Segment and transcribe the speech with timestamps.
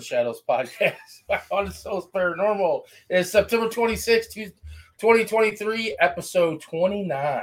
[0.00, 2.82] on the Shadowz podcast on the Souls Paranormal.
[3.10, 7.42] It's September 26th, 2023, episode 29.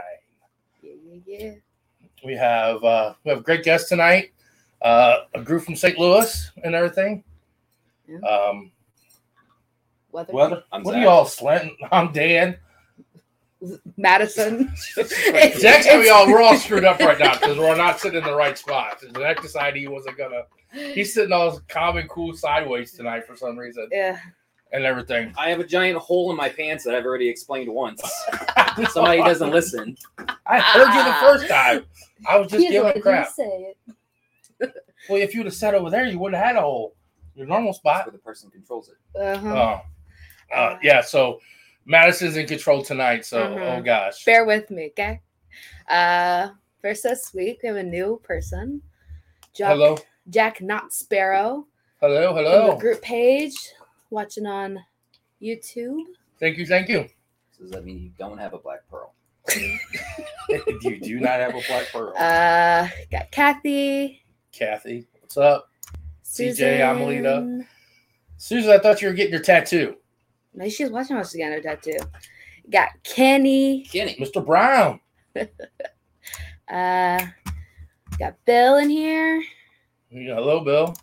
[0.82, 1.54] Yeah, yeah, yeah.
[2.26, 4.32] We have uh we have a great guest tonight.
[4.82, 5.98] Uh a group from St.
[6.00, 7.24] Louis and everything.
[8.08, 8.20] Yeah.
[8.20, 8.72] Um
[10.12, 10.34] Weather.
[10.34, 10.64] weather.
[10.72, 11.02] I'm what Zach.
[11.02, 11.78] are y'all slanting?
[11.92, 12.58] I'm Dan.
[13.98, 14.72] Madison.
[14.96, 18.24] Zach's how we all we're all screwed up right now because we're not sitting in
[18.26, 19.02] the right spot.
[19.16, 23.58] Zach decided he wasn't gonna he's sitting all calm and cool sideways tonight for some
[23.58, 24.20] reason Yeah.
[24.74, 25.34] and everything.
[25.38, 28.02] I have a giant hole in my pants that I've already explained once.
[28.92, 29.98] Somebody doesn't listen.
[30.46, 31.86] I heard you the first time.
[32.28, 33.28] I was just He's giving letting crap.
[33.38, 33.74] you say
[34.60, 34.74] it.
[35.10, 36.96] Well, if you'd have sat over there, you wouldn't have had a hole.
[37.36, 38.06] Your normal That's spot.
[38.08, 39.20] where the person controls it.
[39.20, 39.80] Uh-huh.
[40.52, 41.02] Oh, uh, yeah.
[41.02, 41.40] So
[41.92, 43.26] Madison's in control tonight.
[43.26, 43.78] So, Mhm.
[43.80, 44.24] oh gosh.
[44.26, 45.22] Bear with me, okay?
[45.88, 46.50] Uh,
[46.82, 48.82] first this week we have a new person.
[49.54, 49.98] Jack, Hello,
[50.30, 51.66] Jack Not Sparrow
[52.02, 52.78] hello, from the hello.
[52.78, 53.56] group page,
[54.10, 54.84] watching on
[55.42, 56.04] YouTube.
[56.40, 57.08] Thank you, thank you.
[57.52, 59.14] So does that mean you don't have a black pearl?
[60.82, 65.08] you do not have a black pearl, Uh, got Kathy, Kathy.
[65.22, 65.70] What's up,
[66.22, 66.68] Susan.
[66.68, 67.66] CJ, Amelita.
[68.36, 68.72] Susan?
[68.72, 69.96] I thought you were getting your tattoo,
[70.58, 71.52] No, she's watching us again.
[71.52, 71.98] Her tattoo.
[72.70, 73.84] Got Kenny.
[73.86, 74.16] Kenny.
[74.20, 74.46] Mr.
[74.46, 75.00] Brown.
[76.70, 77.26] Uh,
[78.20, 79.42] got Bill in here.
[80.12, 80.94] Yeah, hello, Bill.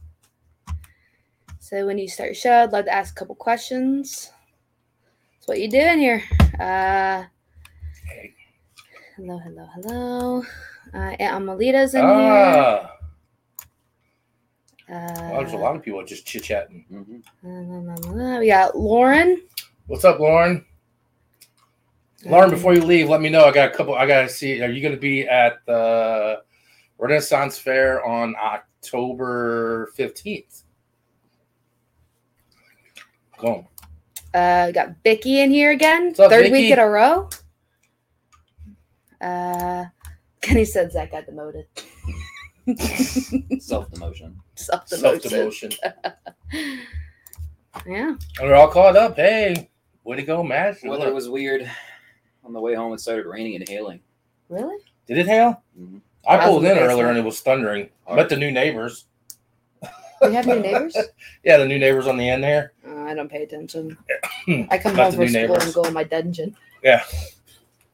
[1.59, 4.31] So when you start your show, I'd love to ask a couple questions.
[5.33, 6.23] That's what you do in here.
[6.61, 7.25] Uh,
[8.06, 8.35] Hey.
[9.17, 10.43] hello, hello, hello.
[10.93, 12.89] Uh, Aunt Amelita's in here.
[14.88, 16.84] Uh, well, there's a lot of people just chit chatting.
[17.42, 18.40] Mhm.
[18.40, 19.40] We got Lauren.
[19.86, 20.64] What's up, Lauren?
[22.26, 23.44] Lauren, before you leave, let me know.
[23.44, 23.94] I got a couple.
[23.94, 24.62] I got to see.
[24.62, 26.42] Are you going to be at the
[26.98, 30.62] Renaissance Fair on October fifteenth?
[33.38, 33.66] Go.
[34.32, 36.06] Uh, got Vicky in here again.
[36.08, 36.52] What's up, Third Vicky?
[36.52, 37.28] week in a row.
[39.20, 39.84] Uh,
[40.40, 41.66] Kenny said Zach got demoted.
[43.62, 44.34] Self demotion.
[44.56, 45.77] Self Self demotion.
[46.53, 46.79] demotion.
[47.87, 48.15] Yeah.
[48.39, 49.17] And we're all caught up.
[49.17, 49.69] Hey,
[50.05, 50.77] way to go, Matt.
[50.85, 51.69] Weather was weird.
[52.45, 54.01] On the way home, it started raining and hailing.
[54.49, 54.77] Really?
[55.09, 55.61] Did it hail?
[55.79, 56.01] Mhm.
[56.27, 57.89] I I pulled in in earlier and it was thundering.
[58.06, 59.06] I met the new neighbors.
[60.23, 60.97] We have new neighbors.
[61.45, 62.73] Yeah, the new neighbors on the end there.
[62.89, 63.99] Uh, I don't pay attention.
[64.49, 65.65] I come About home from school neighbors.
[65.65, 66.56] and go in my dungeon.
[66.83, 67.03] Yeah,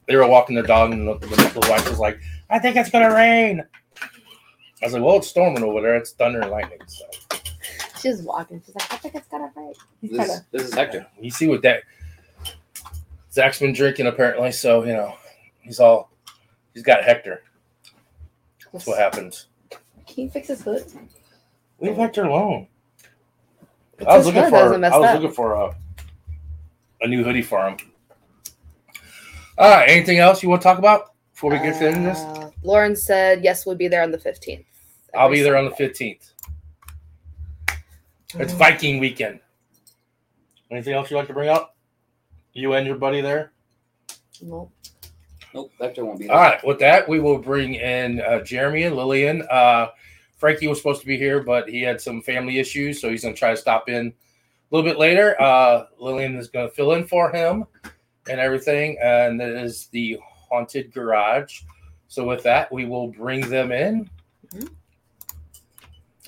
[0.07, 2.91] they were walking their dog, and the, the, the wife was like, "I think it's
[2.91, 3.65] gonna rain."
[4.83, 5.97] I was like, "Well, it's storming over there.
[5.97, 7.05] It's thunder and lightning." So
[8.01, 8.63] She's walking.
[8.65, 9.75] She's like, I think it's gonna rain.
[10.01, 11.07] He's This, trying this is Hector.
[11.21, 11.83] you see what that
[13.33, 14.53] Zach's been drinking apparently.
[14.53, 15.15] So you know,
[15.61, 16.11] he's all
[16.73, 17.43] he's got Hector.
[18.73, 19.49] That's what happens.
[20.07, 20.85] Can you fix his hood?
[21.81, 22.69] Leave Hector alone.
[23.99, 25.15] It's I was looking for I was up.
[25.21, 25.77] looking for a
[27.03, 27.77] a new hoodie for him.
[29.59, 29.89] All right.
[29.91, 32.19] Anything else you want to talk about before we get into this?
[32.19, 34.65] Uh, Lauren said yes, we'll be there on the fifteenth.
[35.15, 36.33] I'll be there on the fifteenth.
[38.35, 39.41] It's Viking weekend.
[40.71, 41.77] Anything else you'd like to bring up?
[42.53, 43.53] You and your buddy there.
[44.41, 44.73] Nope.
[45.53, 46.37] Nope, Hector won't be there.
[46.37, 46.65] All right.
[46.65, 49.43] With that, we will bring in uh, Jeremy and Lillian.
[49.51, 49.89] Uh,
[50.41, 53.35] Franki was supposed to be here, but he had some family issues, so he's going
[53.35, 54.13] to try to stop in a
[54.71, 55.35] little bit later.
[55.43, 57.67] Uh, Lillian is going to fill in for him
[58.29, 61.63] and everything, and that is the haunted garage.
[62.07, 64.09] So with that, we will bring them in.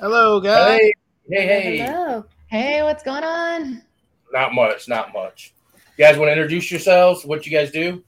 [0.03, 0.81] Hello, guys.
[0.81, 0.93] Hey,
[1.29, 1.79] hey, hey!
[1.79, 2.25] Hello.
[2.49, 3.83] Hey, what's going on?
[4.33, 5.55] Not much, not much.
[5.97, 7.25] You guys want to introduce yourselves?
[7.25, 8.03] What you guys do?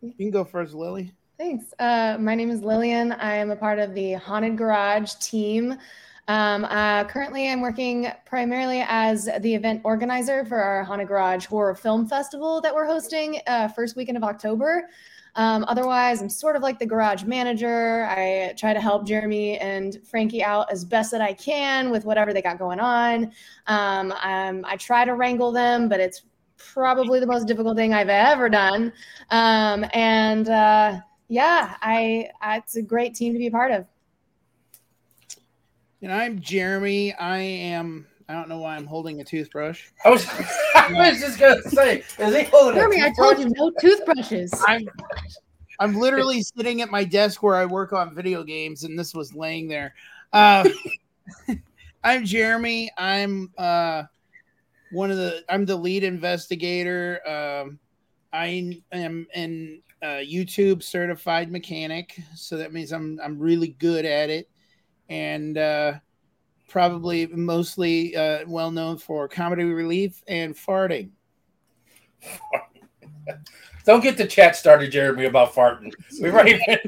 [0.00, 1.12] You can go first, Lily.
[1.36, 1.74] Thanks.
[1.78, 3.12] Uh, my name is Lillian.
[3.12, 5.76] I am a part of the Haunted Garage team.
[6.28, 11.74] Um, uh, currently, I'm working primarily as the event organizer for our Haunted Garage Horror
[11.74, 14.88] Film Festival that we're hosting uh, first weekend of October.
[15.34, 18.06] Um, otherwise, I'm sort of like the garage manager.
[18.10, 22.32] I try to help Jeremy and Franki out as best that I can with whatever
[22.32, 23.32] they got going on.
[23.66, 26.22] Um, um, I try to wrangle them, but it's
[26.58, 28.92] probably the most difficult thing I've ever done.
[29.30, 33.86] Um, and uh, yeah, I, I it's a great team to be a part of.
[36.02, 37.14] And I'm Jeremy.
[37.14, 38.06] I am.
[38.28, 39.84] I don't know why I'm holding a toothbrush.
[40.04, 40.26] I was,
[40.74, 42.78] I was just gonna say, is he holding?
[42.78, 44.52] a Jeremy, I told you no toothbrushes.
[44.66, 44.88] I'm.
[45.80, 49.34] I'm literally sitting at my desk where I work on video games, and this was
[49.34, 49.94] laying there.
[50.32, 50.68] Uh,
[52.04, 52.90] I'm Jeremy.
[52.96, 54.04] I'm uh,
[54.92, 55.42] one of the.
[55.48, 57.20] I'm the lead investigator.
[57.26, 57.80] Um,
[58.32, 64.30] I am an uh, YouTube certified mechanic, so that means I'm I'm really good at
[64.30, 64.48] it,
[65.08, 65.94] and uh,
[66.72, 71.10] probably mostly uh, well known for comedy relief and farting.
[73.84, 75.92] Don't get the chat started, Jeremy, about farting.
[76.20, 76.78] We've already been.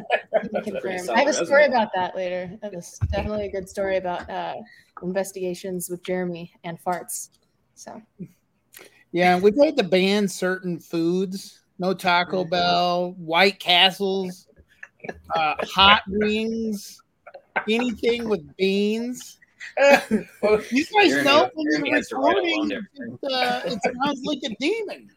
[1.12, 2.56] I have a story about that later.
[2.62, 4.54] That was definitely a good story about uh,
[5.02, 7.30] investigations with Jeremy and farts.
[7.74, 8.00] So
[9.12, 11.60] Yeah, we've had to ban certain foods.
[11.78, 14.46] No Taco Bell, White Castles,
[15.34, 17.02] uh, hot wings,
[17.68, 19.40] anything with beans.
[20.42, 23.78] Well, You guys Jeremy- know when Jeremy you're has to write recording, it, uh, it
[24.04, 25.10] sounds like a demon.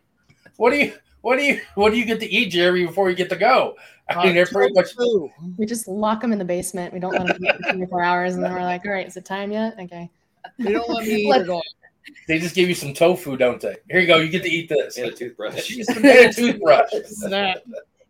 [0.57, 3.15] what do you what do you what do you get to eat, Jeremy, before you
[3.15, 3.75] get to go?
[4.09, 5.29] I mean, Uh, they're pretty much tofu.
[5.57, 6.93] we just lock them in the basement.
[6.93, 9.17] We don't let them eat for 24 hours, and then we're like, all right, is
[9.17, 9.75] it time yet?
[9.79, 10.09] Okay.
[10.57, 11.61] They don't let me eat Let- it all.
[12.27, 13.75] they just give you some tofu, don't they?
[13.89, 14.17] Here you go.
[14.17, 14.97] You get to eat this.
[14.97, 15.69] And a toothbrush.
[15.89, 16.89] and a toothbrush.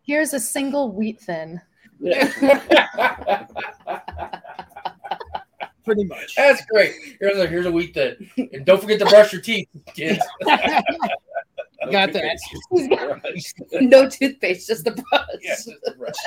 [0.02, 1.60] Here's a single wheat thin.
[5.88, 6.34] Pretty much.
[6.36, 6.92] That's great.
[7.20, 8.30] Here's a here's a wheat thin.
[8.52, 10.22] And don't forget to brush your teeth, kids.
[11.90, 12.38] Got that.
[13.80, 15.26] no toothpaste, just the brush.
[15.40, 16.14] Yeah, just a brush.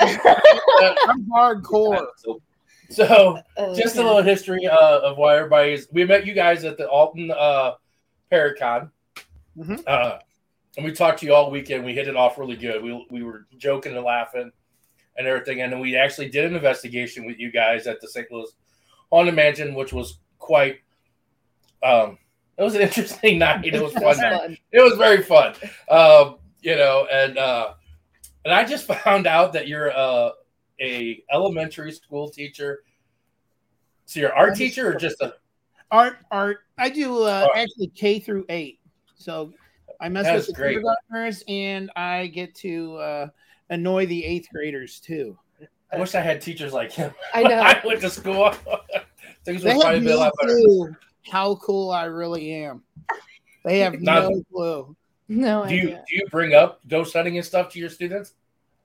[1.08, 2.06] I'm hardcore.
[2.16, 2.40] So
[2.88, 5.88] So Oh, just a little history uh, of why everybody is.
[5.92, 7.72] We met you guys at the Alton uh,
[8.30, 8.90] Paracon,
[9.58, 9.82] Mhm.
[9.86, 10.18] uh,
[10.76, 11.84] and we talked to you all weekend.
[11.84, 12.82] We hit it off really good.
[12.82, 14.50] We we were joking and laughing
[15.18, 18.30] and everything, and then we actually did an investigation with you guys at the St.
[18.32, 18.50] Louis
[19.12, 20.78] Haunted Mansion, which was quite.
[21.82, 22.18] Um,
[22.56, 23.64] it was an interesting night.
[23.64, 24.08] It was That fun.
[24.08, 24.58] was fun.
[24.72, 25.54] it was very fun.
[25.90, 27.74] Um, you know, and uh,
[28.44, 30.30] and I just found out that you're uh,
[30.80, 32.82] a elementary school teacher.
[34.06, 35.34] So you're art teacher or just a
[35.90, 36.60] Art, art.
[36.78, 37.50] I do uh, Art.
[37.54, 38.80] actually K through eight.
[39.14, 39.52] So
[40.00, 43.26] I mess That's with the kindergartners, and I get to uh,
[43.68, 45.38] annoy the eighth graders too.
[45.92, 47.12] I wish I had teachers like him.
[47.34, 47.58] I know.
[47.60, 48.50] I went to school.
[49.44, 50.54] Things They would probably be a lot better.
[50.54, 50.96] clue
[51.28, 52.82] how cool I really am.
[53.64, 54.96] They have Not- no clue.
[55.28, 58.34] No Do you do you bring up ghost hunting and stuff to your students?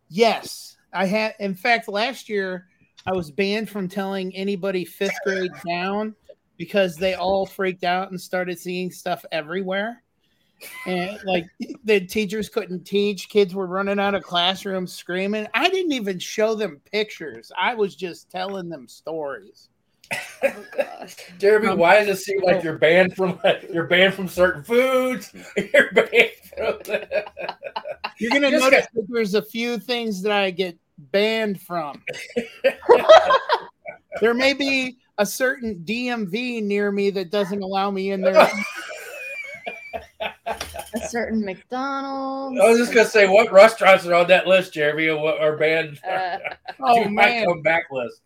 [0.10, 1.36] Yes, I had.
[1.40, 2.68] In fact, last year
[3.06, 6.16] I was banned from telling anybody fifth grade down
[6.58, 10.04] because they all freaked out and started seeing stuff everywhere.
[10.86, 11.46] And like
[11.84, 15.48] the teachers couldn't teach, kids were running out of classrooms screaming.
[15.54, 17.52] I didn't even show them pictures.
[17.58, 19.70] I was just telling them stories.
[20.44, 21.08] Oh.
[21.38, 22.46] Jeremy, Um, why does it seem oh.
[22.46, 23.40] like you're banned from
[23.72, 25.34] you're banned from certain foods?
[25.58, 26.80] You're banned from
[28.20, 32.02] You're gonna Just notice that there's a few things that I get banned from.
[34.22, 38.50] there may be a certain DMV near me that doesn't allow me in there.
[41.04, 42.60] A certain McDonald's.
[42.62, 45.56] I was just gonna say what restaurants are on that list, Jeremy, or what are
[45.58, 46.00] banned?
[46.04, 46.38] Uh,
[46.82, 48.22] Oh You might man, come back list.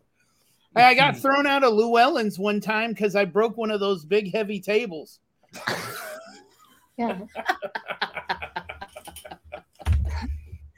[0.75, 4.31] I got thrown out of Llywelyn's one time because I broke one of those big
[4.33, 5.19] heavy tables.
[6.97, 7.19] Yeah.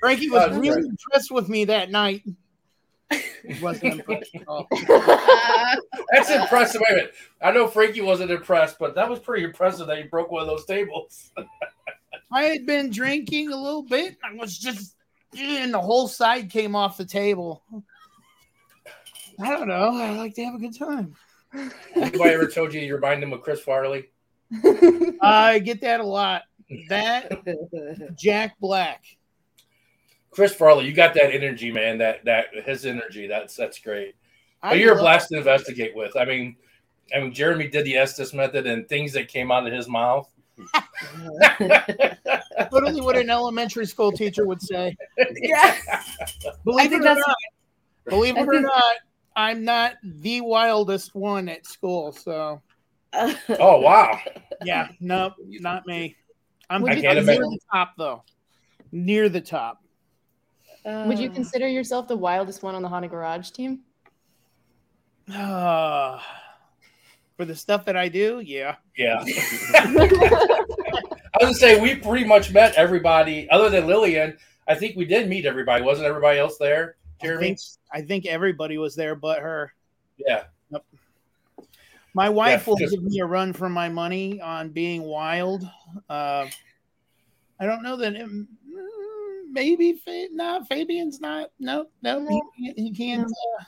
[0.03, 0.85] Franki was Oh, really right.
[0.85, 2.23] impressed with me that night.
[3.11, 4.67] He wasn't impressed at all.
[6.11, 6.81] That's impressive.
[6.81, 7.13] Wait a minute.
[7.41, 10.47] I know Franki wasn't impressed, but that was pretty impressive that he broke one of
[10.47, 11.31] those tables.
[12.33, 14.17] I had been drinking a little bit.
[14.23, 14.95] I was just,
[15.37, 17.63] and the whole side came off the table.
[19.39, 19.95] I don't know.
[19.95, 21.15] I like to have a good time.
[21.95, 24.09] Anybody ever told you you remind them of Chris Farley?
[25.21, 26.43] I get that a lot.
[26.89, 29.03] That Jack Black.
[30.31, 31.99] Chris Farley, you got that energy, man.
[31.99, 33.27] That that his energy.
[33.27, 34.15] That's that's great.
[34.63, 36.15] I But you're a blast to investigate with.
[36.17, 36.55] I mean,
[37.15, 40.27] I mean, Jeremy did the Estes method and things that came out of his mouth.
[42.71, 44.95] Literally what an elementary school teacher would say.
[45.41, 45.75] yeah.
[46.63, 47.35] Believe it or not,
[48.07, 48.95] believe I it or think- not,
[49.35, 52.11] I'm not the wildest one at school.
[52.11, 52.61] So
[53.13, 54.19] oh wow!
[54.63, 56.15] yeah, no, not me.
[56.69, 58.23] I'm Would I you can't near the top though.
[58.91, 59.83] Near the top.
[60.85, 63.79] Would you Uh, consider yourself the wildest one on the Haunted Garage team?
[65.33, 66.19] Uh,
[67.37, 68.75] for the stuff that I do, yeah.
[68.97, 69.23] Yeah,
[69.75, 74.37] I was gonna say we pretty much met everybody other than Lillian.
[74.67, 75.83] I think we did meet everybody.
[75.83, 77.47] Wasn't everybody else there, I Jeremy?
[77.47, 77.59] think,
[77.91, 79.73] I think everybody was there but her.
[80.17, 80.43] Yeah.
[82.15, 85.67] My wife Yeah, will just- give me a run for my money on being wild.
[86.07, 86.47] Uh,
[87.59, 88.13] I don't know that.
[88.15, 88.45] It, mm,
[89.49, 91.49] maybe Fa- no, Fabian's not.
[91.59, 93.25] No, no, he, can't- he can't.
[93.25, 93.63] Uh,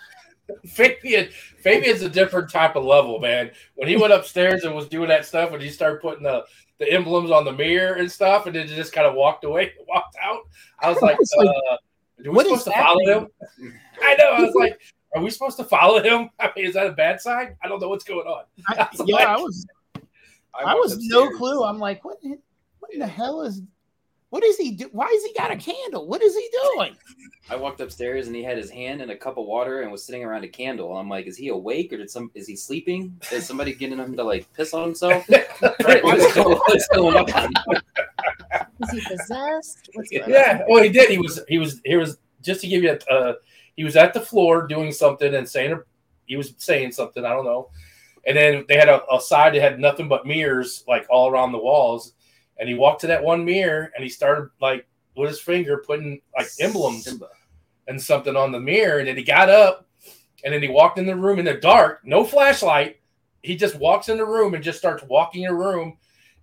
[0.65, 3.51] Fabian, Fabian's a different type of level, man.
[3.75, 6.45] When he went upstairs and was doing that stuff, and he started putting the,
[6.77, 9.73] the emblems on the mirror and stuff, and then he just kind of walked away,
[9.87, 10.41] walked out.
[10.79, 11.77] I was like, was like, uh,
[12.23, 13.29] "Do we what supposed to follow happening?
[13.59, 14.29] him?" I know.
[14.29, 14.79] I was like,
[15.15, 16.29] are we supposed to follow him?
[16.39, 17.55] I mean, is that a bad sign?
[17.63, 18.43] I don't know what's going on.
[18.69, 19.65] I, was yeah, like- I was.
[20.53, 21.63] I, walked was no clue.
[21.63, 22.17] I'm like, what?
[22.79, 23.61] What in the hell is?
[24.35, 24.89] What is he do?
[24.91, 26.07] Why has he got a candle?
[26.07, 26.97] What is he doing?
[27.49, 30.03] I walked upstairs and he had his hand in a cup of water and was
[30.03, 30.97] sitting around a candle.
[30.97, 32.29] I'm like, is he awake or did some?
[32.35, 33.17] Is he sleeping?
[33.31, 35.25] Is somebody getting him to like piss on himself?
[35.85, 37.53] Right, what's, going, what's going on?
[38.81, 39.89] Is he possessed?
[39.93, 40.29] What's going on?
[40.29, 41.09] Yeah, well, he did.
[41.09, 43.13] He was he was he was just to give you a.
[43.13, 43.33] Uh,
[43.77, 45.79] he was at the floor doing something and saying
[46.25, 47.23] he was saying something.
[47.23, 47.69] I don't know.
[48.27, 51.53] And then they had a, a side that had nothing but mirrors like all around
[51.53, 52.11] the walls.
[52.59, 56.21] And he walked to that one mirror and he started like with his finger putting
[56.37, 57.29] like emblems Simba.
[57.87, 58.99] and something on the mirror.
[58.99, 59.87] And then he got up
[60.43, 62.99] and then he walked in the room in the dark, no flashlight.
[63.41, 65.97] He just walks in the room and just starts walking in the room.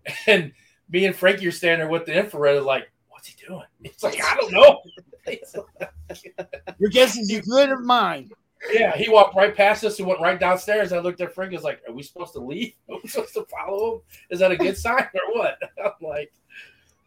[0.27, 0.53] And
[0.91, 3.63] me and Franki are standing there with the infrared, like, what's he doing?
[3.85, 4.83] It's like, I don't know.
[6.79, 8.31] Your guess is as good as mine.
[8.71, 10.93] Yeah, he walked right past us and went right downstairs.
[10.93, 12.75] I looked at Franki, I was like, Are we supposed to leave?
[12.91, 14.01] Are we supposed to follow him?
[14.31, 15.59] Is that a good sign or what?
[15.85, 16.33] I'm like,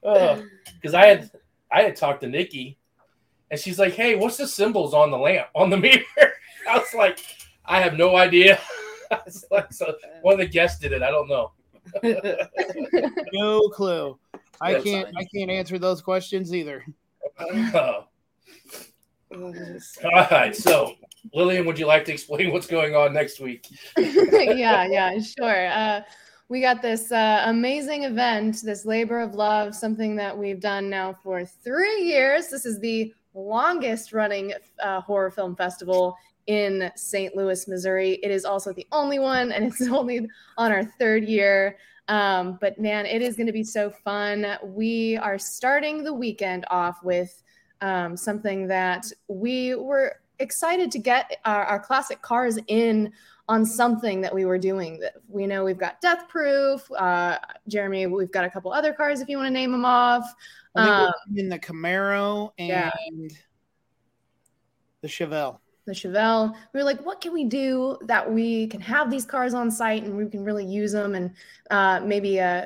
[0.03, 0.43] oh,
[0.75, 1.31] because I had
[1.71, 2.77] I had talked to Nikki
[3.51, 6.33] and she's like, Hey, what's the symbols on the lamp on the mirror?
[6.69, 7.19] I was like,
[7.65, 8.59] I have no idea.
[9.51, 11.03] Like, so one of the guests did it.
[11.03, 11.51] I don't know.
[13.33, 14.17] No clue.
[14.59, 15.07] I can't.
[15.15, 16.83] I can't answer those questions either.
[17.39, 18.05] Oh.
[19.33, 20.55] All right.
[20.55, 20.95] So,
[21.33, 23.67] Lillian, would you like to explain what's going on next week?
[23.97, 25.67] yeah, yeah, sure.
[25.67, 26.01] Uh,
[26.47, 31.13] we got this uh, amazing event, this labor of love, something that we've done now
[31.23, 32.49] for three years.
[32.49, 36.15] This is the longest running uh, horror film festival
[36.47, 37.35] in St.
[37.35, 38.19] Louis, Missouri.
[38.21, 41.77] It is also the only one, and it's only on our third year.
[42.07, 44.45] Um, but man, it is going to be so fun.
[44.63, 47.41] We are starting the weekend off with
[47.81, 53.11] um, something that we were excited to get our, our classic cars in
[53.47, 54.99] on something that we were doing.
[54.99, 58.07] That we know we've got Death Proof, uh, Jeremy.
[58.07, 60.25] We've got a couple other cars if you want to name them off.
[60.75, 62.91] Um, in the Camaro and yeah.
[65.01, 65.59] the Chevelle.
[65.85, 66.53] the Chevelle.
[66.73, 70.03] We were like, what can we do that we can have these cars on site
[70.03, 71.31] and we can really use them and
[71.71, 72.65] uh, maybe uh,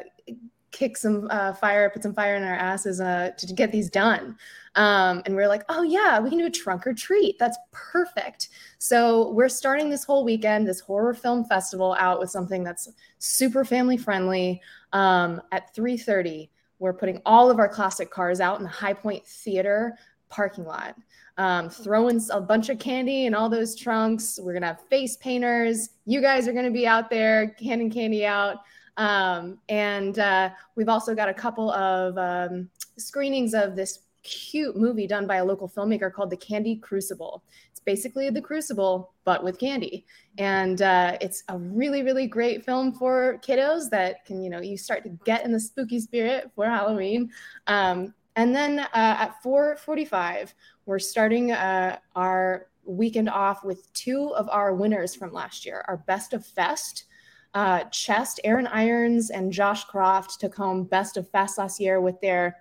[0.71, 3.89] kick some uh, fire, put some fire in our asses uh, to, to get these
[3.89, 4.37] done.
[4.75, 7.37] Um, and we are like, oh yeah, we can do a trunk or treat.
[7.39, 8.49] That's perfect.
[8.77, 13.65] So we're starting this whole weekend, this horror film festival out with something that's super
[13.65, 14.61] family friendly.
[14.93, 19.97] Um, at 3:30, we're putting all of our classic cars out in the Hi-Pointe Theater
[20.29, 20.95] parking lot
[21.39, 24.39] um, throwing a bunch of candy in all those trunks.
[24.43, 25.91] We're gonna have face painters.
[26.05, 28.57] You guys are gonna be out there handing candy out.
[28.99, 35.07] Um, and uh, we've also got a couple of um, screenings of this cute movie
[35.07, 37.41] done by a local filmmaker called The Candy Crucible.
[37.71, 40.05] It's basically The Crucible, but with candy.
[40.37, 44.77] And uh, it's a really, really great film for kiddos that can, you know, you
[44.77, 47.31] start to get in the spooky spirit for Halloween.
[47.67, 50.53] Um, and then uh, at 4:45,
[50.85, 55.97] we're starting uh, our weekend off with two of our winners from last year, our
[55.97, 57.05] best of fest.
[57.53, 62.19] Uh, Chest, Aaron Irons, and Josh Croft took home best of fest last year with
[62.21, 62.57] their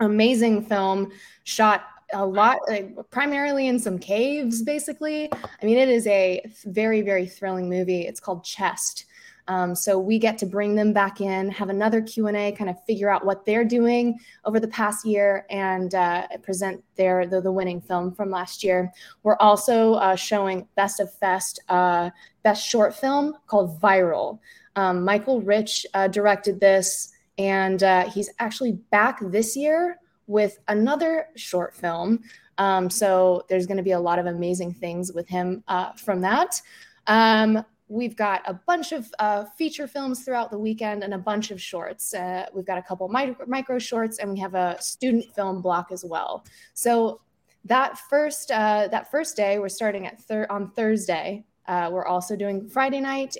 [0.00, 1.12] amazing film
[1.44, 5.30] shot a lot like, primarily in some caves basically.
[5.32, 8.02] I mean it is a very very thrilling movie.
[8.02, 9.06] It's called chest
[9.46, 13.10] um, so we get to bring them back in have another q&a kind of figure
[13.10, 17.80] out what they're doing over the past year and uh, present their the, the winning
[17.80, 22.10] film from last year we're also uh, showing best of fest uh,
[22.42, 24.38] best short film called viral
[24.76, 31.28] um, michael rich uh, directed this and uh, he's actually back this year with another
[31.36, 32.22] short film.
[32.58, 36.20] Um, so there's going to be a lot of amazing things with him uh, from
[36.22, 36.60] that.
[37.06, 41.50] Um, we've got a bunch of uh, feature films throughout the weekend and a bunch
[41.50, 42.14] of shorts.
[42.14, 45.92] Uh, we've got a couple micro, micro shorts and we have a student film block
[45.92, 46.44] as well.
[46.72, 47.20] So
[47.66, 51.44] that first uh, that first day, we're starting at thir- on Thursday.
[51.66, 53.36] Uh, we're also doing Friday night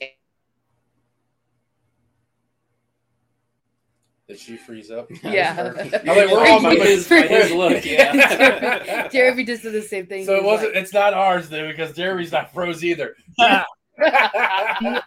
[4.27, 5.11] Did she freeze up?
[5.23, 5.73] Yeah.
[5.77, 9.09] I'm like, we're all by his, by his look, yeah.
[9.09, 10.25] Jeremy just did the same thing.
[10.25, 10.77] So it was wasn't.
[10.77, 13.17] It's not ours then because Jeremy's not froze either.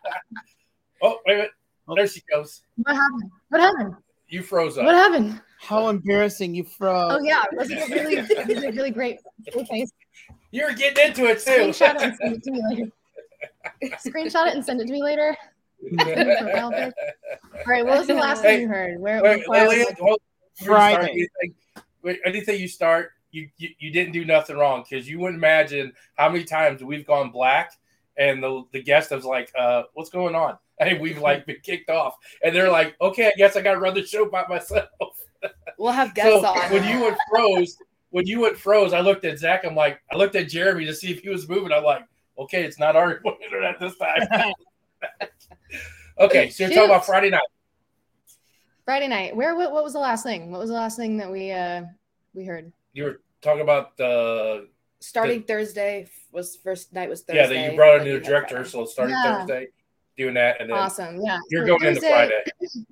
[1.01, 1.51] oh wait a minute.
[1.89, 1.95] Oh.
[1.95, 2.61] There she goes.
[2.83, 3.31] what happened?
[3.49, 3.95] What happened?
[4.29, 4.85] You froze up.
[4.85, 5.41] what happened?
[5.59, 6.53] How embarrassing.
[6.53, 7.13] You froze.
[7.15, 7.43] oh yeah.
[7.53, 8.29] Wasn't it really was
[8.63, 9.19] it really great.
[9.55, 9.85] Okay
[10.51, 11.51] You're getting into it too.
[11.71, 12.91] screenshot it and send it to me later.
[14.05, 15.35] Screenshot it and send it to me later.
[15.99, 16.69] All
[17.67, 17.85] right.
[17.85, 18.99] What was the last Hey, thing you heard?
[18.99, 20.19] Where Wait, where- Lillian, hold-
[20.59, 21.11] before you start Friday.
[21.11, 21.55] Anything,
[22.03, 25.93] wait, anything you start, you you, you didn't do nothing wrong because you wouldn't imagine
[26.15, 27.71] how many times we've gone black
[28.17, 31.89] and the the guest was like, uh, "What's going on?" And we've like been kicked
[31.89, 34.87] off, and they're like, "Okay, I guess I got to run the show by myself."
[35.79, 36.71] We'll have guests so on.
[36.71, 37.77] when you went froze,
[38.09, 39.63] when you went froze, I looked at Zach.
[39.63, 41.71] I'm like, I looked at Jeremy to see if he was moving.
[41.71, 42.03] I'm like,
[42.39, 44.53] okay, it's not our internet this time.
[46.19, 47.41] okay, so you're talking about Friday night.
[48.85, 49.35] Friday night.
[49.35, 49.55] Where?
[49.55, 50.49] What, what was the last thing?
[50.51, 51.83] What was the last thing that we uh
[52.33, 52.71] we heard?
[52.93, 54.67] You were talking about the
[54.99, 57.41] Starting Thursday was first night was Thursday.
[57.41, 59.39] yeah that you brought a like new you director, so it started Yeah.
[59.39, 59.67] Thursday,
[60.17, 61.21] doing that, and then Awesome.
[61.23, 61.39] Yeah.
[61.49, 62.43] you're So going into Friday.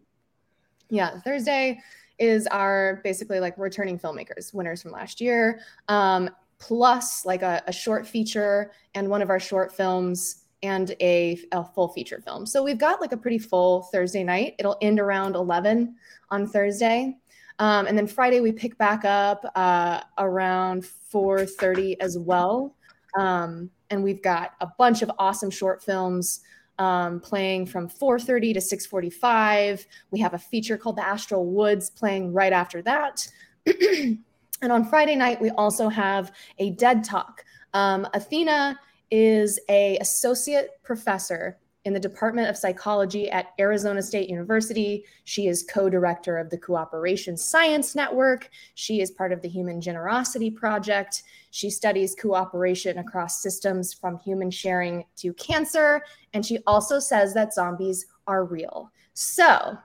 [0.90, 1.80] Yeah, Thursday
[2.20, 7.72] is our basically like returning filmmakers, winners from last year, um, plus like a, a
[7.74, 12.46] short feature and one of our short films and a, a full feature film.
[12.46, 14.56] So we've got like a pretty full Thursday night.
[14.60, 15.96] It'll end around 11
[16.30, 17.18] on Thursday.
[17.60, 22.76] Um, and then Friday we pick back up uh, around 4:30 as well.
[23.18, 26.42] Um, and we've got a bunch of awesome short films
[26.80, 29.86] um, playing from 4:30 to 6:45.
[30.12, 33.28] We have a feature called The Astral Woods playing right after that.
[33.66, 37.46] and on Friday night, we also have a dead talk.
[37.74, 38.80] Um, Athena
[39.12, 45.06] is a associate professor in the Department of Psychology at Arizona State University.
[45.24, 48.50] She is co-director of the Cooperation Science Network.
[48.74, 51.24] She is part of the Human Generosity Project.
[51.52, 56.04] She studies cooperation across systems from human sharing to cancer.
[56.34, 58.92] And she also says that zombies are real.
[59.14, 59.78] So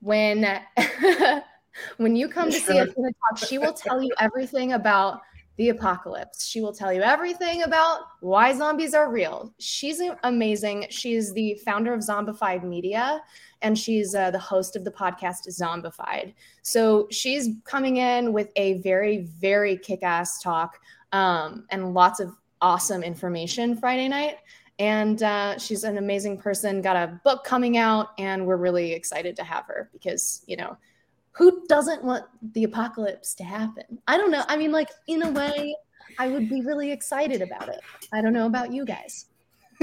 [0.00, 0.60] when
[1.98, 5.20] when you come to see us in the talk, she will tell you everything about
[5.56, 6.46] the apocalypse.
[6.46, 9.54] She will tell you everything about why zombies are real.
[9.58, 10.86] She's amazing.
[10.90, 13.22] She is the founder of Zombified Media,
[13.62, 16.34] and she's uh, the host of the podcast Zombified.
[16.62, 20.80] So she's coming in with a very, very kick ass talk
[21.12, 24.38] um, and lots of awesome information Friday night.
[24.80, 29.36] And uh, she's an amazing person, got a book coming out, and we're really excited
[29.36, 30.76] to have her because, you know,
[31.34, 33.98] who doesn't want the apocalypse to happen?
[34.06, 34.44] I don't know.
[34.48, 35.74] I mean, like, in a way,
[36.18, 37.80] I would be really excited about it.
[38.12, 39.26] I don't know about you guys.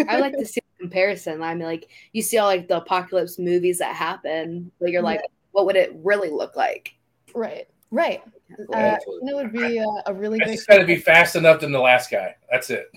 [0.08, 1.44] I like to see the comparison.
[1.44, 5.20] I mean, like you see all like the apocalypse movies that happen, but you're like,
[5.52, 6.96] what would it really look like?
[7.36, 8.22] Right, right.
[8.74, 10.54] Uh, it would be a, a really I good.
[10.54, 12.36] just got to be fast enough than the last guy.
[12.50, 12.90] That's it.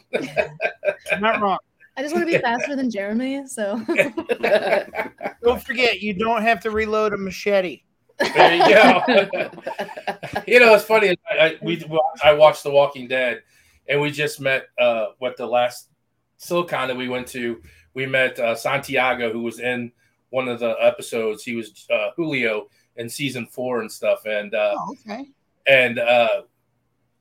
[1.13, 1.59] I'm not wrong.
[1.97, 3.47] I just want to be faster than Jeremy.
[3.47, 3.81] So
[5.43, 7.83] Don't forget, you don't have to reload a machete.
[8.19, 9.03] There you go.
[10.47, 11.17] you know, it's funny.
[11.31, 11.85] I, I, we
[12.23, 13.43] I watched The Walking Dead,
[13.89, 14.67] and we just met.
[14.79, 15.89] Uh, what the last
[16.37, 17.61] Silicon that we went to,
[17.95, 19.93] we met uh, Santiago, who was in
[20.31, 21.45] one of the episodes.
[21.45, 25.27] He was uh, Julio in season four and stuff, and uh, Oh, okay.
[25.67, 26.43] and uh,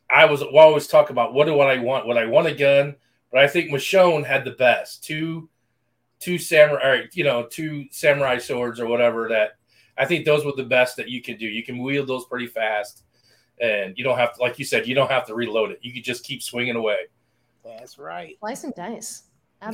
[0.10, 2.06] I was well, always talk about what do what I want.
[2.06, 2.96] What I want a gun,
[3.32, 5.50] but I think Michonne had the best two,
[6.20, 9.28] two samurai, you know, two samurai swords or whatever.
[9.30, 9.54] That
[9.98, 11.46] I think those were the best that you could do.
[11.48, 13.04] You can wield those pretty fast,
[13.62, 15.80] and you don't have to, like you said, you don't have to reload it.
[15.82, 16.98] You could just keep swinging away.
[17.64, 18.38] That's right.
[18.40, 19.24] slice and dice.
[19.62, 19.68] Yeah.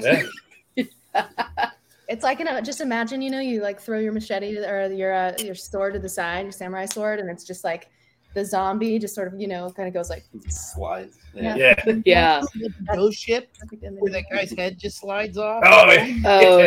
[0.76, 0.90] Absolutely.
[2.10, 5.14] It's like, you know, just imagine, you know, you like throw your machete or your
[5.14, 7.88] uh, your sword to the side, your samurai sword, and it's just like
[8.34, 11.20] the zombie just sort of, you know, kind of goes like Slides.
[11.36, 11.56] Yeah.
[11.56, 11.76] Yeah.
[12.06, 12.42] yeah.
[12.56, 15.62] The ghost ship perfect where that guy's head just slides off.
[15.64, 16.18] Oh, yeah.
[16.26, 16.58] Oh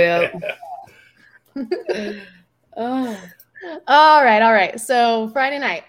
[1.57, 2.12] yeah.
[2.77, 3.21] oh.
[3.87, 4.81] All right, all right.
[4.81, 5.85] So Friday night,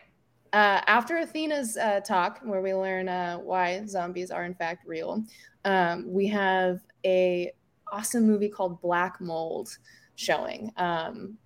[0.53, 5.23] uh, after Athena's uh, talk, where we learn uh, why zombies are in fact real,
[5.65, 7.51] um, we have a
[7.91, 9.75] awesome movie called Black Mold
[10.15, 10.71] showing.
[10.77, 11.38] Um,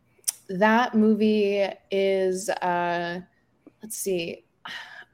[0.49, 3.21] that movie is, uh,
[3.81, 4.43] let's see,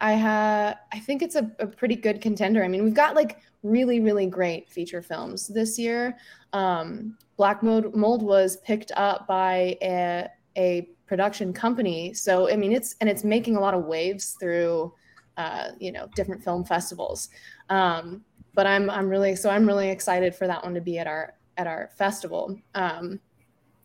[0.02, 2.64] I have, I think it's a, a pretty good contender.
[2.64, 6.18] I mean, we've got like really, really great feature films this year.
[6.54, 12.14] Um, Black Mold, Mold was picked up by a, a production company.
[12.14, 14.94] So I mean, it's and it's making a lot of waves through,
[15.38, 17.30] uh, you know, different film festivals.
[17.70, 21.08] Um, but I'm I'm really so I'm really excited for that one to be at
[21.08, 22.58] our at our festival.
[22.76, 23.20] Um,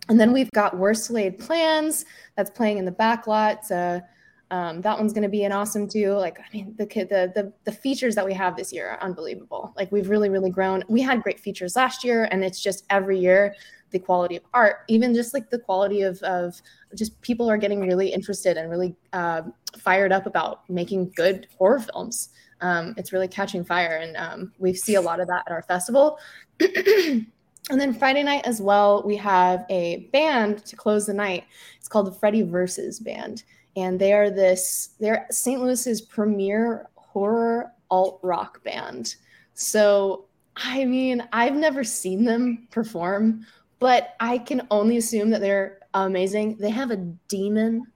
[0.09, 3.59] and then we've got Worst Laid Plans that's playing in the back lot.
[3.59, 4.03] It's a
[4.51, 6.13] um, that one's going to be an awesome too.
[6.13, 9.75] Like, I mean, the the, the the features that we have this year are unbelievable.
[9.77, 10.83] Like, we've really, really grown.
[10.89, 13.55] We had great features last year, and it's just every year
[13.91, 16.61] the quality of art, even just like the quality of of
[16.95, 19.43] just people are getting really interested and really uh,
[19.79, 22.31] fired up about making good horror films.
[22.61, 25.63] Um, it's really catching fire, and um, we see a lot of that at our
[25.63, 26.19] festival.
[26.61, 27.27] and
[27.69, 31.45] then Friday night as well, we have a band to close the night.
[31.77, 33.43] It's called the Freddy Versus Band
[33.77, 35.61] and they are this they're St.
[35.61, 39.17] Louis's premier horror alt rock band.
[39.55, 40.27] So,
[40.57, 43.47] I mean, I've never seen them perform,
[43.79, 46.57] but I can only assume that they're amazing.
[46.57, 47.87] They have a demon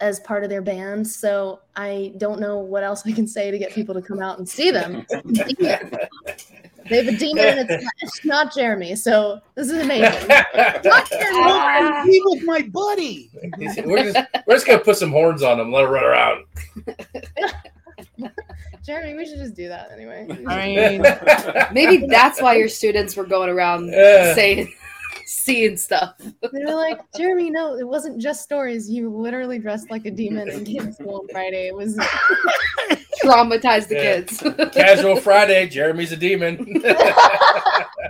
[0.00, 3.58] as part of their band, so I don't know what else I can say to
[3.58, 5.06] get people to come out and see them.
[6.90, 8.94] they have a demon, and it's not, it's not Jeremy.
[8.96, 10.28] So this is amazing.
[10.28, 12.02] not Ah.
[12.04, 13.30] He was my buddy.
[13.58, 16.44] we're, just, we're just gonna put some horns on him, let her run around.
[18.84, 20.26] Jeremy, we should just do that anyway.
[20.46, 21.02] I mean,
[21.72, 24.34] Maybe that's why your students were going around Yeah.
[24.34, 24.72] saying,
[25.30, 26.14] seeing stuff.
[26.18, 28.90] They were like, Jeremy, no, it wasn't just stories.
[28.90, 31.68] You literally dressed like a demon and came to school on Friday.
[31.68, 31.96] It was
[33.24, 34.02] traumatized the Yeah.
[34.02, 34.42] kids.
[34.74, 36.58] Casual Friday, Jeremy's a demon.
[36.76, 36.98] exactly.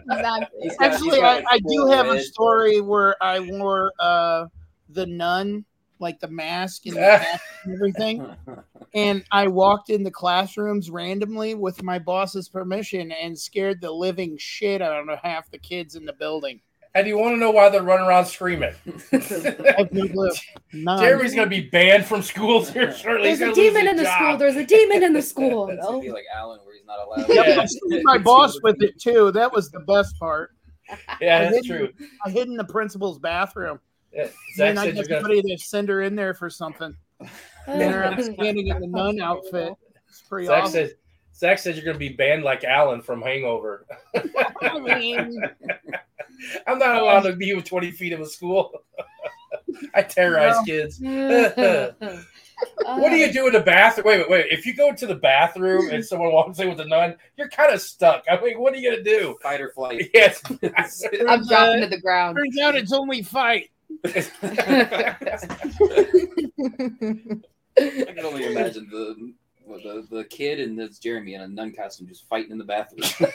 [0.09, 2.23] Got- actually, I, I do have a red.
[2.23, 4.47] story where I wore uh,
[4.89, 5.67] the nun,
[5.99, 8.35] like the mask and, the mask and everything.
[8.95, 14.39] And I walked in the classrooms randomly with my boss's permission and scared the living
[14.39, 16.63] shit out of half the kids in the building.
[16.95, 18.75] And you want to know why they're running around screaming?
[19.13, 19.89] I
[20.73, 23.35] no Jeremy's gonna be banned from school here shortly.
[23.35, 24.15] There's He's a demon in the job.
[24.19, 24.37] school.
[24.39, 25.69] There's a demon in the school.
[25.69, 26.01] It's gonna No.
[26.01, 26.15] be oh.
[26.15, 27.29] like Alan, where he's not allowed.
[27.29, 27.61] Yeah.
[27.63, 29.31] I screwed my boss with it too.
[29.33, 30.51] That was the best part.
[31.21, 32.07] Yeah, that's didn't- true.
[32.27, 33.79] I hid in the principal's bathroom.
[34.13, 34.27] Yeah.
[34.57, 35.21] Zach and I said you're gonna.
[35.21, 36.97] somebody to send her in there for something.
[37.67, 39.73] And there I'm standing in the nun outfit.
[40.09, 40.73] It's pretty Zach awesome.
[40.73, 40.95] said.
[41.37, 43.87] Zach said you're gonna be banned like Alan from Hangover.
[44.61, 45.41] I mean,
[46.67, 48.73] I'm not oh, allowed to be with 20 feet of a school.
[49.95, 50.65] I terrorize No.
[50.65, 51.01] kids.
[51.01, 51.93] what uh,
[52.85, 54.07] What do you do in the bathroom?
[54.07, 54.47] Wait, wait, wait.
[54.51, 57.73] If you go to the bathroom and someone walks in with a nun, you're kind
[57.73, 58.25] of stuck.
[58.31, 59.37] I mean, what are you gonna do?
[59.43, 60.11] Fight or flight.
[60.15, 60.43] Yes.
[60.49, 62.37] I'm dropping to the ground.
[62.37, 63.71] turns out it's only fight.
[64.05, 64.11] I
[67.79, 69.33] can only imagine the
[69.79, 73.01] the, the kid and this Jeremy in a nun costume just fighting in the bathroom.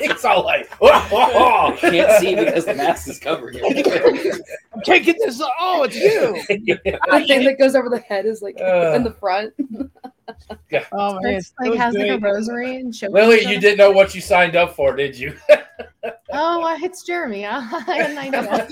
[0.00, 1.76] it's all like, oh, oh, oh.
[1.80, 4.42] Can't see because the mask is covering it.
[4.74, 5.40] I'm taking this.
[5.60, 6.42] Oh, it's you.
[6.84, 8.92] The thing that goes over the head is like Uh.
[8.94, 9.52] in the front.
[10.92, 13.90] Oh man, It's like so has like a rosary and choking Lily, you didn't know
[13.90, 15.36] what you signed up for, did you?
[16.36, 17.46] Oh, it's Jeremy.
[17.46, 18.68] I had an idea.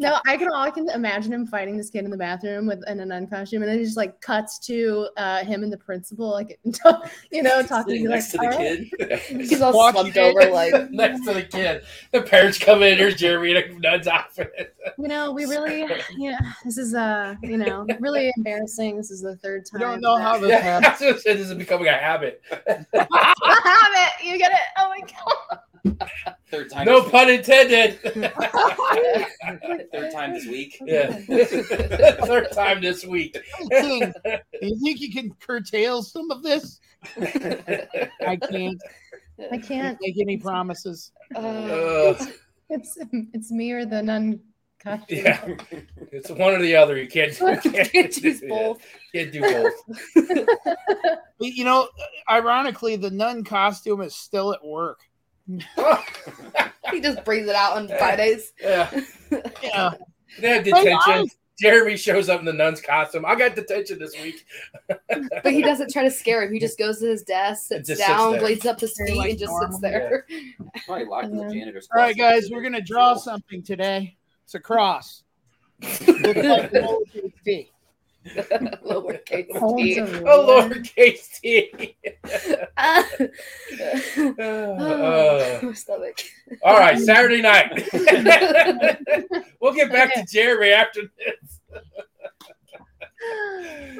[0.00, 2.82] no, I can all I can imagine him fighting this kid in the bathroom with
[2.88, 5.76] in a nun costume, and then it just like cuts to uh, him and the
[5.76, 6.58] principal, like
[7.30, 9.40] you know, talking Sitting like, next to the "All right." kid.
[9.40, 10.20] He's all Watching slumped it.
[10.20, 11.84] over like Next to the kid.
[12.12, 14.74] The parents come in, there's Jeremy in a nun's outfit.
[14.98, 18.96] You know, we really, yeah, this is uh, you know, really embarrassing.
[18.96, 19.88] This is the third I time.
[19.92, 20.84] don't know how this Yeah, happened.
[20.86, 22.42] that's what I said, this is becoming a habit.
[22.50, 22.56] I
[22.94, 24.24] have it.
[24.24, 24.58] You get it.
[24.78, 25.58] Oh my god.
[26.50, 26.86] Third time.
[26.86, 27.98] No this pun intended.
[28.04, 28.32] week.
[29.92, 30.78] Third time this week.
[30.84, 31.12] yeah.
[32.26, 33.36] Third time this week.
[33.70, 34.12] King,
[34.62, 36.80] you think you can curtail some of this?
[37.16, 38.80] I can't
[39.52, 39.98] I can't.
[40.00, 41.12] make any promises.
[41.34, 42.26] uh, Uh,
[42.70, 42.96] It's
[43.34, 44.40] it's me or the nun
[44.84, 45.18] costume.
[45.18, 45.48] yeah.
[46.12, 46.96] It's one or the other.
[46.96, 47.32] You can't,
[47.64, 48.72] you can't, can't choose yeah.
[49.12, 49.72] Can't do both.
[51.40, 55.00] You know, uh, ironically, the nun costume is still at work.
[56.90, 58.52] He just brings it out on Fridays.
[58.62, 58.88] yeah.
[59.62, 59.90] Yeah,
[60.40, 61.28] They have detention.
[61.60, 63.24] Jeremy shows up in the nun's costume.
[63.24, 64.44] I got detention this week.
[64.88, 66.52] But he doesn't try to scare him.
[66.52, 68.40] He just goes to his desk, sits just sits down, there.
[68.40, 69.70] blades up his Very feet, like and just normal.
[69.72, 70.26] sits there.
[70.86, 71.50] Probably locked in the Yeah.
[71.60, 74.16] janitor's All right, guys, we're gonna draw something today.
[74.44, 75.22] It's a cross.
[75.82, 77.70] Look like lowercase t.
[78.86, 79.98] Lowercase Holds t.
[79.98, 80.68] a Oh, ruler.
[80.68, 81.96] lowercase t.
[82.76, 83.08] Ah.
[84.38, 86.18] Uh, my stomach.
[86.62, 87.88] all right, Saturday night.
[89.60, 91.60] we'll get back to Jeremy after this.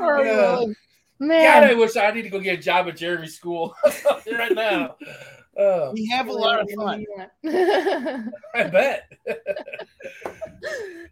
[0.01, 0.57] Oh, Yeah.
[0.57, 0.67] really?
[0.67, 0.75] God,
[1.21, 3.75] Man, I wish I need to go get a job at Jeremy's school
[4.31, 4.97] right now.
[5.57, 7.05] Oh, We have a lot of fun.
[8.55, 9.13] I bet.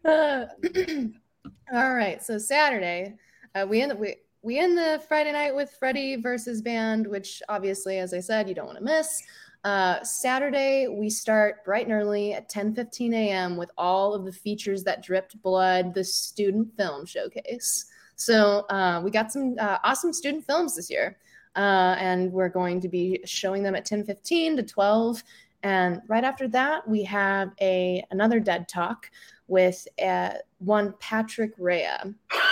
[0.05, 0.47] Uh,
[1.73, 3.15] all right, so Saturday,
[3.55, 7.99] uh, we end we we end the Friday night with Freddy versus Band, which obviously,
[7.99, 9.23] as I said, you don't want to miss.
[9.65, 13.57] Uh, Saturday, we start bright and early at 10:15 a.m.
[13.57, 17.87] with all of the features that dripped blood, the student film showcase.
[18.17, 21.17] So uh, we got some uh, awesome student films this year,
[21.57, 25.23] uh, and we're going to be showing them at 10:15 to 12.
[25.65, 29.11] And right after that, we have a another dead talk
[29.47, 31.99] with uh, one Patrick Rea.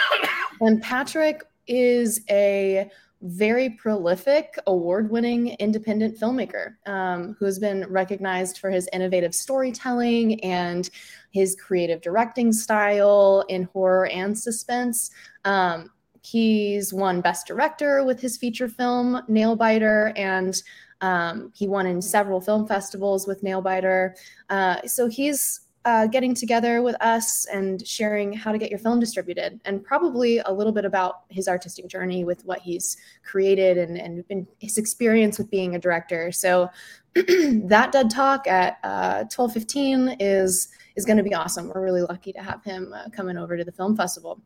[0.60, 2.90] and Patrick is a
[3.22, 10.42] very prolific, award winning independent filmmaker um, who has been recognized for his innovative storytelling
[10.42, 10.88] and
[11.30, 15.10] his creative directing style in horror and suspense.
[15.44, 15.90] Um,
[16.22, 20.62] he's won Best Director with his feature film Nailbiter, and
[21.00, 24.14] um, he won in several film festivals with Nailbiter.
[24.48, 29.00] Uh, so he's uh, getting together with us and sharing how to get your film
[29.00, 33.96] distributed and probably a little bit about his artistic journey with what he's created and,
[33.96, 36.30] and his experience with being a director.
[36.33, 36.68] So
[37.14, 41.68] that dead talk at uh, 1215 is is going to be awesome.
[41.68, 44.40] We're really lucky to have him uh, coming over to the film festival.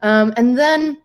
[0.00, 1.02] Um, and then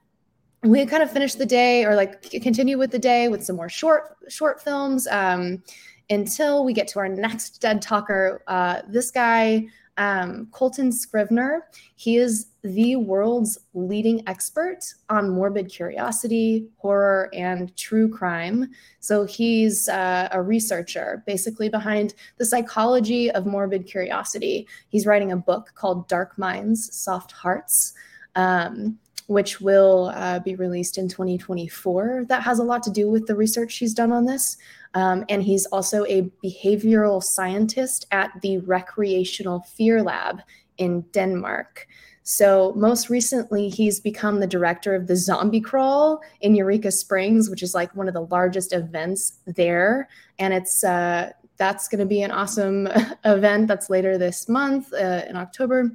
[0.63, 3.69] we kind of finish the day or like continue with the day with some more
[3.69, 5.07] short short films.
[5.07, 5.61] Um,
[6.09, 8.43] until we get to our next dead talker.
[8.47, 11.61] Uh, this guy, um, Coltan Scrivner,
[11.95, 18.69] he is the world's leading expert on morbid curiosity, horror, and true crime.
[18.99, 24.67] So he's uh, a researcher basically behind the psychology of morbid curiosity.
[24.89, 27.93] He's writing a book called Dark Minds, Soft Hearts.
[28.35, 28.97] Um,
[29.27, 32.25] which will uh, be released in 2024.
[32.27, 34.57] That has a lot to do with the research he's done on this.
[34.93, 40.41] Um, and he's also a behavioral scientist at the Recreational Fear Lab
[40.77, 41.87] in Denmark.
[42.25, 47.61] So, most recently, he's become the director of the Zombie Crawl in Eureka Springs, which
[47.61, 50.07] is like one of the largest events there.
[50.39, 52.87] And it's uh, that's going to be an awesome
[53.25, 55.91] event that's later this month uh, in October.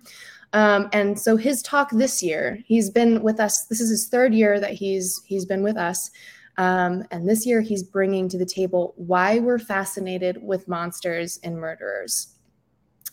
[0.53, 3.67] Um, and so his talk this year, he's been with us.
[3.67, 6.11] This is his third year that he's he's been with us.
[6.57, 11.57] Um, and this year, he's bringing to the table why we're fascinated with monsters and
[11.57, 12.35] murderers.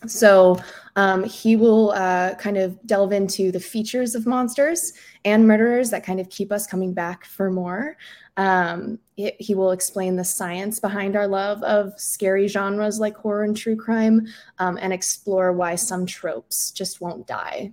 [0.06, 0.58] So
[0.96, 4.92] um, he will uh, kind of delve into the features of monsters
[5.24, 7.96] and murderers that kind of keep us coming back for more.
[8.36, 13.44] Um, it, he will explain the science behind our love of scary genres like horror
[13.44, 14.26] and true crime
[14.58, 17.72] um, and explore why some tropes just won't die.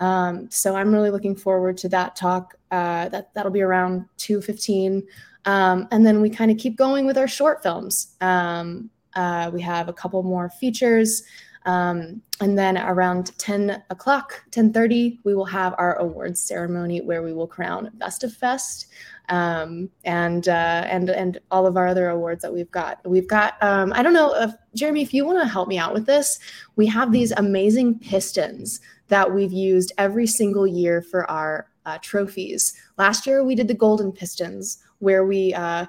[0.00, 2.54] Um, so I'm really looking forward to that talk.
[2.70, 5.02] Uh, that that'll be around 2:15,
[5.44, 8.16] um, and then we kind of keep going with our short films.
[8.20, 11.22] Um, uh, we have a couple more features.
[11.64, 17.32] Um, and then around 10 o'clock, 10:30, we will have our awards ceremony where we
[17.32, 18.88] will crown Best of Fest
[19.28, 22.98] um, and uh, and and all of our other awards that we've got.
[23.04, 25.94] We've got um, I don't know if Jeremy, if you want to help me out
[25.94, 26.38] with this,
[26.76, 32.74] we have these amazing pistons that we've used every single year for our uh, trophies.
[32.98, 35.86] Last year we did the golden pistons where we uh,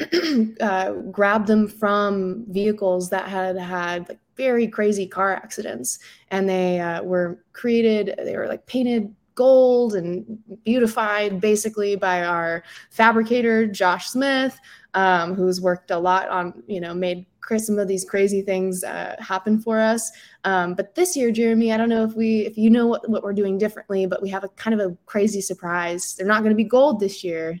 [0.60, 5.98] uh, grabbed them from vehicles that had had like very crazy car accidents.
[6.30, 12.64] And they uh, were created they were like painted gold and beautified basically by our
[12.90, 14.58] fabricator josh smith
[14.94, 17.24] um, who's worked a lot on you know made
[17.56, 20.10] some of these crazy things uh, happen for us.
[20.44, 23.22] Um, but this year jeremy i don't know if we if you know what, what
[23.22, 26.14] we're doing differently but we have a kind of a crazy surprise.
[26.16, 27.58] They're not going to be gold this year.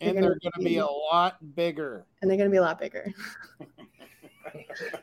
[0.00, 2.04] And they're going to be a lot bigger.
[2.20, 3.06] And they're going to be a lot bigger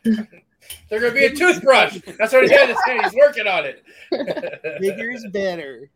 [0.89, 1.99] They're gonna be a toothbrush.
[2.17, 3.01] That's what he had to say.
[3.03, 3.83] He's working on it.
[4.81, 5.89] Bigger's better.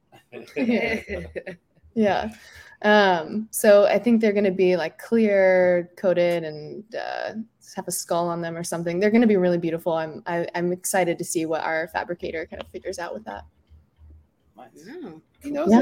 [1.93, 2.33] yeah.
[2.81, 7.33] Um, so I think they're gonna be like clear coated and uh,
[7.75, 8.99] have a skull on them or something.
[8.99, 9.93] They're gonna be really beautiful.
[9.93, 13.13] I'm I, am i am excited to see what our fabricator kind of figures out
[13.13, 13.45] with that.
[14.55, 14.87] Nice.
[15.41, 15.81] He knows Yeah.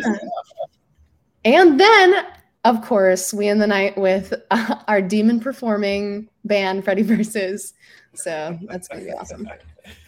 [1.46, 2.26] And then,
[2.66, 7.74] of course, we end the night with uh, our demon performing band, Freddy Versus.
[8.14, 9.48] So that's gonna be awesome.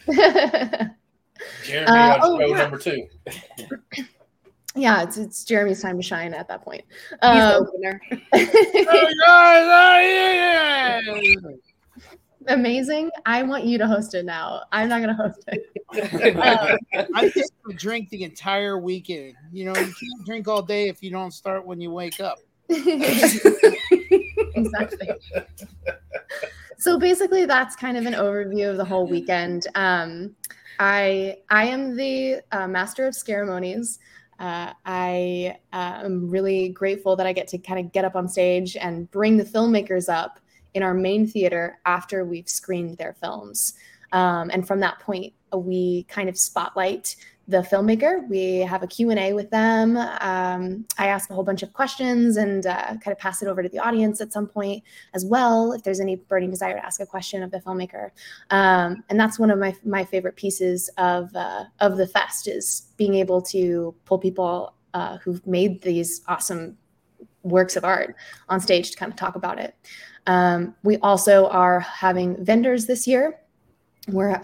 [1.64, 2.56] Jeremy Uh, oh, show yeah.
[2.56, 3.06] number two.
[4.74, 6.82] yeah, it's it's Jeremy's time to shine at that point.
[7.10, 8.00] He's the Um, opener.
[8.88, 11.00] Oh, guys, yeah.
[12.48, 13.10] amazing.
[13.26, 14.62] I want you to host it now.
[14.72, 16.36] I'm not gonna host it.
[16.36, 16.76] Uh,
[17.14, 19.34] I just drink the entire weekend.
[19.52, 22.38] You know, you can't drink all day if you don't start when you wake up.
[24.54, 25.08] Exactly.
[26.78, 29.66] So basically, that's kind of an overview of the whole weekend.
[29.74, 30.34] Um,
[30.78, 33.98] I I am the uh, master of ceremonies.
[34.38, 38.28] Uh, I uh, am really grateful that I get to kind of get up on
[38.28, 40.38] stage and bring the filmmakers up
[40.74, 43.74] in our main theater after we've screened their films.
[44.12, 47.16] Um, and from that point, we kind of spotlight
[47.48, 48.26] the filmmaker.
[48.28, 49.96] We have a Q&A with them.
[49.96, 53.62] Um, I ask a whole bunch of questions and uh, kind of pass it over
[53.62, 54.82] to the audience at some point
[55.14, 58.10] as well, if there's any burning desire to ask a question of the filmmaker.
[58.50, 62.88] Um, and that's one of my, my favorite pieces of, uh, of the fest is
[62.96, 66.76] being able to pull people uh, who've made these awesome
[67.42, 68.16] works of art
[68.48, 69.74] on stage to kind of talk about it.
[70.26, 73.38] Um, we also are having vendors this year.
[74.08, 74.40] We're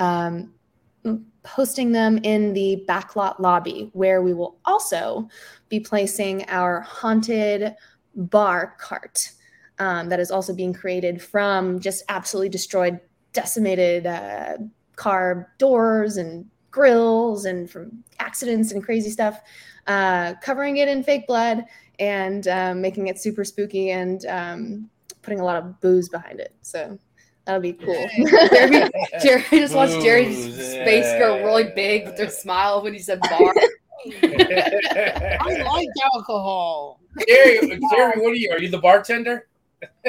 [1.47, 5.28] hosting them in the backlot lobby, where we will also
[5.68, 7.74] be placing our haunted
[8.14, 9.30] bar cart
[9.78, 13.01] um, that is also being created from just absolutely destroyed,
[13.32, 14.59] decimated uh,
[14.97, 19.40] car doors and grills and from accidents and crazy stuff,
[19.86, 21.64] uh, covering it in fake blood
[21.99, 24.90] and um, making it super spooky and um,
[25.22, 26.55] putting a lot of booze behind it.
[26.62, 26.99] So
[27.45, 28.09] that'll be cool.
[28.53, 28.90] Jeremy,
[29.22, 33.20] Jeremy just watched Jerry's Booze, face go really big with their smile when he said
[33.20, 33.55] bar.
[34.22, 37.01] I like alcohol.
[37.28, 37.61] Jerry,
[37.95, 38.51] Jerry, what are you?
[38.51, 39.47] Are you the bartender?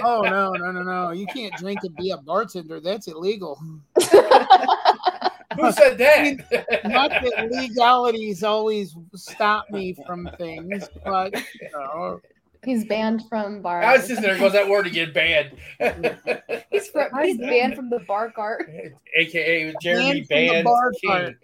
[0.04, 1.12] Oh no, no, no, no!
[1.12, 2.80] You can't drink and be a bartender.
[2.80, 3.60] That's illegal.
[3.96, 6.84] Who said that?
[6.86, 12.22] Not that legalities always stop me from things, but you know,
[12.66, 13.84] He's banned from bar.
[13.84, 15.52] I was just there goes that word again, banned.
[16.72, 18.70] He's, fr- he's banned from the bar cart.
[19.16, 21.10] AKA Jeremy Banned from the bar King.
[21.12, 21.36] cart.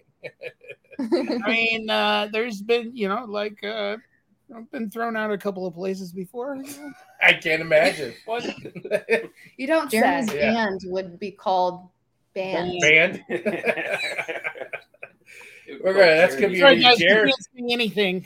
[1.46, 3.98] I mean, uh, there's been, you know, like uh,
[4.56, 6.56] I've been thrown out a couple of places before.
[6.56, 6.92] you know.
[7.22, 8.14] I can't imagine.
[8.26, 8.46] What?
[9.58, 10.40] You don't Jeremy's say.
[10.40, 10.54] Yeah.
[10.54, 11.88] band would be called
[12.34, 12.80] band.
[12.82, 13.24] Band.
[15.84, 17.30] We're gonna- that's gonna be- Sorry, guys, Jer-
[17.70, 18.26] anything.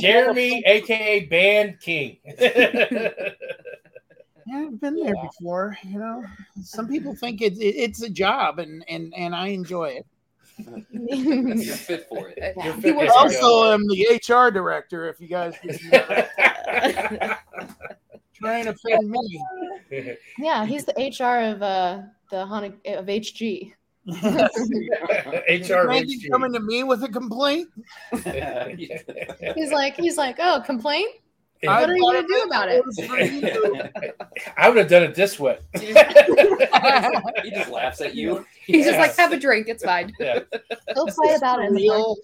[0.00, 2.18] Jeremy, aka Band King.
[4.46, 5.76] Yeah, I've been there before.
[5.84, 6.24] You know,
[6.64, 10.06] some people think it's it, it's a job, and and and I enjoy it.
[10.90, 12.54] You're fit for it.
[12.56, 12.72] Yeah.
[12.74, 15.08] He fit- works There on- you Also, I'm the HR director.
[15.08, 15.80] If you guys just
[18.34, 19.44] trying to offend me,
[20.38, 23.72] yeah, he's the HR of uh the Haunted of HG.
[24.10, 27.68] HR Imagine coming to me with a complaint.
[29.54, 31.10] He's like, he's like, oh, complaint?
[31.68, 34.14] I What are you gonna do about it?
[34.56, 35.58] I would have done it this way.
[35.74, 35.92] he
[37.50, 38.46] just laughs at you.
[38.64, 39.68] He's just like, have a drink.
[39.68, 40.10] It's fine.
[40.18, 40.40] Yeah.
[40.94, 41.70] He'll fight about it.
[41.70, 42.16] Real.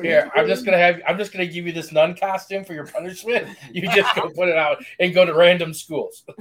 [0.00, 1.00] Here, I'm just gonna have.
[1.08, 3.48] I'm just gonna give you this nun costume for your punishment.
[3.72, 6.24] You just go put it out and go to random schools.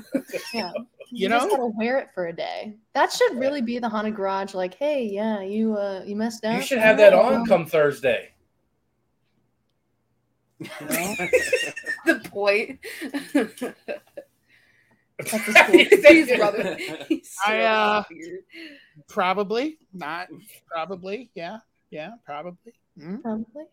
[0.53, 0.71] Yeah.
[1.09, 1.51] You You, just know?
[1.51, 2.75] gotta wear it for a day.
[2.93, 4.53] That should really be the haunted garage.
[4.53, 6.57] Like, hey, yeah, you uh, you messed up.
[6.57, 8.29] You should have that on come Thursday.
[12.05, 12.79] The point.
[13.33, 13.63] That's
[15.47, 15.85] a school.
[16.07, 16.77] He's rubbing.
[17.07, 18.39] He's so I, uh, weird.
[19.07, 20.27] Probably not.
[20.71, 21.57] Probably, yeah,
[21.89, 22.73] yeah, probably.
[22.97, 23.63] Mm, Probably.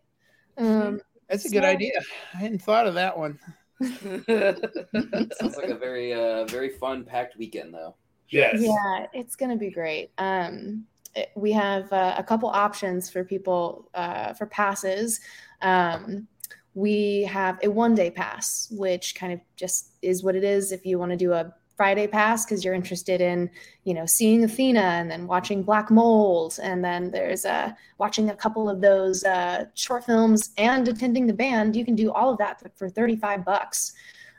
[0.56, 2.00] Um, That's a good idea.
[2.34, 3.38] I hadn't thought of that one.
[3.80, 7.94] Sounds like a very uh very fun packed weekend though.
[8.28, 8.56] Yes.
[8.60, 10.10] Yeah, it's gonna be great.
[10.18, 15.20] Um, it- we have uh, a couple options for people uh, for passes.
[15.62, 16.26] Um,
[16.74, 20.72] we have a one day pass, which kind of just is what it is.
[20.72, 23.50] If you want to do a Friday pass because you're interested in,
[23.84, 28.36] you know, seeing Athena and then watching Black Mold, and then there's uh, watching a
[28.36, 32.38] couple of those uh, short films and attending the band, you can do all of
[32.38, 33.92] that for- for 35 bucks.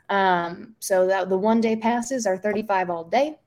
[0.08, 3.38] Um, so that the one day passes are 35 all day.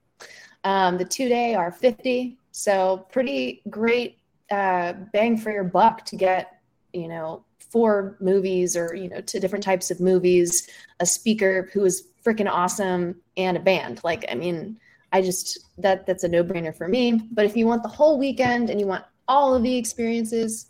[0.63, 2.37] Um, the two day are 50.
[2.51, 4.17] So pretty great
[4.51, 6.59] uh, bang for your buck to get,
[6.91, 10.67] you know, four movies or, you know, two different types of movies,
[10.99, 14.01] a speaker who is freaking awesome, and a band.
[14.03, 14.77] Like, I mean,
[15.11, 17.21] I just, that that's a no brainer for me.
[17.31, 20.67] But if you want the whole weekend and you want all of the experiences,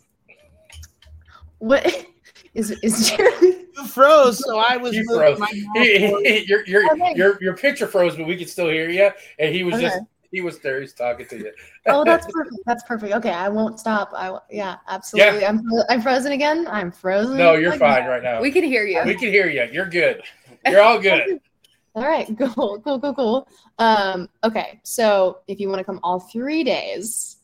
[1.58, 1.84] what
[2.54, 3.56] is, is Jeremy?
[3.76, 4.94] You froze, so I was.
[4.94, 5.38] You froze.
[5.38, 6.26] my He- mouth forward.
[6.26, 7.14] he- your your Okay.
[7.16, 9.10] your your picture froze, but we could still hear you.
[9.38, 10.00] And he was just
[10.32, 10.80] he was there.
[10.80, 11.52] He's talking to you.
[11.86, 12.56] Oh, that's perfect.
[12.66, 13.14] That's perfect.
[13.14, 14.10] Okay, I won't stop.
[14.14, 15.40] I yeah, absolutely.
[15.40, 15.48] Yeah.
[15.48, 16.66] I'm I'm frozen again.
[16.68, 17.36] I'm frozen.
[17.36, 17.78] No, you're again.
[17.80, 18.40] fine right now.
[18.40, 19.02] we can hear you.
[19.04, 19.66] We can hear you.
[19.72, 20.22] You're good.
[20.66, 21.40] You're all good.
[21.96, 23.48] All right, cool, cool, cool, cool.
[23.80, 27.38] Um, okay, so if you want to come all three days,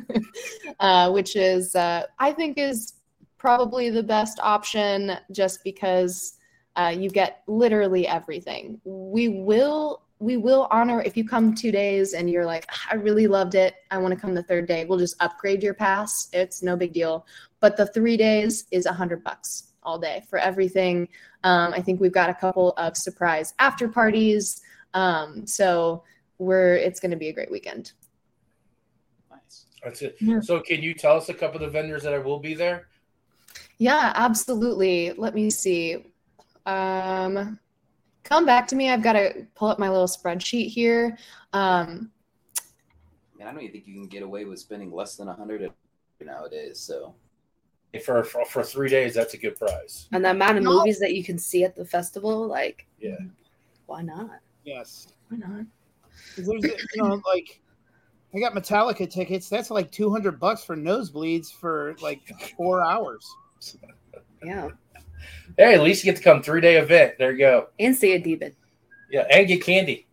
[0.80, 2.94] uh, which is uh, I think is
[3.38, 6.38] probably the best option, just because
[6.74, 8.80] uh, you get literally everything.
[8.84, 12.94] We will we will honor if you come two days and you're like "Ah, I
[12.96, 13.74] really loved it.
[13.92, 14.84] I want to come the third day.
[14.84, 16.28] We'll just upgrade your pass.
[16.32, 17.26] It's no big deal.
[17.60, 21.08] But the three days is a hundred bucks all day for everything.
[21.44, 24.60] Um, I think we've got a couple of surprise after parties.
[24.94, 26.02] Um, so
[26.38, 27.92] we're it's going to be a great weekend.
[29.30, 29.66] Nice.
[29.82, 30.16] That's it.
[30.20, 30.40] Yeah.
[30.40, 32.88] So can you tell us a couple of the vendors that I will be there?
[33.78, 35.12] Yeah, absolutely.
[35.16, 36.12] Let me see.
[36.66, 37.58] Um,
[38.24, 38.90] come back to me.
[38.90, 41.16] I've got to pull up my little spreadsheet here.
[41.52, 42.10] Um,
[43.38, 45.70] Man, I don't even think you can get away with spending less than a hundred
[46.20, 46.80] nowadays.
[46.80, 47.14] So
[48.04, 50.08] For, for for three days, that's a good price.
[50.12, 50.78] and the amount of No.
[50.78, 53.16] movies that you can see at the festival, like, Yeah.
[53.86, 54.40] why not?
[54.64, 55.08] Yes.
[55.28, 55.66] Why not?
[56.36, 57.60] There's, you know, like
[58.34, 59.48] I got Metallica tickets.
[59.48, 62.20] That's like two hundred bucks for nosebleeds for like
[62.56, 63.26] four hours.
[64.44, 64.68] Yeah.
[65.56, 67.14] Hey, at least you get to come three day event.
[67.18, 67.68] There you go.
[67.80, 68.54] And see a demon.
[69.10, 70.06] Yeah, and get candy,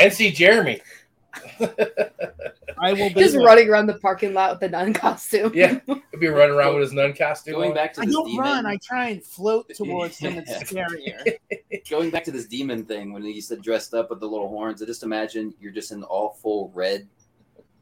[0.00, 0.80] and see Jeremy.
[2.78, 3.44] I will be Just there.
[3.44, 5.52] running around the parking lot with a nun costume.
[5.54, 7.54] Yeah, he'll be running around with his nun costume.
[7.54, 7.74] Going on.
[7.76, 8.66] back to I this don't demon, run.
[8.66, 10.34] I try and float towards them.
[10.36, 11.36] It's scarier.
[11.90, 14.82] going back to this demon thing when you said dressed up with the little horns.
[14.82, 17.06] I just imagine you're just in all full red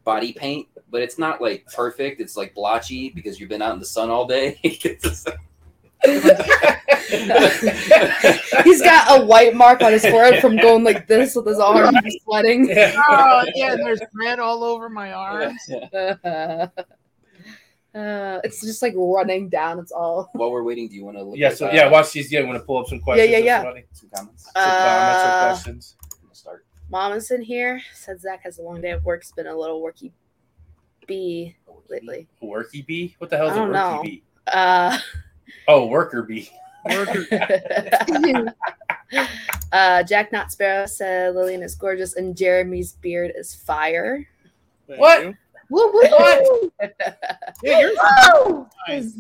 [0.05, 2.21] body paint, but it's not like perfect.
[2.21, 4.61] It's like blotchy because you've been out in the sun all day.
[8.65, 11.99] He's got a white mark on his forehead from going like this with his arms
[12.25, 12.69] sweating.
[12.69, 12.93] Yeah.
[13.09, 15.61] oh yeah, and there's red all over my arms.
[17.93, 19.81] Uh, it's just like running down.
[19.81, 20.31] It's all.
[20.35, 22.31] While we're waiting, do you want to look Yeah, at, so uh, yeah, watch these.
[22.31, 23.29] Yeah, you want to pull up some questions.
[23.29, 23.63] yeah, or yeah.
[23.63, 23.85] somebody?
[23.91, 24.45] some comments?
[24.45, 25.97] Some comments or Uh, questions.
[26.23, 26.67] I'm start.
[26.89, 27.83] Mom is in here.
[27.93, 29.23] Said Zach has a long day of work.
[29.23, 30.13] It's been a little worky
[31.09, 31.57] bee
[31.89, 32.29] lately.
[32.41, 33.17] Worky bee?
[33.19, 34.03] What the hell is I a don't worky know.
[34.05, 34.23] bee?
[34.47, 34.99] Uh,
[35.69, 36.51] Oh, worker bee.
[39.73, 44.27] uh, Jack Not Sparrow said Lillian is gorgeous and Jeremy's beard is fire.
[44.87, 45.27] What?
[45.71, 46.73] Woo, woo, woo.
[47.63, 47.93] Yeah, you're
[48.45, 48.67] Woo!
[48.89, 49.15] Nice.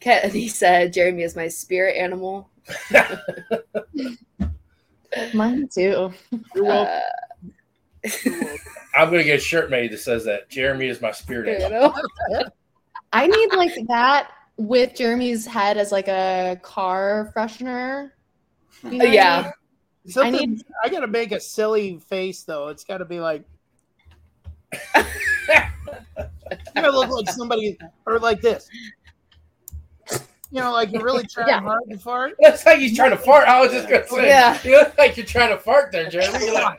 [0.00, 2.50] Kennedy said Jeremy is my spirit animal.
[5.32, 6.12] Mine too.
[6.52, 7.00] You're welcome.
[8.04, 8.56] Uh,
[8.96, 11.94] I'm gonna get a shirt made that says that Jeremy is my spirit animal.
[13.12, 14.32] I need like that
[14.66, 18.10] with Jeremy's head as like a car freshener.
[18.84, 19.42] You know what I Yeah.
[19.42, 20.12] mean?
[20.12, 22.68] Something, I, need- gotta make a silly face though.
[22.68, 23.44] It's gotta be like
[24.96, 25.02] you
[26.74, 28.68] gotta look like somebody or like this.
[30.50, 31.60] You know, like you're really trying Yeah.
[31.60, 32.34] hard to fart.
[32.40, 33.48] That's like he's trying to fart.
[33.48, 34.58] I was just gonna say, Yeah.
[34.64, 36.44] you look like you're trying to fart there, Jeremy.
[36.46, 36.78] You're like,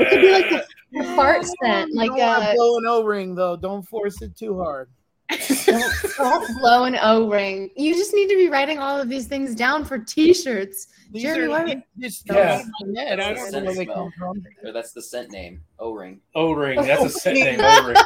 [0.00, 2.86] It could be like the, the fart scent, You like don't wanna uh, blow an
[2.86, 3.56] O-ring though.
[3.56, 4.90] Don't force it too hard.
[5.30, 7.70] Don't, don't blow an O-ring.
[7.76, 10.88] You just need to be writing all of these things down for T-shirts.
[11.10, 12.62] These Jeremy, are why- just Yeah.
[12.82, 13.02] in my.
[13.12, 14.44] I don't know where they come from.
[14.64, 15.62] Or that's the scent name.
[15.78, 16.20] O ring.
[16.34, 16.76] O-ring.
[16.82, 17.60] That's a scent name.
[17.60, 17.96] O-ring.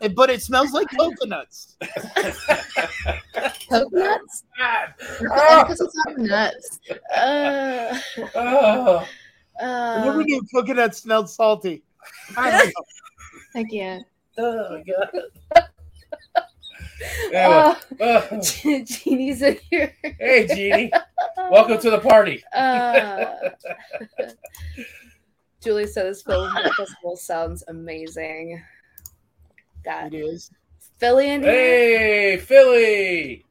[0.00, 1.76] Eh, But it smells like coconuts.
[3.68, 4.44] Coconuts?
[4.60, 5.60] Oh.
[5.60, 6.80] Emphasis on nuts.
[7.14, 7.98] Uh,
[8.34, 9.06] Oh.
[9.60, 11.82] uh, Never knew coconut smelled salty.
[12.36, 13.60] I don't know.
[13.60, 14.04] I can't.
[14.38, 15.10] Oh my god.
[17.30, 18.40] Yeah, uh, oh.
[18.40, 19.94] Jeannie's in here.
[20.02, 20.92] Hey, Jeannie.
[21.50, 22.42] Welcome to the party.
[22.52, 23.34] Uh,
[25.62, 28.62] Julie says this film festival sounds amazing.
[29.84, 30.50] Got It is.
[30.98, 31.52] Philly in here.
[31.52, 33.44] Hey, Philly.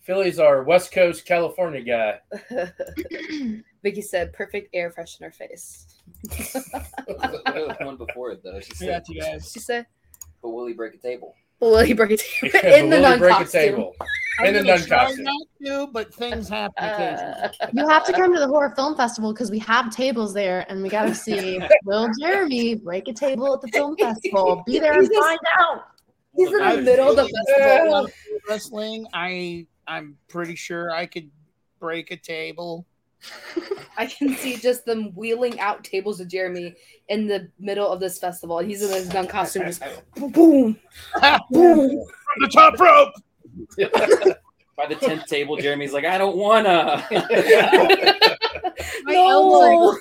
[0.00, 2.18] Philly's our West Coast California guy.
[3.82, 5.86] Vicky said perfect air freshener face.
[6.24, 8.60] the one before it though.
[8.60, 9.50] She said, got you guys.
[9.52, 9.86] She said,
[10.42, 12.22] "But will he break a table?" "Will he break it
[12.52, 13.96] But in the will nun break a costume?" table.
[14.40, 15.24] I'm In the gonna nun costume.
[15.24, 16.82] not to, but things happen.
[16.84, 20.64] Uh, You have to come to the horror film festival because we have tables there,
[20.68, 24.62] and we got to see will Jeremy break a table at the film festival?
[24.66, 25.84] Be there and just- find out.
[26.34, 28.08] he's in the I've middle of the festival.
[28.48, 31.30] Wrestling, I I'm pretty sure I could
[31.78, 32.86] break a table.
[33.96, 36.74] I can see just them wheeling out tables of Jeremy
[37.08, 39.82] in the middle of this festival, and he's in his nun costume, just
[40.16, 40.78] boom, boom.
[41.20, 41.48] From
[42.40, 43.12] the top rope.
[44.76, 47.06] By the tenth table, Jeremy's like, "I don't wanna."
[49.04, 49.98] My no.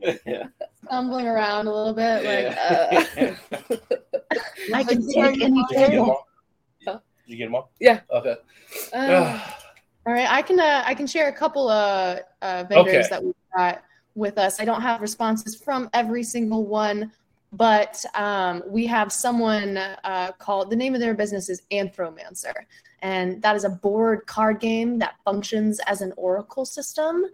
[0.00, 0.44] yeah.
[0.84, 3.34] Stumbling around a little bit, like uh,
[4.74, 6.26] I can take any you get them table.
[6.86, 7.70] Did you get them all?
[7.78, 8.00] Yeah.
[8.10, 8.36] Okay.
[8.94, 9.50] uh,
[10.08, 13.08] All right, I can uh, I can share a couple of uh, vendors Okay.
[13.10, 13.82] that we've got
[14.14, 14.58] with us.
[14.58, 17.12] I don't have responses from every single one,
[17.52, 22.54] but um, we have someone uh, called the name of their business is Anthromancer,
[23.02, 27.26] and that is a board card game that functions as an oracle system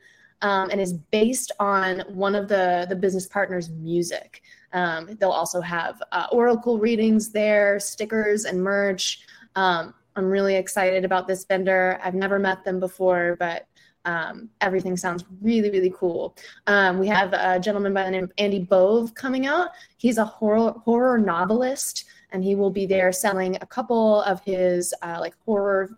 [0.43, 4.43] um, and is based on one of the the business partners' music.
[4.73, 9.21] Um, they'll also have uh, oracle readings there, stickers and merch.
[9.55, 11.99] Um, I'm really excited about this vendor.
[12.03, 13.67] I've never met them before, but
[14.05, 16.37] um, everything sounds really, really cool.
[16.67, 19.71] Um, we have a gentleman by the name of Andy Bove coming out.
[19.97, 22.05] He's a horror horror novelist,
[22.35, 25.97] and he will be there selling a couple of his uh, like horror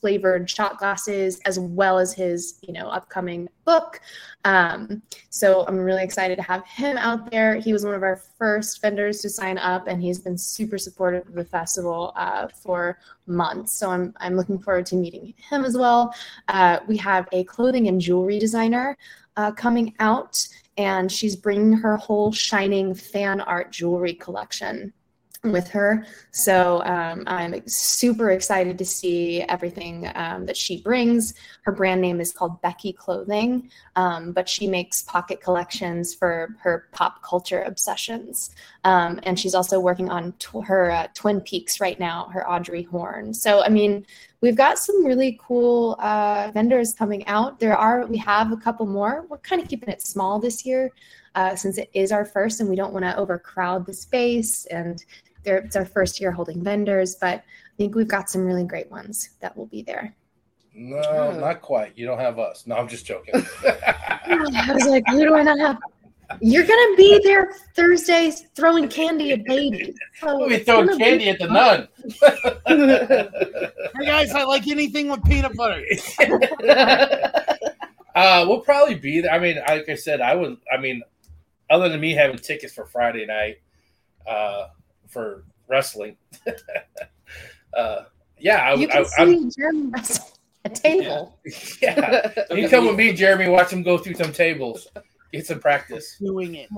[0.00, 4.00] flavored shot glasses as well as his you know upcoming book.
[4.44, 7.56] Um, so I'm really excited to have him out there.
[7.56, 11.28] He was one of our first vendors to sign up, and he's been super supportive
[11.28, 13.72] of the festival uh, for months.
[13.72, 16.14] So I'm I'm looking forward to meeting him as well.
[16.48, 18.96] Uh, we have a clothing and jewelry designer
[19.36, 20.48] uh, coming out,
[20.78, 24.94] and she's bringing her whole Shining fan art jewelry collection
[25.52, 26.06] with her.
[26.30, 31.34] So um, I'm super excited to see everything um, that she brings.
[31.62, 36.88] Her brand name is called Becky Clothing, um, but she makes pocket collections for her
[36.92, 38.50] pop culture obsessions.
[38.84, 42.82] Um, and she's also working on tw- her uh, Twin Peaks right now, her Audrey
[42.82, 43.34] Horne.
[43.34, 44.06] So, I mean,
[44.40, 47.58] we've got some really cool uh, vendors coming out.
[47.58, 49.26] There are, we have a couple more.
[49.28, 50.92] We're kind of keeping it small this year.
[51.34, 55.04] Uh, since it is our first and we don't want to overcrowd the space and
[55.46, 59.30] it's our first year holding vendors, but I think we've got some really great ones
[59.40, 60.14] that will be there.
[60.74, 61.38] No, oh.
[61.38, 61.96] not quite.
[61.96, 62.66] You don't have us.
[62.66, 63.34] No, I'm just joking.
[63.64, 65.78] I was like, who do I not have?
[66.40, 69.94] You're gonna be there Thursday throwing candy at baby.
[70.20, 71.88] So we'll be throwing candy at the nun.
[73.96, 75.82] hey guys, I like anything with peanut butter.
[78.14, 79.32] uh, we'll probably be there.
[79.32, 80.56] I mean, like I said, I would.
[80.72, 81.02] I mean,
[81.70, 83.60] other than me having tickets for Friday night,
[84.26, 84.68] uh,
[85.08, 86.16] for wrestling.
[87.76, 88.04] uh,
[88.38, 90.36] yeah, I, you can I, see Jeremy wrestle
[90.66, 91.38] a table.
[91.80, 92.42] Yeah, yeah.
[92.56, 93.48] you come with me, Jeremy.
[93.48, 94.88] Watch him go through some tables,
[95.32, 96.68] get some practice doing it.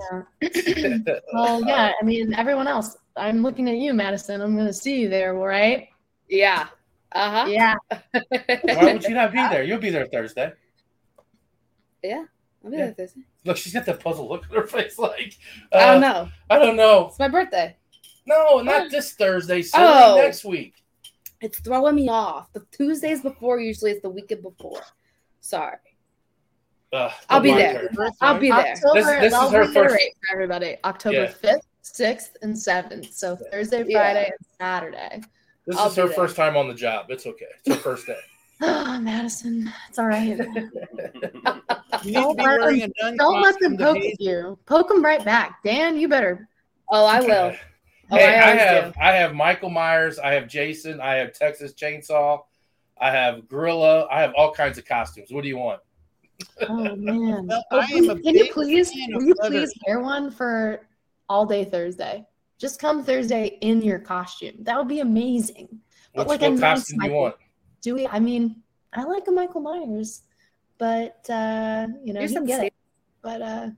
[0.41, 1.19] Yeah.
[1.33, 1.93] well, yeah.
[2.01, 2.97] I mean, everyone else.
[3.17, 4.41] I'm looking at you, Madison.
[4.41, 5.89] I'm going to see you there, right?
[6.29, 6.69] Yeah.
[7.13, 7.47] Uh huh.
[7.49, 7.75] Yeah.
[8.11, 9.63] Why would you not be there?
[9.63, 10.53] You'll be there Thursday.
[12.03, 12.25] Yeah.
[12.65, 12.87] I'll be yeah.
[12.87, 13.23] there Thursday.
[13.45, 14.99] Look, she's got that puzzle look on her face.
[14.99, 15.39] Like,
[15.73, 16.29] uh, I don't know.
[16.51, 17.09] I don't know.
[17.09, 17.77] It's my birthday.
[18.29, 19.65] No, not this Thursday.
[19.75, 20.21] oh.
[20.21, 20.75] next week.
[21.41, 22.53] It's throwing me off.
[22.53, 24.83] The Tuesdays before usually is the weekend before.
[25.41, 25.79] Sorry.
[26.93, 27.89] Uh, I'll be there.
[28.21, 28.73] I'll be there.
[28.73, 29.95] October, this, this is her first...
[29.95, 30.77] for everybody.
[30.85, 33.13] October fifth, sixth, and seventh.
[33.13, 34.33] So Thursday, Friday, yeah.
[34.33, 35.23] and Saturday.
[35.67, 36.17] This I'll is her there.
[36.17, 37.07] first time on the job.
[37.11, 37.47] It's okay.
[37.65, 38.19] It's her first day.
[38.61, 40.37] Oh, Madison, it's all right.
[42.13, 44.59] don't let them, don't let them poke at you.
[44.67, 45.63] Poke them right back.
[45.63, 46.49] Dan, you better.
[46.91, 47.55] Oh, I will.
[48.11, 49.01] Oh, hey, I, I have do.
[49.01, 52.43] I have Michael Myers, I have Jason, I have Texas Chainsaw,
[53.01, 55.31] I have Gorilla, I have all kinds of costumes.
[55.31, 55.81] What do you want?
[56.69, 57.47] Oh man!
[57.47, 60.87] well, oh, can you please can you please wear one for
[61.29, 62.25] all day Thursday?
[62.59, 64.57] Just come Thursday in your costume.
[64.61, 65.69] That would be amazing.
[66.15, 67.35] But like what a costume nice do you want?
[67.83, 68.07] Do we?
[68.07, 70.23] I mean, I like a Michael Myers,
[70.79, 72.75] but uh, you know, you get it.
[73.23, 73.69] But uh,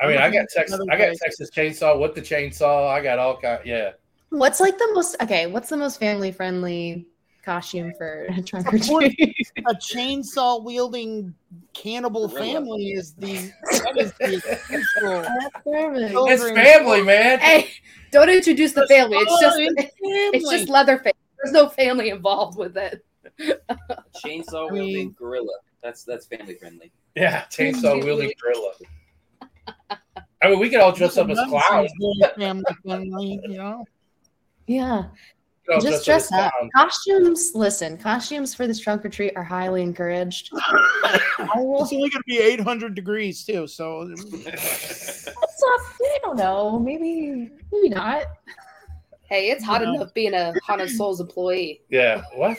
[0.00, 0.80] I mean, I got Texas.
[0.90, 2.88] I got Texas Chainsaw with the chainsaw.
[2.88, 3.60] I got all kind.
[3.64, 3.92] Yeah.
[4.30, 5.16] What's like the most?
[5.22, 7.06] Okay, what's the most family friendly
[7.44, 9.36] costume for trunk or treat?
[9.66, 11.34] A chainsaw wielding
[11.72, 17.38] cannibal family is the that is the It's family, man.
[17.40, 17.70] Hey,
[18.12, 19.16] don't introduce the family.
[19.18, 21.12] It's just it's just Leatherface.
[21.42, 23.04] There's no family involved with it.
[24.24, 25.58] chainsaw wielding gorilla.
[25.82, 26.92] That's that's family friendly.
[27.14, 28.72] Yeah, chainsaw wielding gorilla.
[30.42, 31.90] I mean, we could all dress up as clowns.
[32.36, 33.84] Family friendly, you know.
[34.66, 35.04] Yeah.
[35.82, 36.52] Just dress up.
[36.74, 40.50] Costumes, listen, costumes for this trunk or treat are highly encouraged.
[40.54, 43.66] it's only going to be 800 degrees, too.
[43.66, 46.78] So that's not, I don't know.
[46.78, 48.24] Maybe, maybe not.
[49.24, 51.82] Hey, it's hot enough being a Haunted Souls employee.
[51.90, 52.22] Yeah.
[52.34, 52.56] What?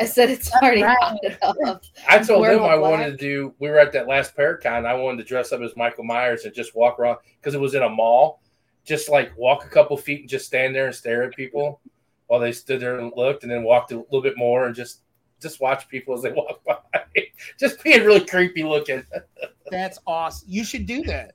[0.00, 0.96] I said it's already right.
[1.00, 1.84] hot.
[2.08, 3.54] I told him I wanted to do.
[3.58, 4.86] We were at that last Paracon.
[4.86, 7.74] I wanted to dress up as Michael Myers and just walk around because it was
[7.74, 8.42] in a mall.
[8.84, 11.80] Just like walk a couple feet and just stand there and stare at people
[12.28, 15.00] while they stood there and looked, and then walked a little bit more and just
[15.40, 16.76] just watch people as they walk by.
[17.58, 19.04] just being really creepy looking.
[19.70, 20.48] that's awesome.
[20.48, 21.34] You should do that.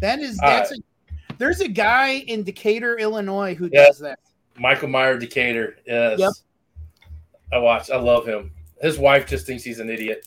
[0.00, 4.18] That is that's uh, a, there's a guy in Decatur, Illinois who does that.
[4.58, 5.76] Michael Meyer Decatur.
[5.86, 6.18] Yes.
[6.18, 6.32] Yep.
[7.54, 7.88] I watch.
[7.88, 8.50] I love him.
[8.82, 10.26] His wife just thinks he's an idiot.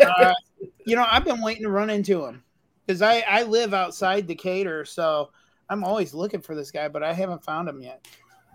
[0.00, 0.34] uh,
[0.84, 2.42] you know, I've been waiting to run into him
[2.84, 5.30] because I I live outside Decatur, so
[5.70, 8.04] I'm always looking for this guy, but I haven't found him yet.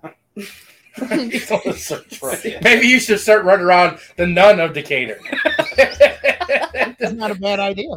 [0.99, 5.19] Maybe you should start running around the nun of Decatur.
[5.77, 7.88] That's not a bad idea.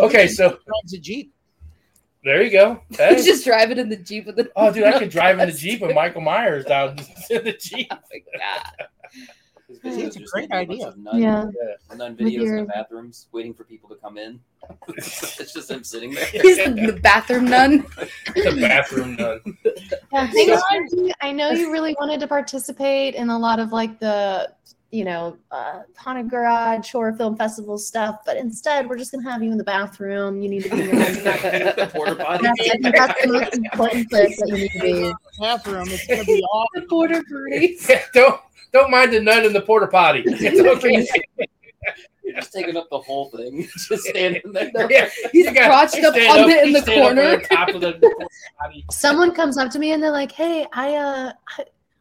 [0.00, 1.34] okay, so drives a jeep.
[2.24, 2.80] There you go.
[2.96, 3.14] Hey.
[3.16, 4.50] He's just driving in the Jeep with the.
[4.56, 6.90] Oh, dude, I could drive in the Jeep with Michael Myers down
[7.30, 7.88] in the Jeep.
[7.90, 8.88] Oh my God.
[9.68, 10.88] His Yeah, videos it's a great gonna be bunch idea.
[10.88, 11.44] of Nun, Yeah.
[11.96, 14.40] nun With videos in the bathrooms, waiting for people to come in.
[14.88, 16.24] it's just him sitting there.
[16.26, 17.86] He's the bathroom nun.
[18.34, 19.40] the bathroom nun.
[20.12, 21.12] Yeah, thanks, Franki.
[21.22, 24.50] I know you really wanted to participate in a lot of like the,
[24.94, 29.42] you know, uh, Haunted Garage horror film festival stuff, but instead we're just gonna have
[29.42, 30.40] you in the bathroom.
[30.40, 32.42] You need to be in your own the potty.
[32.44, 35.12] That's, I think that's the most important place that you need to be.
[35.40, 35.88] Bathroom.
[35.88, 36.82] It's gonna be awesome.
[36.82, 37.88] The border parties.
[37.88, 38.40] Yeah, don't
[38.72, 40.22] don't mind the nun in the porter potty.
[40.26, 41.06] It's okay.
[42.22, 44.70] You're just taking up the whole thing, just standing there.
[44.90, 47.80] Yeah, He's you got- crouched up stand on it in the stand up corner.
[47.80, 48.28] the the.
[48.92, 51.32] Someone comes up to me and they're like, "Hey, I uh,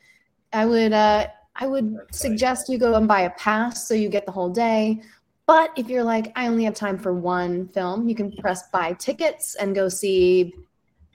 [0.53, 4.25] I would, uh, I would suggest you go and buy a pass so you get
[4.25, 5.03] the whole day.
[5.47, 8.93] But if you're like, I only have time for one film, you can press buy
[8.93, 10.55] tickets and go see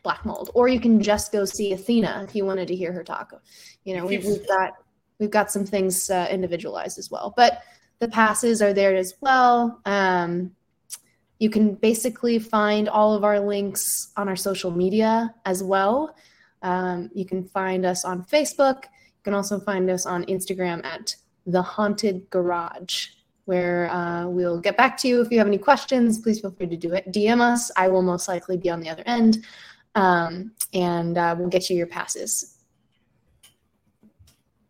[0.03, 3.03] Black Mold, or you can just go see Athena if you wanted to hear her
[3.03, 3.33] talk.
[3.85, 4.73] You know, we've, we've got
[5.19, 7.63] we've got some things uh, individualized as well, but
[7.99, 9.79] the passes are there as well.
[9.85, 10.51] Um,
[11.39, 16.15] you can basically find all of our links on our social media as well.
[16.61, 18.83] Um, you can find us on Facebook.
[18.83, 23.07] You can also find us on Instagram at the Haunted Garage,
[23.45, 26.19] where uh, we'll get back to you if you have any questions.
[26.19, 27.11] Please feel free to do it.
[27.11, 27.71] DM us.
[27.75, 29.45] I will most likely be on the other end,
[29.95, 32.57] um, and uh, we'll get you your passes.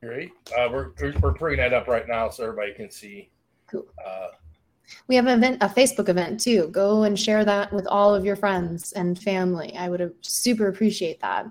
[0.02, 0.32] Great.
[0.58, 3.30] Uh, we're we're bringing that up right now so everybody can see.
[3.72, 3.86] Cool.
[4.06, 4.28] Uh,
[5.08, 6.68] We have an event, a Facebook event too.
[6.72, 9.74] Go and share that with all of your friends and family.
[9.78, 11.48] I would super appreciate that.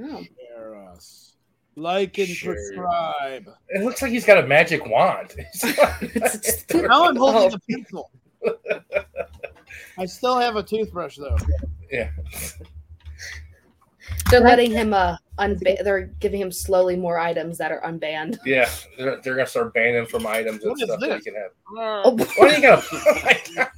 [0.00, 0.24] Oh.
[0.36, 1.34] Share us.
[1.76, 2.56] Like and Sure.
[2.58, 3.48] subscribe.
[3.68, 5.34] it looks like he's got a magic wand.
[5.36, 7.54] It's just- Now I'm holding Oh.
[7.54, 8.10] a pencil.
[9.96, 11.36] I still have a toothbrush though.
[11.90, 12.10] Yeah.
[14.30, 18.38] They're letting him uh unba- they're giving him slowly more items that are unbanned.
[18.44, 18.68] Yeah.
[18.98, 21.26] They're, they're gonna start banning from items and What is stuff that this?
[21.26, 21.50] you can have.
[22.04, 22.86] Oh, Why do you gotta?
[22.92, 23.68] Oh my God.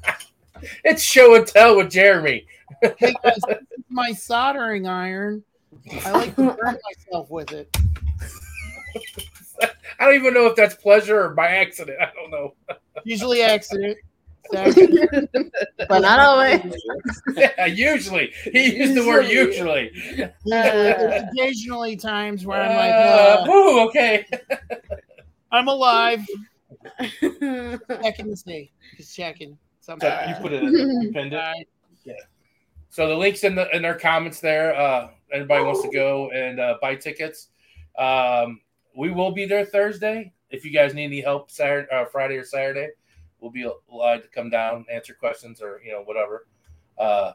[0.84, 2.46] It's show and tell with Jeremy.
[2.82, 5.42] Hey guys, this is my soldering iron.
[6.04, 7.74] I like to burn myself with it.
[9.98, 11.98] I don't even know if that's pleasure or by accident.
[12.00, 12.54] I don't know.
[13.04, 13.98] Usually accident.
[15.88, 16.61] But not always.
[17.78, 19.91] Usually he used the word Usually.
[19.95, 20.30] usually.
[20.45, 24.26] There's occasionally times where I'm Uh, like, uh, whew, okay.
[25.53, 26.24] I'm alive.
[27.20, 28.72] Checking to see.
[28.97, 29.57] Just checking.
[29.80, 30.30] So Sometimes.
[30.36, 31.36] you put it in, you pinned it.
[31.36, 31.68] Alright.
[32.91, 34.74] So the links in the in their comments there.
[34.74, 37.49] Uh, anybody wants to go and uh, buy tickets.
[37.99, 38.61] Um,
[38.97, 40.32] we will be there Thursday.
[40.51, 42.88] If you guys need any help, Saturday, uh, Friday or Saturday,
[43.41, 46.47] we'll be allowed to come down, answer questions, or you know whatever.
[46.99, 47.32] Uh,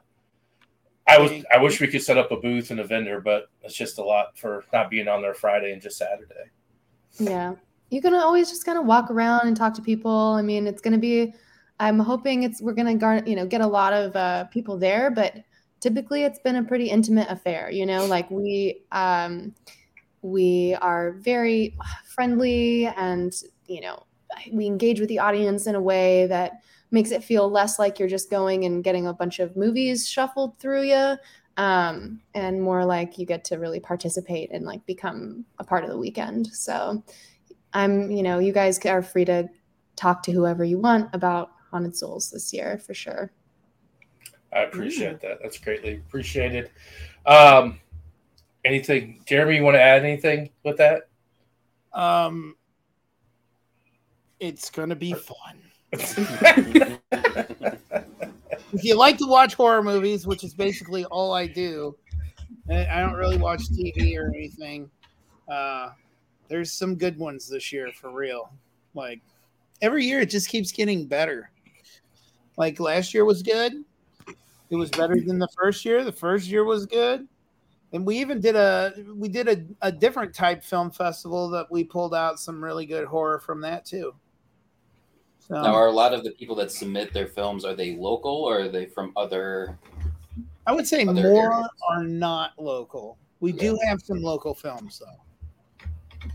[1.08, 3.76] I was I wish we could set up a booth and a vendor, but it's
[3.76, 6.51] just a lot for not being on there Friday and just Saturday.
[7.20, 7.56] Yeah.
[7.89, 10.34] You can always just kind of walk around and talk to people.
[10.34, 11.34] I mean, it's going to be,
[11.80, 14.78] I'm hoping it's, we're going to garner, you know, get a lot of uh, people
[14.78, 15.36] there, but
[15.80, 19.53] typically it's been a pretty intimate affair, you know, like we, um,
[20.24, 21.78] we are very
[22.16, 23.34] friendly and,
[23.68, 24.03] you know,
[24.52, 28.08] we engage with the audience in a way that makes it feel less like you're
[28.08, 31.18] just going and getting a bunch of movies shuffled through you
[31.58, 35.90] um, and more like you get to really participate and like become a part of
[35.90, 36.48] the weekend.
[36.48, 37.04] So
[37.74, 39.50] I'm, you know, you guys are free to
[39.96, 43.32] talk to whoever you want about Haunted Souls this year for sure.
[44.54, 45.40] I appreciate that.
[45.42, 46.72] That's greatly appreciated.
[47.26, 47.80] Um,
[48.64, 49.58] anything, Jeremy?
[49.58, 51.10] You want to add anything with that?
[51.94, 52.56] Um,
[54.48, 55.62] it's gonna be fun.
[58.76, 61.96] If you like to watch horror movies, which is basically all I do,
[62.70, 64.89] I don't really watch TV or anything.
[65.48, 65.91] Uh,
[66.50, 68.52] there's some good ones this year for real.
[68.93, 69.22] Like
[69.82, 71.52] every year, it just keeps getting better.
[72.58, 73.74] Like last year was good.
[74.70, 76.04] It was better than the first year.
[76.04, 77.30] The first year was good.
[77.93, 81.86] And we even did a we did a, a different type film festival that we
[81.86, 84.14] pulled out some really good horror from that too.
[85.48, 88.32] So Now, are a lot of the people that submit their films are they local
[88.32, 89.78] or are they from other?
[90.66, 91.70] I would say other more areas?
[91.88, 93.18] are not local.
[93.41, 96.28] We do have some local films though.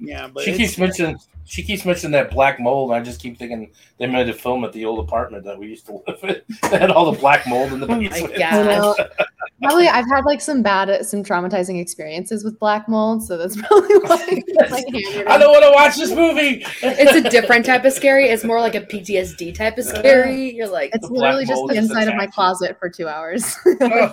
[0.00, 2.90] Yeah, but she keeps mentioning she keeps mentioning that black mold.
[2.90, 5.68] And I just keep thinking they made a film at the old apartment that we
[5.68, 6.42] used to live in.
[6.70, 8.36] They had all the black mold in the Oh my basement.
[9.62, 9.66] God.
[9.66, 9.68] I know.
[9.68, 13.56] Probably I've had like some bad, uh, some traumatizing experiences with black mold, so that's
[13.60, 14.24] probably why.
[14.28, 16.64] it's, like, I don't want to watch this movie.
[16.82, 18.28] It's a different type of scary.
[18.28, 20.54] It's more like a PTSD type of scary.
[20.54, 23.56] You're like, It's literally just the inside of my closet for two hours.
[23.80, 24.10] Oh.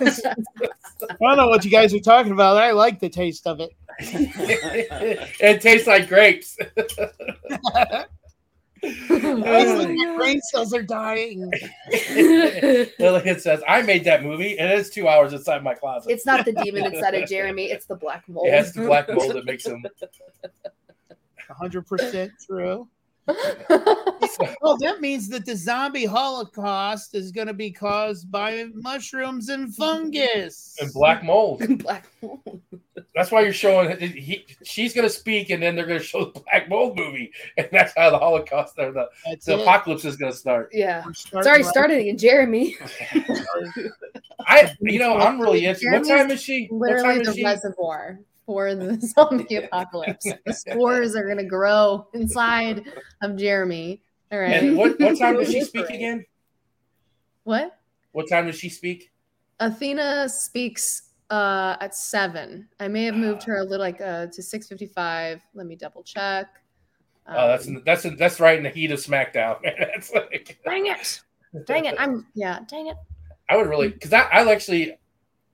[1.02, 2.56] I don't know what you guys are talking about.
[2.56, 3.70] I like the taste of it.
[3.98, 6.56] it tastes like grapes.
[9.10, 11.50] Oh my brain cells are dying.
[12.98, 16.10] Lillian says, I made that movie and it's two hours inside my closet.
[16.10, 17.66] it's not the demon inside of Jeremy.
[17.66, 18.46] It's the black mold.
[18.48, 19.84] Yeah, it's the black mold that makes him.
[21.50, 22.88] 100% true.
[24.62, 29.74] Well, that means that the zombie holocaust is going to be caused by mushrooms and
[29.74, 30.76] fungus.
[30.80, 31.62] And black mold.
[31.82, 32.60] black mold.
[33.14, 33.98] That's why you're showing.
[33.98, 37.32] He, she's going to speak, and then they're going to show the black mold movie,
[37.58, 39.08] and that's how the Holocaust or the,
[39.44, 40.70] the apocalypse is going to start.
[40.72, 41.02] Yeah.
[41.04, 42.76] We're It's starting already right- started in Jeremy.
[44.46, 45.86] I, you know, I'm really into.
[45.90, 46.66] What time is she?
[46.70, 47.44] What literally time the is she?
[47.44, 50.26] reservoir for the zombie apocalypse.
[50.44, 52.82] The spores are gonna grow inside
[53.22, 54.02] of Jeremy.
[54.32, 54.54] All right.
[54.54, 56.26] And what what time does she speak again?
[57.44, 57.78] What?
[58.10, 59.12] What time does she speak?
[59.60, 62.66] Athena speaks uh, at seven.
[62.80, 65.40] I may have moved her a little like uh, to six fifty five.
[65.54, 66.48] Let me double check.
[67.28, 69.62] Oh, that's Um, that's that's right in the heat of SmackDown.
[69.62, 71.20] Man, that's like dang it!
[71.66, 71.94] Dang it!
[72.00, 72.58] I'm yeah.
[72.66, 72.96] Dang it!
[73.48, 74.98] I would really because I I actually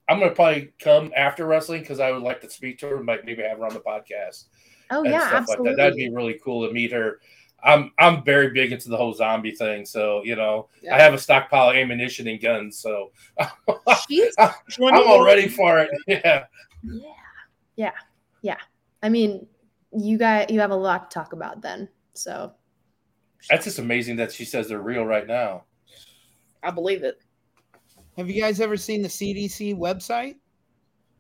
[0.09, 3.07] I'm gonna probably come after wrestling because I would like to speak to her, and
[3.07, 4.45] like maybe have her on the podcast.
[4.91, 5.71] Oh yeah, absolutely.
[5.71, 5.83] like that.
[5.83, 7.21] That'd be really cool to meet her.
[7.65, 11.19] I'm I'm very big into the whole zombie thing, so you know I have a
[11.19, 13.11] stockpile of ammunition and guns, so
[14.09, 15.91] She's I'm all ready for it.
[16.07, 16.45] Yeah,
[16.85, 17.13] yeah,
[17.77, 17.93] yeah,
[18.43, 18.59] yeah.
[19.03, 19.47] I mean,
[19.93, 21.89] you got you have a lot to talk about then.
[22.15, 22.53] So
[23.51, 25.65] that's just amazing that she says they're real right now.
[26.63, 27.19] I believe it.
[28.17, 30.37] Have you guys ever seen the CDC website?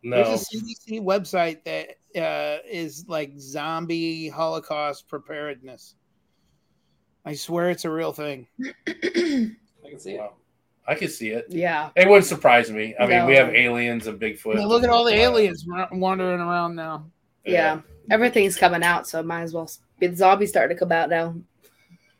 [0.02, 5.94] No, There's a CDC website that uh, is like zombie Holocaust preparedness.
[7.24, 8.46] I swear it's a real thing.
[8.86, 10.32] I can see it.
[10.86, 11.46] I could see it.
[11.48, 11.90] Yeah.
[11.96, 12.94] It wouldn't surprise me.
[12.98, 14.54] I mean, we have aliens and Bigfoot.
[14.54, 17.10] Yeah, look at all the aliens wandering around now.
[17.44, 17.80] Yeah.
[18.10, 19.68] Everything's coming out, so might as well
[19.98, 21.34] be the zombies starting to come out now.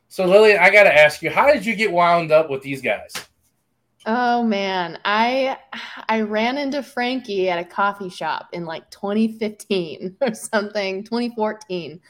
[0.09, 2.83] So Lily, I got to ask you, how did you get wound up with these
[2.83, 3.13] guys?
[4.09, 5.59] Oh man, I
[6.09, 12.01] I ran into Franki at a coffee shop in like 2015 or something, 2014.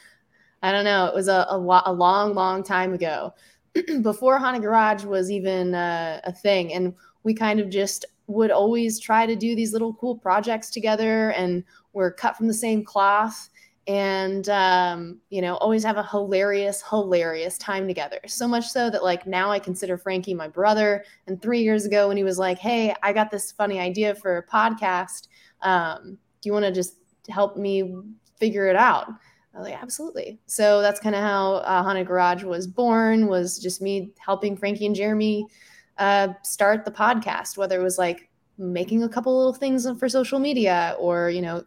[0.63, 1.07] I don't know.
[1.07, 3.33] It was a a, a long, long time ago,
[4.03, 6.93] before Haunted Garage was even uh, a thing, and
[7.23, 11.63] we kind of just would always try to do these little cool projects together, and
[11.93, 13.49] we're cut from the same cloth.
[13.87, 18.19] And um, you know, always have a hilarious, hilarious time together.
[18.27, 21.05] So much so that like now I consider Franki my brother.
[21.27, 24.37] And three years ago, when he was like, "Hey, I got this funny idea for
[24.37, 25.29] a podcast.
[25.61, 26.95] Um, do you want to just
[27.29, 27.95] help me
[28.37, 29.07] figure it out?"
[29.53, 33.27] I was like, "Absolutely." So that's kind of how uh, Haunted Garage was born.
[33.27, 35.45] Was just me helping Franki and Jeremy
[35.97, 37.57] uh, start the podcast.
[37.57, 41.63] Whether it was like making a couple little things for social media, or you know,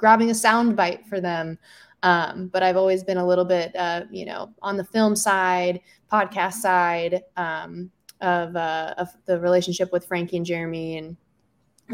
[0.00, 1.58] grabbing a sound bite for them.
[2.02, 5.80] Um, but I've always been a little bit, uh, you know, on the film side,
[6.10, 7.22] podcast side.
[7.36, 7.90] Um,
[8.20, 11.16] of, uh, of the relationship with Franki and Jeremy, and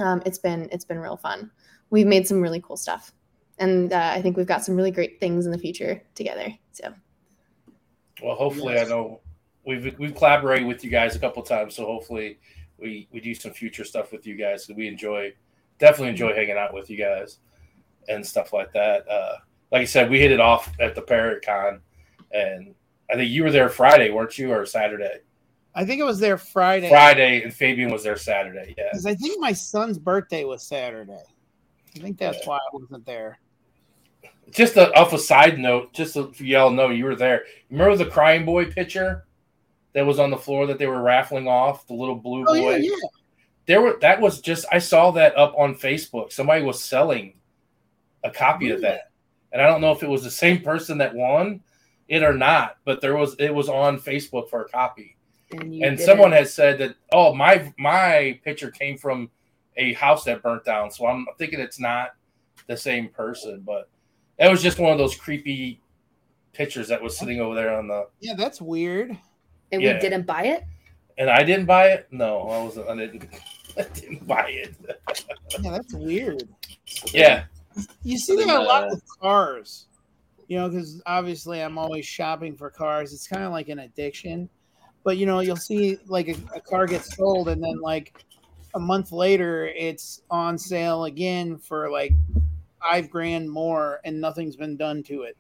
[0.01, 1.51] um, it's been it's been real fun.
[1.91, 3.13] We've made some really cool stuff,
[3.59, 6.53] and uh, I think we've got some really great things in the future together.
[6.73, 6.93] So
[8.23, 8.87] Well, hopefully, Yes.
[8.87, 9.21] I know
[9.65, 12.39] we've we've collaborated with you guys a couple times, so hopefully
[12.79, 14.69] we we do some future stuff with you guys.
[14.75, 15.33] we enjoy
[15.79, 17.39] definitely enjoy hanging out with you guys
[18.09, 19.09] and stuff like that.
[19.09, 19.37] Uh,
[19.73, 21.81] like I said, we hit it off at the Paracon,
[22.33, 22.75] and
[23.11, 25.21] I think you were there Friday, weren't you, or Saturday?
[25.75, 26.89] I think it was there Friday.
[26.89, 28.75] Friday, and Fabian was there Saturday.
[28.79, 31.19] Yeah, Because I think my son's birthday was Saturday.
[31.95, 32.49] I think that's Yeah.
[32.49, 33.39] why I wasn't there.
[34.51, 37.45] just a, off a side note, just so y'all know you were there.
[37.71, 39.27] Remember the crying boy picture
[39.93, 41.87] that was on the floor that they were raffling off?
[41.87, 42.77] The little blue Oh boy.
[42.77, 43.09] yeah, yeah.
[43.67, 46.33] there were that was just I saw that up on Facebook.
[46.33, 47.35] Somebody was selling
[48.27, 49.11] a copy of that,
[49.53, 51.61] and I don't know if it was the same person that won
[52.09, 55.17] it or not, but there was it was on Facebook for a copy,
[55.53, 56.37] And, and someone it.
[56.37, 59.31] had said that oh my my picture came from
[59.77, 60.91] a house that burnt down.
[60.91, 62.15] So I'm thinking it's not
[62.67, 63.89] the same person, but
[64.39, 65.81] that was just one of those creepy
[66.53, 68.07] pictures that was sitting over there on the.
[68.21, 69.17] Yeah, that's weird.
[69.73, 69.95] And Yeah.
[69.95, 70.65] we didn't buy it.
[71.19, 72.07] And I didn't buy it.
[72.11, 72.89] No, I wasn't.
[72.89, 73.29] I didn't.
[73.79, 74.75] I didn't buy it.
[75.61, 76.49] Yeah, that's weird.
[77.13, 77.45] Yeah,
[78.03, 79.87] You see Then, that a lot with cars,
[80.49, 83.13] you know, because obviously I'm always shopping for cars.
[83.13, 84.49] It's kind of like an addiction.
[85.05, 88.25] But you know, you'll see like a, a car gets sold, and then like
[88.75, 92.13] a month later, it's on sale again for like
[92.81, 95.37] five grand more, and nothing's been done to it.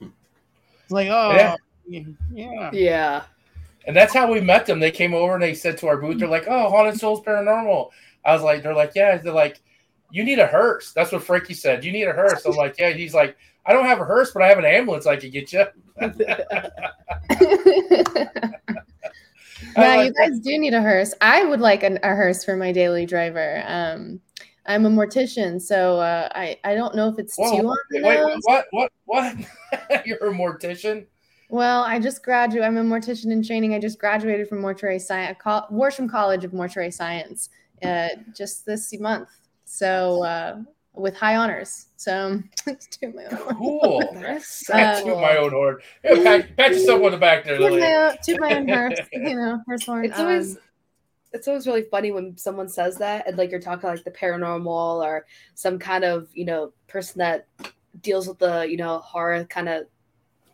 [0.00, 1.56] It's like, oh, Yeah.
[2.30, 3.22] yeah, Yeah.
[3.86, 4.80] and that's how we met them.
[4.80, 7.90] They came over and they said to our booth, they're like, "Oh, haunted souls paranormal."
[8.24, 9.60] I was like, "They're like, yeah." They're like,
[10.10, 11.84] "You need a hearse." That's what Frankie said.
[11.84, 12.44] You need a hearse.
[12.44, 13.36] I'm like, "Yeah." He's like,
[13.66, 15.64] "I don't have a hearse, but I have an ambulance I could get you."
[16.00, 16.16] yeah,
[19.76, 21.14] like you guys do need a hearse.
[21.20, 23.62] I would like an, a hearse for my daily driver.
[23.66, 24.20] Um,
[24.66, 28.02] I'm a mortician, so uh, I I don't know if it's Whoa, too on the
[28.02, 28.40] wait, nose.
[28.42, 28.66] what?
[28.70, 28.92] What?
[29.06, 29.36] What?
[30.06, 31.06] You're a mortician?
[31.48, 32.66] Well, I just graduated.
[32.66, 33.72] I'm a mortician in training.
[33.72, 37.48] I just graduated from mortuary science, Worsham College of Mortuary Science,
[37.82, 39.30] uh, just this month.
[39.68, 40.58] So uh,
[40.94, 41.86] with high honors.
[41.96, 43.56] So to my own horn.
[43.56, 44.10] Cool.
[44.14, 45.12] That's so Pat cool.
[45.14, 45.78] toot my own horn.
[46.02, 47.80] Hey, pat, pat yourself on the back there, Toot Lily.
[47.80, 50.04] my own, toot my own hearse, you know, hearse horn.
[50.06, 50.62] It's always Um,
[51.34, 54.66] it's always really funny when someone says that and like you're talking like the paranormal
[55.04, 57.46] or some kind of you know person that
[58.00, 59.84] deals with the you know horror kind of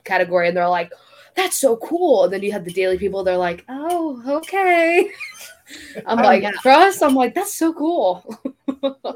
[0.03, 0.93] category and they're like
[1.37, 5.09] that's so cool and then you have the daily people they're like oh okay
[6.07, 8.37] i'm like for us i'm like that's so cool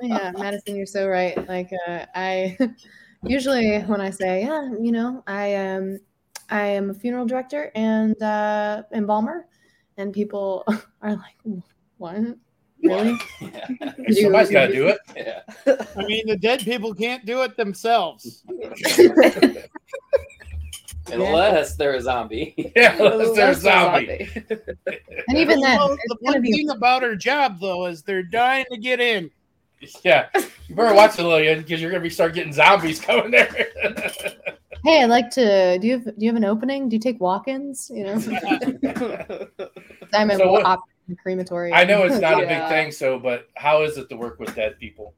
[0.03, 1.37] yeah, Madison, you're so right.
[1.49, 2.57] Like uh, I
[3.23, 6.01] usually when I say, yeah, you know, I am
[6.51, 9.47] I am a funeral director and uh embalmer,
[9.97, 10.64] and people
[11.03, 11.62] are like,
[11.99, 12.16] what?
[12.83, 13.19] Really?
[13.41, 13.66] Yeah.
[14.23, 14.99] Somebody's got to do it.
[15.16, 15.41] yeah.
[15.97, 18.45] I mean, the dead people can't do it themselves.
[21.11, 22.73] Unless they're a zombie.
[22.77, 24.29] Yeah, there's that's a a zombie.
[25.29, 28.23] And even then, Well, the gonna one be thing about her job though is they're
[28.23, 29.31] dying to get in.
[30.05, 30.29] Yeah,
[30.66, 33.47] you better watch it, Lillian, because you're gonna be start getting zombies coming there.
[34.85, 35.79] hey, I'd like to.
[35.79, 36.89] Do you have Do you have an opening?
[36.89, 37.91] Do you take walk-ins?
[37.95, 38.12] You know,
[40.14, 41.72] I'm a So what- op in crematory.
[41.72, 44.55] I know it's not a big thing, so but how is it to work with
[44.55, 45.14] dead people?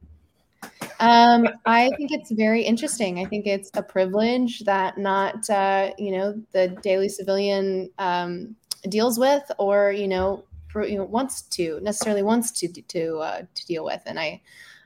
[0.99, 3.19] Um, I think it's very interesting.
[3.19, 8.55] I think it's a privilege that not, uh, you know, the daily civilian um,
[8.89, 13.41] deals with, or you know, pro- you know, wants to necessarily wants to to uh,
[13.53, 14.01] to deal with.
[14.05, 14.41] And I,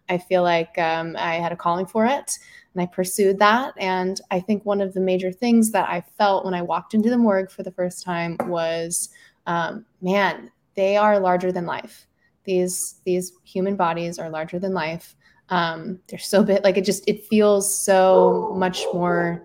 [0.09, 2.37] I feel like um, I had a calling for it,
[2.73, 3.73] and I pursued that.
[3.77, 7.09] And I think one of the major things that I felt when I walked into
[7.09, 9.09] the morgue for the first time was,
[9.47, 12.07] um, man, they are larger than life.
[12.43, 15.15] These these human bodies are larger than life
[15.49, 19.43] um they're so big like it just it feels so much more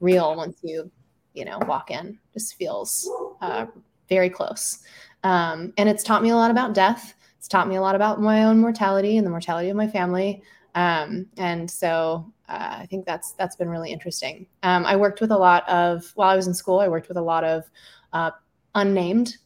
[0.00, 0.90] real once you
[1.34, 3.08] you know walk in just feels
[3.42, 3.66] uh
[4.08, 4.78] very close
[5.24, 8.20] um and it's taught me a lot about death it's taught me a lot about
[8.20, 10.42] my own mortality and the mortality of my family
[10.74, 15.30] um and so uh, i think that's that's been really interesting um i worked with
[15.30, 17.64] a lot of while i was in school i worked with a lot of
[18.12, 18.30] uh
[18.74, 19.36] unnamed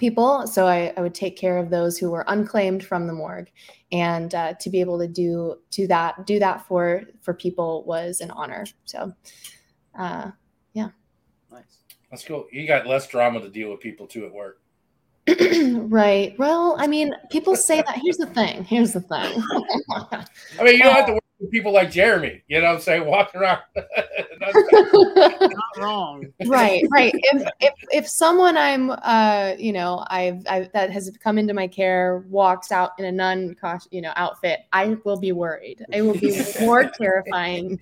[0.00, 3.48] people so I, I would take care of those who were unclaimed from the morgue
[3.92, 8.20] and uh, to be able to do do that do that for for people was
[8.20, 9.12] an honor so
[9.96, 10.32] uh
[10.76, 10.88] yeah.
[11.50, 11.78] Nice.
[12.12, 12.46] Let's go.
[12.52, 14.60] You got less drama to deal with people too at work.
[15.88, 16.34] right.
[16.38, 17.98] Well i mean people say that.
[18.02, 18.64] Here's the thing.
[18.64, 19.42] Here's the thing.
[20.58, 21.20] I mean, you don't have to
[21.50, 22.42] people like Jeremy.
[22.48, 23.06] You know what I'm saying?
[23.06, 23.60] Walking around.
[24.40, 24.54] Not
[25.78, 26.26] wrong.
[26.46, 31.38] right right if, if if someone i'm uh you know I've, I've that has come
[31.38, 35.32] into my care walks out in a nun cost you know outfit i will be
[35.32, 37.78] worried it will be more terrifying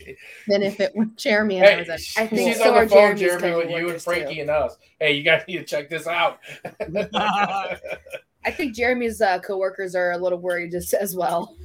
[0.48, 2.84] than if it were jeremy and i Hey, was at I think she's so on
[2.84, 4.40] the phone, Jeremy's Jeremy, with you and Frankie too.
[4.42, 4.76] and us.
[5.00, 6.38] Hey, you guys need to check this out.
[8.44, 11.56] i think jeremy's uh, coworkers are a little worried just as well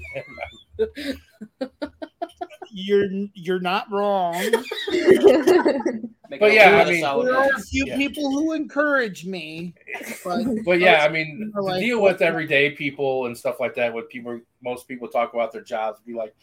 [2.72, 4.36] You're you're not wrong.
[6.40, 7.98] But yeah, I mean- There are a few Yeah.
[7.98, 9.74] people who encourage me,
[10.24, 13.92] but But yeah, I mean, to like- deal with everyday people and stuff like that,
[13.92, 16.36] when people, most people talk about their jobs, be like,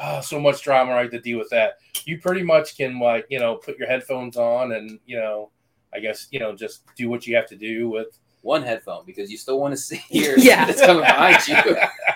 [0.00, 1.10] oh, so much drama, right?
[1.10, 4.70] To deal with that, you pretty much can like, you know, put your headphones on
[4.72, 5.50] and you know,
[5.92, 8.16] I guess you know, just do what you have to do with.
[8.42, 10.64] One headphone because you still want to see hear Yeah.
[10.66, 11.56] that's coming behind you.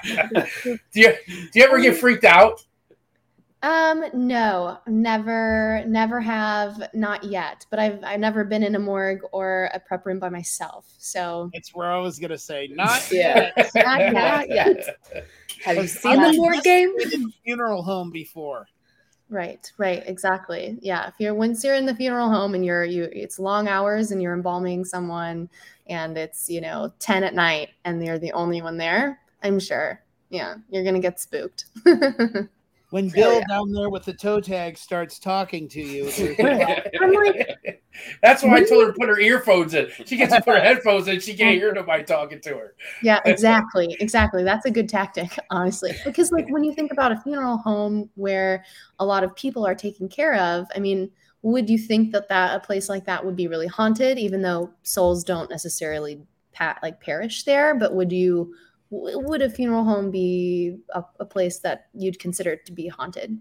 [0.64, 2.64] do you do you ever get freaked out?
[3.62, 7.66] Um, no, never, never have, not yet.
[7.70, 10.86] But I've I've never been in a morgue or a prep room by myself.
[10.98, 12.68] So That's where I was gonna say.
[12.72, 13.54] Not yet.
[13.74, 14.12] not yet.
[14.12, 14.98] Not yet.
[15.64, 16.96] Have you seen the morgue game?
[16.96, 18.66] been in funeral home before.
[19.28, 20.78] Right, right, exactly.
[20.80, 24.12] Yeah, if you're once you're in the funeral home and you're you, it's long hours
[24.12, 25.48] and you're embalming someone,
[25.88, 29.18] and it's you know ten at night and you're the only one there.
[29.42, 30.02] I'm sure.
[30.30, 31.66] Yeah, you're gonna get spooked.
[32.90, 33.44] When Oh, Bill yeah.
[33.48, 36.08] down there with the toe tag starts talking to you,
[36.38, 37.82] I'm like,
[38.22, 39.88] That's why I told her to put her earphones in.
[40.04, 41.18] She gets to put her headphones in.
[41.18, 42.74] She can't hear nobody talking to her.
[43.02, 44.44] yeah, exactly, exactly.
[44.44, 48.64] That's a good tactic, honestly, because like when you think about a funeral home where
[49.00, 51.10] a lot of people are taken care of, I mean,
[51.42, 54.70] would you think that that a place like that would be really haunted, even though
[54.84, 56.22] souls don't necessarily
[56.52, 57.74] pat like perish there?
[57.74, 58.54] But would you?
[58.90, 63.38] W- Would a funeral home be a, a place that you'd consider to be haunted?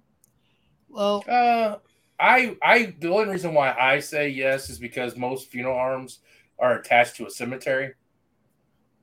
[0.90, 1.78] well, Uh,
[2.20, 6.20] I, I, the only reason why I say yes is because most funeral homes
[6.58, 7.94] are attached to a cemetery.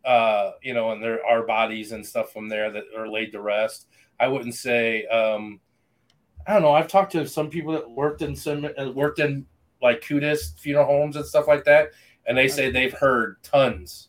[0.04, 3.40] Uh, you know, and there are bodies and stuff from there that are laid to
[3.42, 3.86] rest.
[4.18, 5.06] I wouldn't say.
[5.06, 5.60] Um,
[6.46, 6.72] I don't know.
[6.72, 9.46] I've talked to some people that worked in some uh, worked in
[9.80, 11.90] like Kutis funeral homes and stuff like that,
[12.26, 14.08] and they say they've heard tons,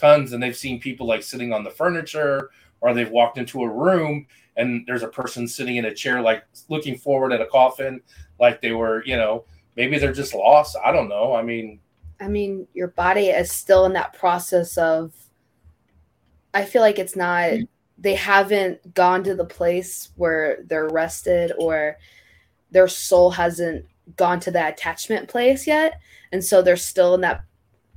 [0.00, 3.68] tons, and they've seen people like sitting on the furniture, or they've walked into a
[3.68, 4.26] room
[4.56, 8.00] and there's a person sitting in a chair, like looking forward at a coffin,
[8.38, 9.44] like they were, you know,
[9.76, 10.76] maybe they're just lost.
[10.84, 11.34] I don't know.
[11.34, 11.80] I mean,
[12.20, 15.12] I mean, your body is still in that process of.
[16.52, 17.52] I feel like it's not.
[17.96, 21.96] They haven't gone to the place where they're rested, or
[22.70, 23.86] their soul hasn't
[24.16, 26.00] gone to that attachment place yet,
[26.32, 27.44] and so they're still in that.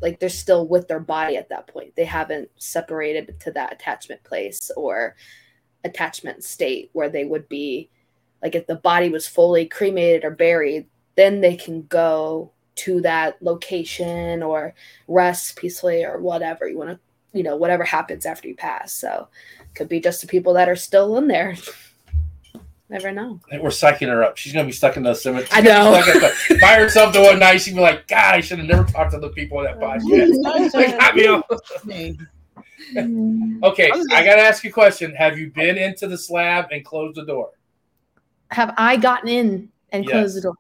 [0.04, 1.95] Like they're still with their body at that point.
[1.95, 5.16] They haven't separated to that attachment place or
[5.84, 7.89] attachment state where they would be.
[8.43, 10.86] Like if the body was fully cremated or buried,
[11.16, 14.74] then they can go to that location or
[15.08, 16.99] rest peacefully or whatever you want to
[17.34, 19.28] you know whatever happens after you pass so
[19.76, 21.56] could be just the people that are still in there
[22.89, 24.38] never know we're psyching her up.
[24.38, 25.49] She's gonna be stuck in the cemetery.
[25.51, 25.99] I know.
[26.01, 27.57] Stuck at the- by herself the one night.
[27.61, 30.71] She'd be like, God, I should have never talked to the people in that podcast.
[30.71, 31.45] They got me off.
[33.63, 35.15] Okay, I gotta ask you a question.
[35.15, 37.49] Have you been into the slab and closed the door?
[38.51, 40.53] Have I gotten in and closed the door?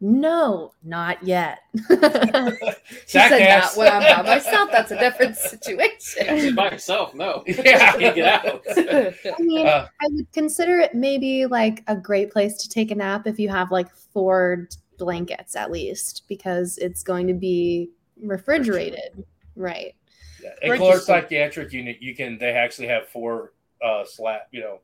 [0.00, 1.60] No, not yet.
[1.74, 7.14] she said asked- that when i'm by myself that's a different situation She's by herself.
[7.14, 7.92] No, Yeah.
[7.92, 8.62] can't get out.
[8.76, 12.94] I mean, Uh, I would consider it maybe like a great place to take a
[12.94, 14.68] nap if you have like four
[14.98, 17.90] blankets at least, because it's going to be
[18.20, 19.24] refrigerated.
[19.56, 19.94] Right.
[20.42, 20.50] Yeah.
[20.62, 24.80] In Right, Clark Psychiatric Unit, you can they actually have four uh slab, you know,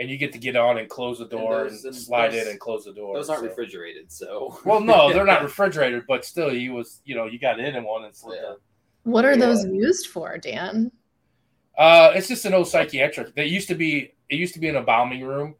[0.00, 2.42] and you get to get on and close the door and, those- and slide those-
[2.42, 3.14] in and close the door.
[3.14, 4.58] Those aren't so- refrigerated, so.
[4.64, 7.84] Well, no, they're not refrigerated, but still, you was you know you got in and
[7.86, 8.40] one and slid.
[8.42, 8.54] Yeah.
[9.04, 9.46] What are Yeah.
[9.46, 10.90] those used for, Dan?
[11.78, 13.34] Uh, it's just an old psychiatric.
[13.34, 14.12] They used to be.
[14.28, 15.54] It used to be an embalming room,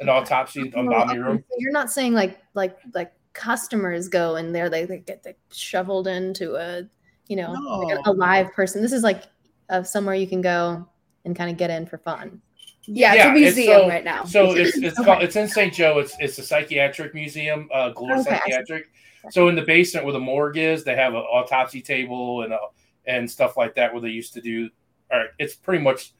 [0.00, 1.44] an autopsy Oh, embalming room.
[1.48, 5.34] so You're not saying like like like customers go in there, they, they get they
[5.52, 6.82] shoveled into a
[7.28, 8.80] you know like a live person.
[8.82, 9.24] This is like
[9.70, 10.86] uh, somewhere you can go
[11.24, 12.40] and kind of get in for fun.
[12.86, 15.04] Yeah, Yeah, it's a museum so- right now So it's it's Okay.
[15.04, 15.72] called it's in St.
[15.72, 15.98] Joe.
[15.98, 18.86] It's it's a psychiatric museum, uh, Glore Okay, Psychiatric.
[19.30, 22.58] So in the basement where the morgue is, they have an autopsy table and uh,
[23.06, 24.68] and stuff like that where they used to do.
[25.10, 26.12] Or it's pretty much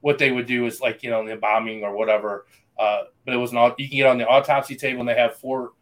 [0.00, 2.46] what they would do is like you know the bombing or whatever.
[2.78, 3.78] Uh, but it was not.
[3.78, 5.72] You can get on the autopsy table and they have four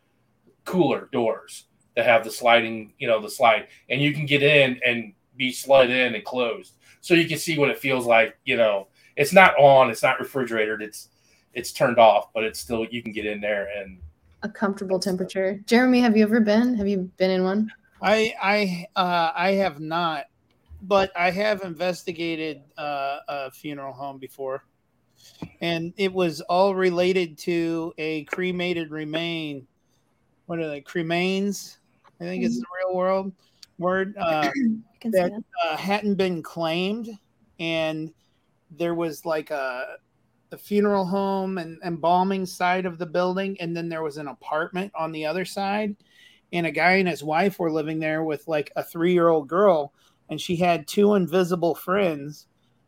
[0.64, 4.78] cooler doors that have the sliding, you know, the slide, and you can get in
[4.84, 8.36] and be slid in and closed, so you can see what it feels like.
[8.44, 11.08] You know, it's not on, it's not refrigerated, it's
[11.54, 13.98] it's turned off, but it's still you can get in there and
[14.42, 15.60] A comfortable temperature.
[15.66, 16.74] Jeremy, have you ever been?
[16.74, 17.72] Have you been in one?
[18.02, 20.26] I I uh, I have not,
[20.82, 24.64] but I have investigated uh, a funeral home before,
[25.60, 29.66] and it was all related to a cremated remain.
[30.44, 30.82] What are they?
[30.82, 31.78] Cremains?
[32.20, 33.32] I think it's the real world
[33.78, 34.14] word.
[34.18, 35.42] Uh, I can see that that.
[35.64, 37.08] uh, hadn't been claimed,
[37.58, 38.12] and
[38.70, 39.96] there was like a
[40.50, 44.92] the funeral home and embalming side of the building, and then there was an apartment
[44.94, 45.96] on the other side,
[46.52, 49.48] and a guy and his wife were living there with like a three year old
[49.48, 49.92] girl,
[50.28, 52.46] and she had two invisible friends,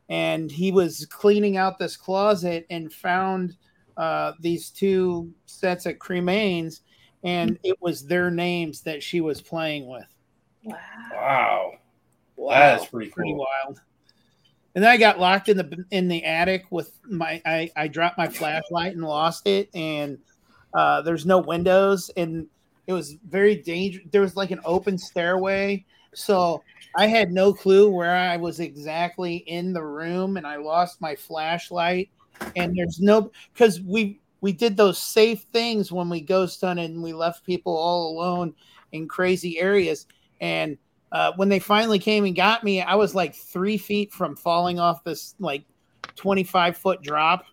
[0.09, 3.57] and he was cleaning out this closet and found
[3.97, 6.81] uh, these two sets of cremains,
[7.25, 10.07] and it was their names that she was playing with.
[10.63, 10.77] wow
[11.13, 11.73] wow,
[12.37, 13.15] wow that is pretty cool.
[13.15, 13.81] pretty wild.
[14.79, 18.17] And then I got locked in the in the attic with my I, I dropped
[18.17, 20.19] my flashlight and lost it and
[20.73, 22.47] uh, there's no windows and
[22.87, 24.07] it was very dangerous.
[24.13, 25.85] There was like an open stairway,
[26.15, 26.63] so
[26.95, 31.17] I had no clue where I was exactly in the room, and I lost my
[31.17, 32.11] flashlight.
[32.55, 37.03] And there's no because we we did those safe things when we ghost hunted and
[37.03, 38.55] we left people all alone
[38.93, 40.07] in crazy areas.
[40.41, 40.79] And
[41.13, 44.79] uh, when they finally came and got me, I was like three feet from falling
[44.79, 45.65] off this like
[46.17, 47.45] 25 foot drop.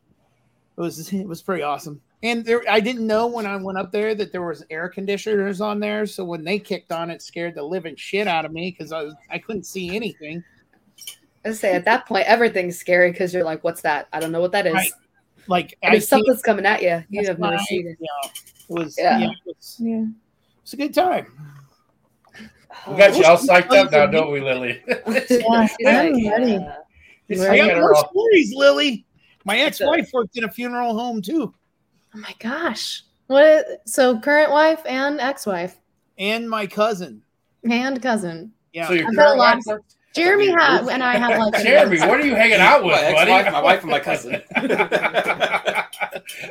[0.78, 2.02] It was it was pretty awesome.
[2.24, 5.62] And there, I didn't know when I went up there that there was air conditioners
[5.62, 6.06] on there.
[6.08, 9.04] So when they kicked on, it scared the living shit out of me because I
[9.04, 10.44] was I couldn't see anything.
[11.46, 14.08] I say at that point everything's scary because you're like, "What's that?
[14.12, 14.92] I don't know what that is." Right.
[15.48, 17.66] Like I if something's coming at you, you have no idea.
[17.70, 18.30] you know,
[18.70, 19.20] it was Yeah.
[19.20, 19.96] yeah, it was, Yeah.
[20.02, 20.08] it
[20.64, 21.28] was a good time.
[22.88, 24.82] We got you all psyched up now, don't we, Lily?
[24.88, 26.60] Yeah, I'm ready.
[27.28, 27.52] yeah.
[27.52, 29.06] I got more stories, Lily.
[29.44, 31.54] My ex-wife worked in a funeral home too,
[32.16, 33.04] Oh my gosh.
[33.28, 33.66] What?
[33.86, 35.78] So current wife and ex-wife
[36.18, 37.22] and my cousin.
[37.70, 38.54] and cousin.
[38.74, 39.80] Yeah, So your I've got a current lot wife
[40.14, 43.32] Jeremy had and I have like Jeremy, what are you hanging out with, My buddy?
[43.32, 44.42] ex-wife, my wife, and my cousin.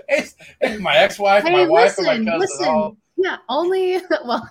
[0.09, 2.41] it's, it's my ex-wife, my Hey, wife, listen, and my cousin.
[2.41, 2.69] listen.
[2.69, 4.49] all- Yeah, only well,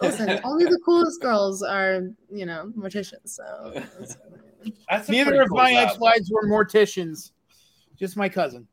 [0.00, 3.28] listen, only the coolest girls are, you know, morticians.
[3.30, 4.16] So that's-
[4.88, 5.88] That's neither of cool my job.
[5.90, 7.32] ex-wives were morticians.
[7.98, 8.66] Just my cousin.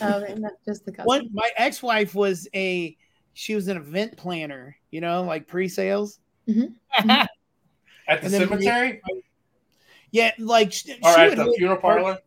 [0.00, 1.06] oh, not just the cousin.
[1.06, 2.96] One, my ex-wife was a
[3.34, 4.76] she was an event planner.
[4.90, 6.18] You know, like pre-sales.
[6.48, 6.74] Mhm.
[6.96, 7.28] At
[8.20, 9.02] the And then we- cemetery
[10.10, 12.18] Yeah, like she, or she at would the hold- funeral parlor?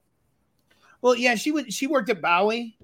[1.02, 1.72] Well, yeah, she would.
[1.74, 2.77] She worked at Bowie,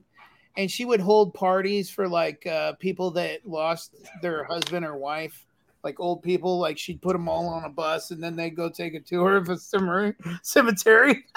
[0.58, 5.46] and she would hold parties for like uh, people that lost their husband or wife,
[5.84, 6.60] like old people.
[6.60, 9.36] Like she'd put them all on a bus, and then they'd go take a tour
[9.38, 10.14] of a cemetery.
[10.44, 11.26] cemetery.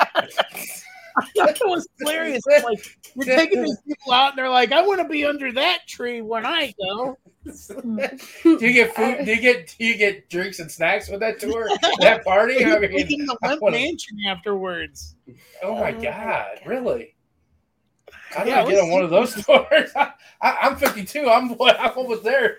[1.37, 2.43] that was hilarious.
[2.47, 5.87] Like you're taking these people out, and they're like, "I want to be under that
[5.87, 7.17] tree when I go."
[7.47, 9.25] Do you get food?
[9.25, 11.69] Do you get do you get drinks and snacks with that tour?
[12.01, 12.63] that party?
[12.65, 15.15] I mean, Taking the I limp wanna- mansion afterwards.
[15.63, 16.59] oh my Oh my god, God.
[16.67, 17.15] really?
[18.37, 19.91] How do Yeah, I it get on was- one of those tours?
[19.97, 21.29] I, I, I'm 52.
[21.29, 22.59] I'm I'm almost there.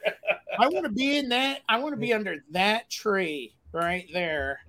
[0.60, 1.62] I want to be in that.
[1.70, 4.60] I want to be under that tree right there.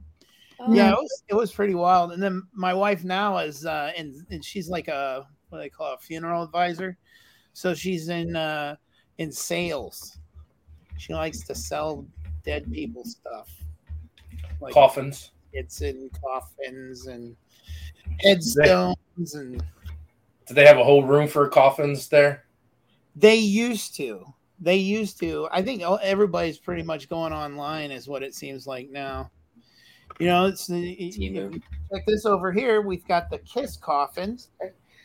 [0.60, 2.12] Oh, yeah, it was, it was pretty wild.
[2.12, 5.68] And then my wife now is uh and, and she's like a what do they
[5.68, 6.98] call it, a funeral advisor.
[7.52, 8.74] So she's in uh
[9.18, 10.18] in sales.
[10.98, 12.05] She likes to sell
[12.44, 13.48] dead people stuff.
[14.60, 15.30] Like Coffins.
[15.52, 17.36] it's in coffins and
[18.20, 19.62] headstones and
[20.48, 22.44] Do they have a whole room for coffins there?
[23.14, 24.24] they used to.
[24.60, 25.48] They used to.
[25.52, 29.30] I think everybody's pretty much going online is what it seems like now.
[30.18, 31.50] You know, it's the you know,
[31.90, 32.80] like this over here.
[32.80, 34.48] We've got the kiss coffins.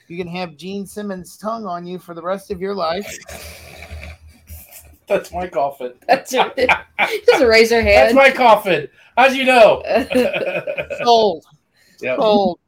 [0.07, 3.05] You can have Gene Simmons' tongue on you for the rest of your life.
[5.07, 5.93] That's my coffin.
[6.07, 6.51] That's your,
[7.25, 8.07] just raise your hand.
[8.07, 8.87] That's my coffin.
[9.17, 9.83] How'd you know?
[11.03, 11.45] Sold,
[12.01, 12.17] Yep.
[12.17, 12.59] sold.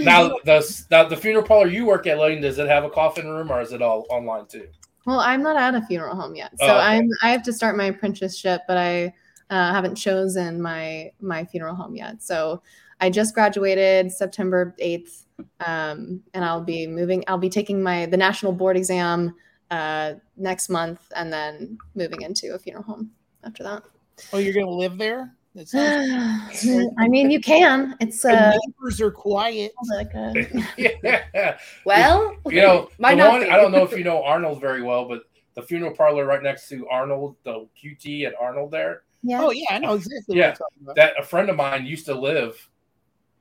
[0.00, 3.28] Now the now the funeral parlor you work at, Lane, does it have a coffin
[3.28, 4.68] room or is it all online too?
[5.06, 6.78] Well, I'm not at a funeral home yet, so Oh, okay.
[6.78, 9.14] I'm I have to start my apprenticeship, but I
[9.50, 12.22] uh, haven't chosen my my funeral home yet.
[12.22, 12.62] So
[13.00, 15.24] I just graduated September 8th,
[15.60, 17.24] um, and I'll be moving.
[17.28, 19.34] I'll be taking my the national board exam
[19.70, 23.10] uh, next month, and then moving into a funeral home
[23.44, 23.84] after that.
[24.32, 25.34] Oh, you're gonna live there?
[25.58, 27.96] That sounds- I mean, you can.
[28.00, 29.72] It's the uh, neighbors are quiet.
[29.88, 31.58] like a, yeah.
[31.84, 33.42] well, You know, might the one.
[33.50, 35.22] I don't know if you know Arnold very well, but
[35.54, 39.42] the funeral parlor right next to Arnold, the QT at Arnold there, yeah.
[39.42, 40.50] Oh yeah, I know exactly Yeah.
[40.50, 40.96] what you're about.
[40.96, 42.68] that a friend of mine used to live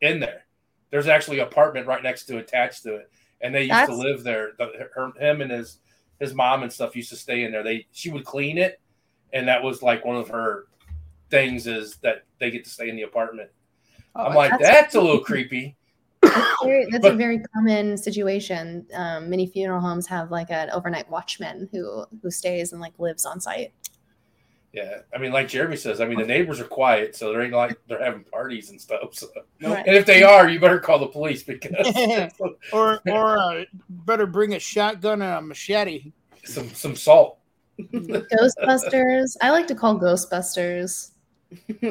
[0.02, 0.46] in there.
[0.90, 3.12] There's actually an apartment right next to attached to it,
[3.42, 4.54] and they used to live there.
[4.58, 5.78] The, her, him and his
[6.20, 7.62] his mom and stuff used to stay in there.
[7.62, 8.82] They she would clean it,
[9.34, 10.66] and that was like one of her
[11.30, 13.50] things is that they get to stay in the apartment.
[14.16, 15.76] Oh, I'm like, that's- that's a little creepy.
[16.64, 18.88] Very- that's a very common situation.
[18.94, 23.26] Um, many funeral homes have like an overnight watchman who who stays and like lives
[23.26, 23.72] on site.
[24.74, 27.54] Yeah, I mean, like Jeremy says, I mean, the neighbors are quiet, so there ain't
[27.54, 29.14] like they're having parties and stuff.
[29.14, 29.28] So.
[29.62, 29.86] Right.
[29.88, 31.88] And if they are, you better call the police because
[32.74, 36.12] or or uh, better bring a shotgun and a machete.
[36.44, 37.40] some some salt.
[37.80, 39.38] Ghostbusters.
[39.42, 41.12] I like to call Ghostbusters.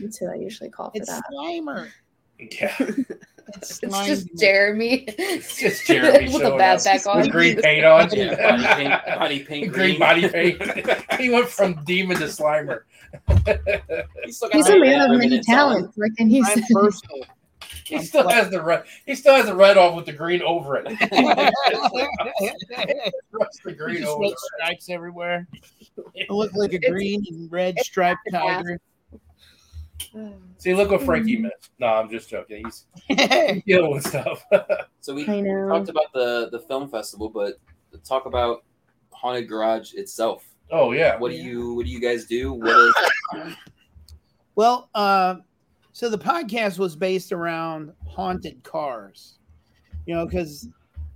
[0.00, 1.22] That's who I usually call for It's that.
[1.32, 1.88] Slimer.
[2.38, 2.76] Yeah,
[3.56, 5.04] It's just Jeremy.
[5.08, 7.20] it's just Jeremy with a showing back on.
[7.22, 8.10] with green paint on.
[8.10, 9.98] Yeah, body paint, body paint, green green.
[9.98, 10.62] body paint.
[11.18, 12.82] he went from demon to Slimer.
[14.24, 15.96] He's, He's a man of many talents.
[15.96, 16.62] What can he I'm say?
[17.90, 17.98] Versatile.
[18.00, 18.84] he still has the red.
[19.06, 20.86] He still has the red on with the green over it.
[23.64, 24.38] The green Just over red it?
[24.38, 25.46] stripes everywhere.
[25.98, 28.78] I look like a green and red striped tiger.
[30.56, 31.70] See, look what Frankie missed.
[31.78, 32.64] No, I'm just joking.
[32.64, 32.86] He's
[33.66, 34.44] dealing with stuff.
[35.00, 37.54] So we talked about the the film festival, but
[38.04, 38.64] talk about
[39.12, 40.44] Haunted Garage itself.
[40.70, 41.18] oh yeah.
[41.18, 42.52] What do you What do you guys do?
[42.52, 42.94] What is
[44.54, 45.36] Well, uh,
[45.98, 49.40] so the podcast was based around haunted cars,
[50.06, 50.68] you know, because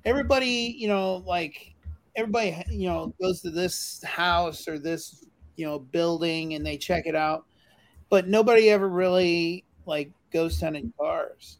[0.04, 1.76] everybody, you know, like
[2.16, 7.06] everybody, you know, goes to this house or this, you know, building and they check
[7.06, 7.44] it out,
[8.09, 11.59] but nobody ever really like ghost hunting cars.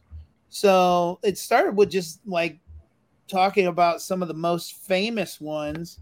[0.49, 2.59] So it started with just like
[3.29, 6.01] talking about some of the most famous ones,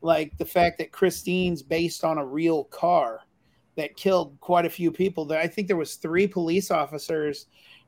[0.00, 3.21] like the fact that Christine's based on a real car
[3.76, 5.24] that killed quite a few people.
[5.24, 7.46] There, I think there was three police officers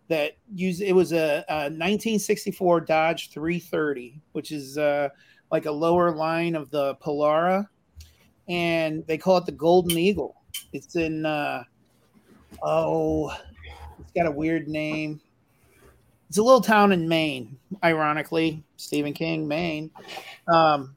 [0.09, 0.83] that used.
[0.83, 5.09] It was a, a 1964 Dodge 330, which is uh,
[5.51, 7.67] like a lower line of the Polara,
[8.49, 10.37] and they call it the Golden Eagle.
[10.73, 11.27] It's in.
[11.27, 11.65] Uh,
[12.63, 13.37] oh,
[13.99, 15.21] it's got a weird name.
[16.29, 19.91] It's a little town in Maine, ironically, Stephen King, Maine.
[20.49, 20.97] Um,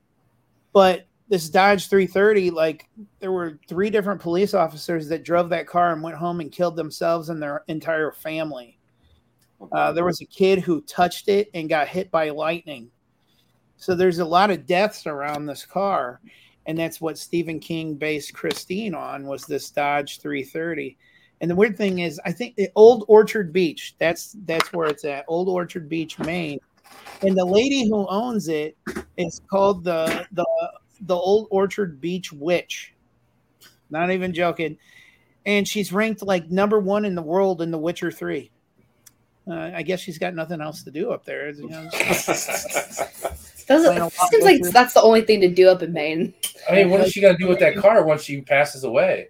[0.74, 2.90] but this Dodge 330, like
[3.20, 6.76] there were three different police officers that drove that car and went home and killed
[6.76, 8.80] themselves and their entire family.
[9.72, 12.90] Uh, there was a kid who touched it and got hit by lightning.
[13.78, 16.22] So there's a lot of deaths around this car,
[16.66, 20.98] and that's what Stephen King based Christine on was this Dodge 330.
[21.42, 23.96] And the weird thing is, I think the Old Orchard Beach.
[24.00, 26.60] That's that's where it's at, Old Orchard Beach, Maine.
[27.22, 28.78] And the lady who owns it
[29.18, 30.46] is called the the
[31.02, 32.94] the Old Orchard Beach Witch.
[33.90, 34.78] Not even joking.
[35.46, 38.52] And she's ranked like number one in the world in The Witcher Three.
[39.50, 41.50] Uh, I guess she's got nothing else to do up there.
[41.50, 41.90] you know.
[43.68, 46.34] Doesn't Final seems like that's the only thing to do up in Maine.
[46.70, 49.30] I mean, what is she gonna do with that car once she passes away?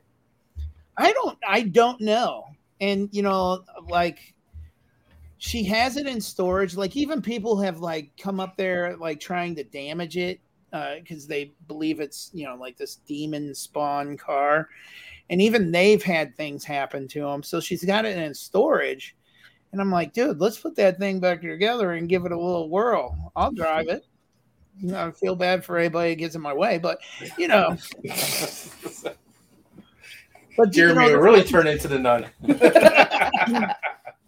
[0.98, 2.45] I don't I don't know.
[2.81, 4.35] And you know, like
[5.38, 6.76] she has it in storage.
[6.76, 10.39] Like even people have like come up there like trying to damage it
[10.78, 14.70] Uh, because they believe it's you know like this demon spawn car.
[15.30, 17.44] And even they've had things happen to them.
[17.44, 19.16] So she's got it in storage.
[19.72, 22.70] And I'm like, dude, let's put that thing back together and give it a little
[22.70, 23.32] whirl.
[23.36, 24.06] I'll drive it.
[24.80, 26.99] You know, I feel bad for anybody who gets in my way, but
[27.38, 27.76] you know,
[30.56, 32.28] but you Jeremy know, really turn into the nun.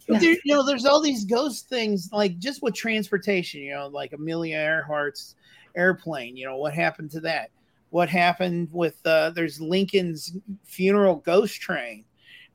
[0.09, 4.11] There, you know, there's all these ghost things, like just with transportation, you know, like
[4.11, 5.35] Amelia Earhart's
[5.75, 6.37] airplane.
[6.37, 7.51] You know, what happened to that?
[7.89, 12.05] What happened with uh, there's Lincoln's funeral ghost train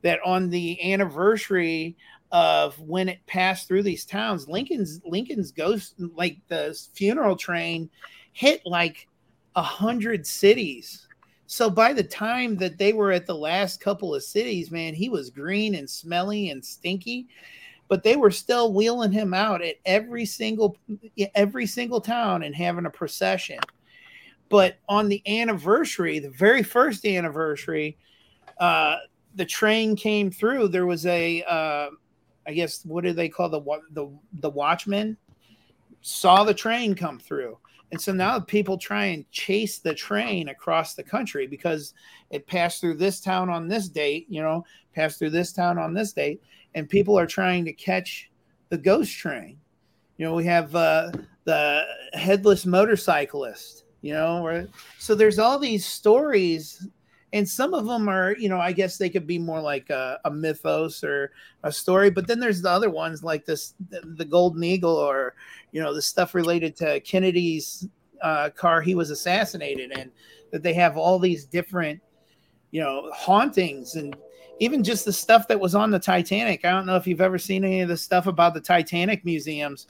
[0.01, 1.95] that on the anniversary
[2.31, 7.89] of when it passed through these towns, Lincoln's Lincoln's ghost like the funeral train
[8.33, 9.07] hit like
[9.55, 11.07] a hundred cities.
[11.47, 15.09] So by the time that they were at the last couple of cities, man, he
[15.09, 17.27] was green and smelly and stinky,
[17.87, 20.77] but they were still wheeling him out at every single
[21.35, 23.59] every single town and having a procession.
[24.49, 27.97] But on the anniversary, the very first anniversary,
[28.59, 28.97] uh,
[29.35, 30.69] the train came through.
[30.69, 31.89] There was a, uh,
[32.47, 35.17] I guess, what do they call the the the watchman?
[36.01, 37.57] Saw the train come through.
[37.91, 41.93] And so now people try and chase the train across the country because
[42.29, 45.93] it passed through this town on this date, you know, passed through this town on
[45.93, 46.41] this date,
[46.75, 48.29] and people are trying to catch
[48.69, 49.57] the ghost train.
[50.17, 51.11] You know, we have uh,
[51.45, 54.67] the headless motorcyclist, you know,
[54.99, 56.87] so there's all these stories,
[57.33, 60.19] and some of them are, you know, I guess they could be more like a,
[60.25, 61.31] a mythos or
[61.63, 65.33] a story, but then there's the other ones like this, the, the Golden Eagle or,
[65.75, 67.85] you know the stuff related to Kennedy's
[68.21, 70.09] uh, car he was assassinated in.
[70.51, 72.01] That they have all these different,
[72.71, 74.15] you know, hauntings and
[74.59, 76.63] even just the stuff that was on the Titanic.
[76.65, 79.87] I don't know if you've ever seen any of the stuff about the Titanic museums.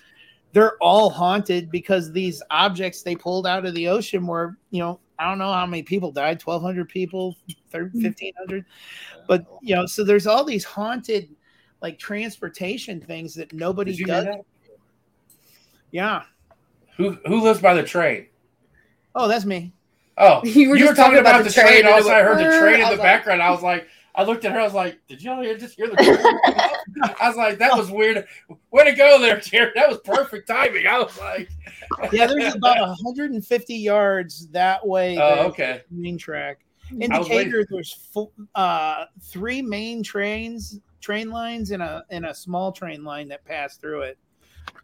[0.54, 5.00] They're all haunted because these objects they pulled out of the ocean were, you know,
[5.20, 7.36] I don't know how many people died 1,200 people,
[7.72, 8.66] 1,500.
[8.66, 9.20] Mm-hmm.
[9.28, 11.30] But, you know, so there's all these haunted
[11.82, 14.26] like transportation things that nobody Did you hear does.
[14.26, 14.42] that?
[15.92, 16.24] Yeah.
[16.98, 18.28] Who who lives by the train?
[19.14, 19.74] Oh, that's me.
[20.18, 22.30] Oh, You were just talking about the train, and All it of a sudden, I
[22.30, 23.42] heard the train in the like- background.
[23.42, 23.88] I was like,
[24.18, 24.60] I looked at her.
[24.60, 25.96] I was like, Did y'all hear- just hear the?
[27.20, 28.26] I was like, that was weird.
[28.72, 29.74] Way to go there, Jared.
[29.76, 30.88] That was perfect timing.
[30.88, 31.50] I was like,
[32.14, 35.18] yeah, there's about 150 yards that way.
[35.18, 35.82] Oh, the okay.
[35.92, 36.60] Main track.
[36.92, 42.34] I was Indicator, there's full, uh, three main trains, train lines, and a and a
[42.36, 44.20] small train line that pass through it.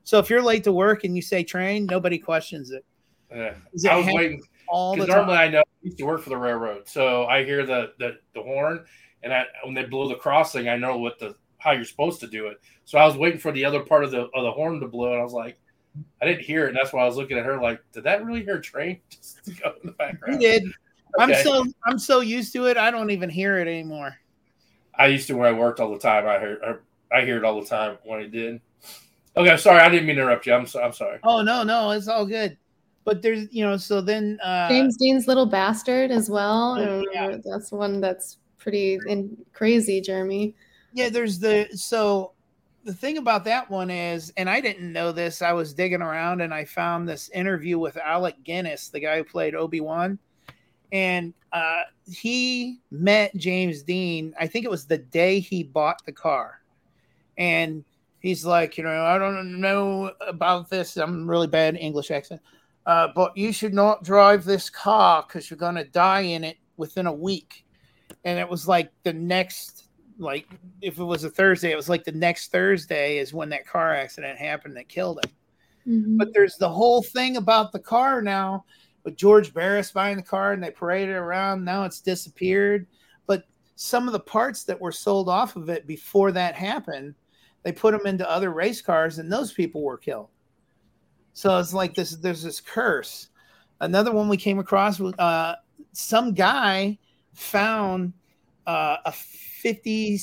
[0.04, 2.84] So if you're late to work and you say train, nobody questions it.
[3.32, 3.52] Yeah.
[3.72, 5.48] 'Cause it I was waiting all the because normally time.
[5.48, 8.42] I know I used to work for the railroad, so I hear the the, the
[8.42, 8.84] horn,
[9.24, 12.28] and I, when they blow the crossing, I know what the how you're supposed to
[12.28, 12.60] do it.
[12.86, 15.12] So I was waiting for the other part of the of the horn to blow,
[15.12, 15.60] and I was like,
[16.22, 18.26] I didn't hear it, and that's why I was looking at her like, did that
[18.26, 20.40] really hear a train just go in the You background?
[20.40, 20.64] did.
[21.20, 22.78] I'm so I'm so used to it.
[22.78, 24.16] I don't even hear it anymore.
[24.96, 26.28] I used to when I worked all the time.
[26.28, 26.82] I heard
[27.12, 28.62] I hear it all the time when it did.
[29.36, 30.54] Okay, sorry, I didn't mean to interrupt you.
[30.54, 31.20] I'm so, I'm sorry.
[31.24, 32.58] Oh no, no, it's all good.
[33.04, 36.74] But there's you know, so then uh James Dean's little bastard as well.
[36.74, 37.38] I Oh, yeah.
[37.44, 40.56] that's one that's pretty in, crazy, Jeremy.
[40.94, 42.34] Yeah, there's the so
[42.84, 45.42] the thing about that one is, and I didn't know this.
[45.42, 49.24] I was digging around and I found this interview with Alec Guinness, the guy who
[49.24, 50.18] played Obi Wan,
[50.92, 51.82] and uh,
[52.12, 54.34] he met James Dean.
[54.40, 56.62] I think it was the day he bought the car,
[57.38, 57.84] and
[58.20, 60.98] he's like, you know, I don't know about this.
[60.98, 62.42] I'm really bad English accent,
[62.86, 67.08] uh, but you should not drive this car because you're gonna die in it within
[67.08, 67.66] a week.
[68.24, 69.88] And it was like the next
[70.18, 70.48] like
[70.82, 73.94] if it was a Thursday, it was like the next Thursday is when that car
[73.96, 75.32] accident happened that killed him.
[75.88, 76.18] Mhm.
[76.18, 78.66] But there's the whole thing about the car now
[79.04, 81.66] with George Barris buying the car and they paraded it around.
[81.66, 82.86] Now it's disappeared.
[83.26, 83.46] But
[83.76, 87.16] some of the parts that were sold off of it before that happened,
[87.64, 90.30] they put them into other race cars and those people were killed.
[91.34, 93.30] So it's like this there's this curse.
[93.80, 95.56] Another one we came across was uh,
[95.94, 97.00] some guy
[97.34, 98.14] found
[98.68, 100.20] uh, a 50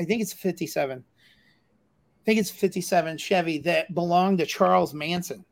[0.00, 0.98] I think it's 57.
[0.98, 5.44] I think it's 57 Chevy that belonged to Charles Manson.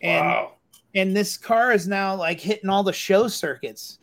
[0.00, 0.52] And wow.
[0.94, 3.98] and this car is now like hitting all the show circuits.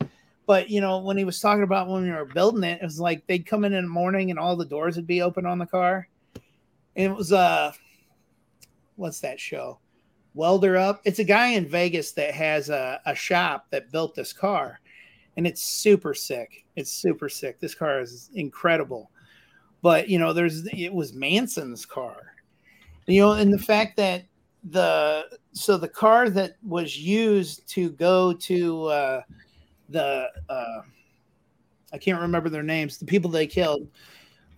[0.46, 3.00] But you know, when he was talking about when we were building it, it was
[3.00, 5.58] like they'd come in in the morning and all the doors would be open on
[5.58, 6.08] the car.
[6.96, 7.72] And it was uh
[8.96, 9.78] what's that show?
[10.34, 11.00] Welder Up.
[11.04, 14.80] It's a guy in Vegas that has a, a shop that built this car.
[15.36, 16.64] And it's super sick.
[16.76, 17.60] It's super sick.
[17.60, 19.10] This car is incredible.
[19.82, 22.34] But you know, there's it was Manson's car.
[23.06, 24.24] You know, and the fact that
[24.64, 29.22] the so the car that was used to go to uh,
[29.88, 30.82] the uh,
[31.92, 32.98] I can't remember their names.
[32.98, 33.88] The people they killed,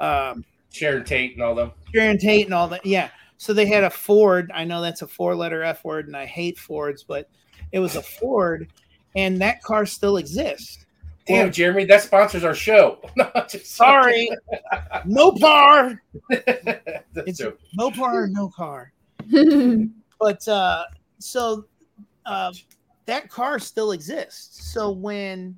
[0.00, 1.72] um, Sharon Tate and all them.
[1.94, 2.84] Sharon Tate and all that.
[2.84, 3.10] Yeah.
[3.36, 4.50] So they had a Ford.
[4.54, 7.28] I know that's a four-letter F word, and I hate Fords, but
[7.72, 8.68] it was a Ford,
[9.16, 10.84] and that car still exists.
[11.26, 12.98] Damn, Jeremy, that sponsors our show.
[13.48, 14.28] Sorry,
[15.04, 17.58] no par, It's- joke.
[17.74, 18.92] no par, no car.
[20.18, 20.82] but uh
[21.20, 21.64] so
[22.26, 22.52] uh
[23.06, 25.56] that car still exists so when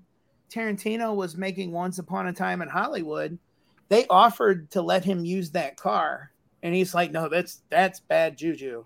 [0.51, 3.39] tarantino was making once upon a time in hollywood
[3.89, 6.31] they offered to let him use that car
[6.63, 8.85] and he's like no that's that's bad juju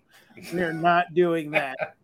[0.52, 1.96] we're not doing that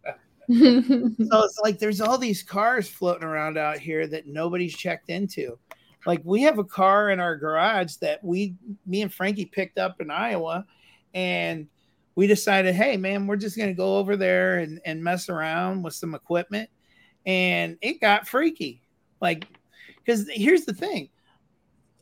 [0.53, 5.59] so it's like there's all these cars floating around out here that nobody's checked into.
[6.07, 8.55] Like we have a car in our garage that we
[8.87, 10.66] me and frankie picked up in iowa
[11.15, 11.66] and
[12.15, 15.95] we decided hey man we're just to go over there and, and mess around with
[15.95, 16.69] some equipment.
[17.27, 18.83] And it got freaky.
[19.21, 19.47] Like
[20.05, 21.09] because here's the thing.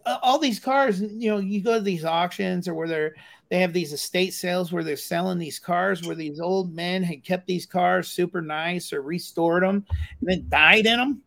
[0.05, 3.15] All these cars you know you go to these auctions or where they're
[3.53, 7.23] they have these estate sales where they're selling these cars where these old men had
[7.23, 9.85] kept these cars super nice or restored them
[10.21, 11.23] and then died in them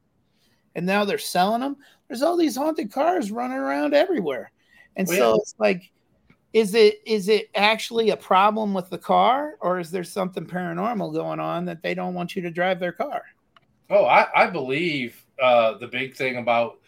[0.74, 1.78] and now they're selling them
[2.08, 4.52] there's all these haunted cars running around everywhere.
[4.96, 5.92] And Well, so it's like
[6.54, 11.14] is it is it actually a problem with the car or is there something paranormal
[11.14, 13.24] going on that they don't want you to drive their car?
[13.90, 16.80] Oh, I, I believe uh, the big thing about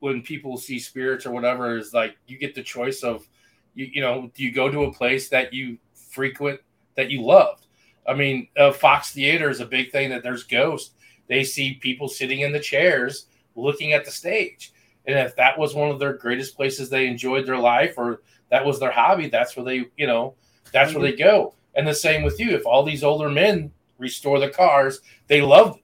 [0.00, 3.28] when people see spirits or whatever is like you get the choice of
[3.74, 6.60] you, you know do you go to a place that you frequent
[6.96, 7.66] that you loved
[8.06, 10.94] i mean uh, fox theater is a big thing that there's ghosts
[11.28, 14.72] they see people sitting in the chairs looking at the stage
[15.06, 18.64] and if that was one of their greatest places they enjoyed their life or that
[18.64, 20.34] was their hobby that's where they you know
[20.72, 24.38] that's where they go and the same with you if all these older men restore
[24.38, 25.78] the cars they love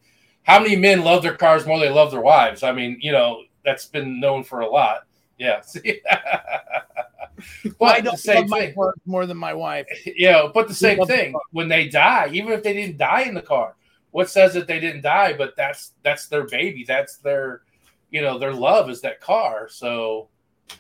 [0.47, 2.63] how many men love their cars more than they love their wives?
[2.63, 5.01] I mean, you know, that's been known for a lot.
[5.39, 5.61] Yeah.
[7.39, 8.75] i but the don't same love my thing.
[8.75, 11.89] work more than my wife You know, but the same love the thing when they
[11.89, 13.77] die, even if they didn't die in the car,
[14.13, 15.35] what says that they didn't die?
[15.35, 16.85] But that's that's their baby.
[16.87, 17.63] That's their,
[18.11, 19.69] you know, their love is that car.
[19.69, 20.29] So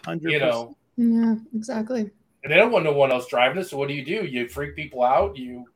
[0.04, 0.22] 100%.
[0.30, 2.10] you know, yeah, exactly.
[2.42, 3.64] and they don't want no one else driving it.
[3.64, 4.24] So what do you do?
[4.24, 5.36] You freak people out.
[5.36, 5.66] You,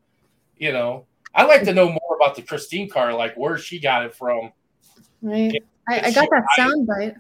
[0.57, 1.05] you know.
[1.35, 4.53] I'd like to know more about the Christine car, like where she got it from.
[5.23, 5.63] Right.
[5.89, 7.15] I, I got that sound bite.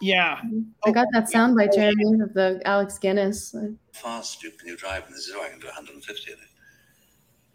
[0.00, 0.40] Yeah.
[0.86, 3.54] I got that sound bite, Jeremy, of the Alec Guinness.
[3.92, 5.04] fast you, can you drive?
[5.06, 6.44] in they said, oh, I can do 150 of it.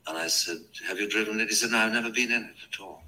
[0.07, 0.57] And I said,
[0.87, 1.47] have you driven it?
[1.47, 3.03] He said, no, I've never been in it at all.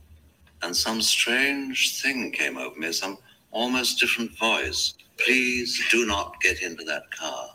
[0.61, 3.17] And some strange thing came over me, some
[3.51, 4.93] almost different voice.
[5.17, 7.49] Please do not get into that car.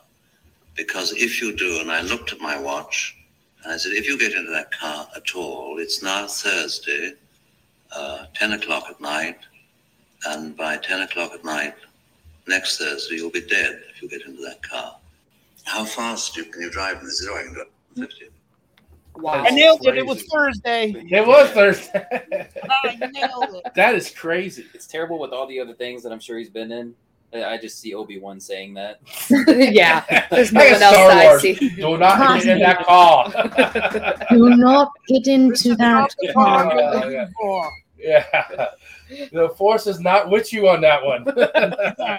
[0.74, 3.16] Because if you do, and I looked at my watch,
[3.64, 7.14] and I said, if you get into that car at all, it's now Thursday,
[7.94, 9.38] uh, 10 o'clock at night,
[10.26, 11.74] and by 10 o'clock at night,
[12.46, 14.96] next Thursday, you'll be dead if you get into that car.
[15.64, 16.98] How fast you, can you drive?
[16.98, 18.26] And they said, oh, I can do 50.
[19.16, 19.32] Wow.
[19.46, 19.98] I nailed it.
[19.98, 20.92] It was Thursday.
[21.10, 22.06] It was Thursday.
[22.12, 23.74] I nailed it.
[23.74, 24.64] that is crazy.
[24.72, 26.94] It's terrible with all the other things that I'm sure he's been in.
[27.32, 29.00] I I just see Obi Wan saying that.
[29.48, 30.26] yeah.
[30.30, 31.42] There's no Like one else Star that I Wars.
[31.42, 31.54] see.
[31.76, 34.26] Do not get in that car.
[34.30, 36.72] Do not get into that car.
[37.10, 37.28] Yeah.
[37.98, 38.66] Yeah.
[39.32, 41.24] The force is not with you on that one.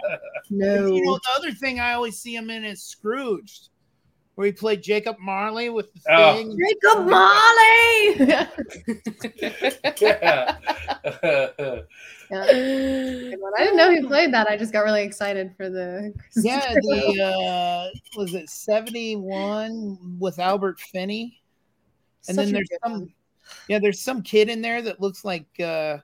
[0.49, 0.87] No.
[0.87, 3.69] You know, the other thing I always see him in is Scrooged,
[4.35, 6.35] where he played Jacob Marley with the Oh.
[6.35, 6.57] thing.
[6.57, 8.15] Jacob Marley.
[10.01, 10.57] yeah.
[12.31, 13.35] Yeah.
[13.53, 14.47] I didn't know he played that.
[14.47, 16.13] I just got really excited for the.
[16.35, 17.87] Yeah, the uh,
[18.17, 21.41] was it seventy one with Albert Finney,
[22.27, 23.13] and Such then there's some, one.
[23.67, 25.97] yeah, there's some kid in there that looks like uh,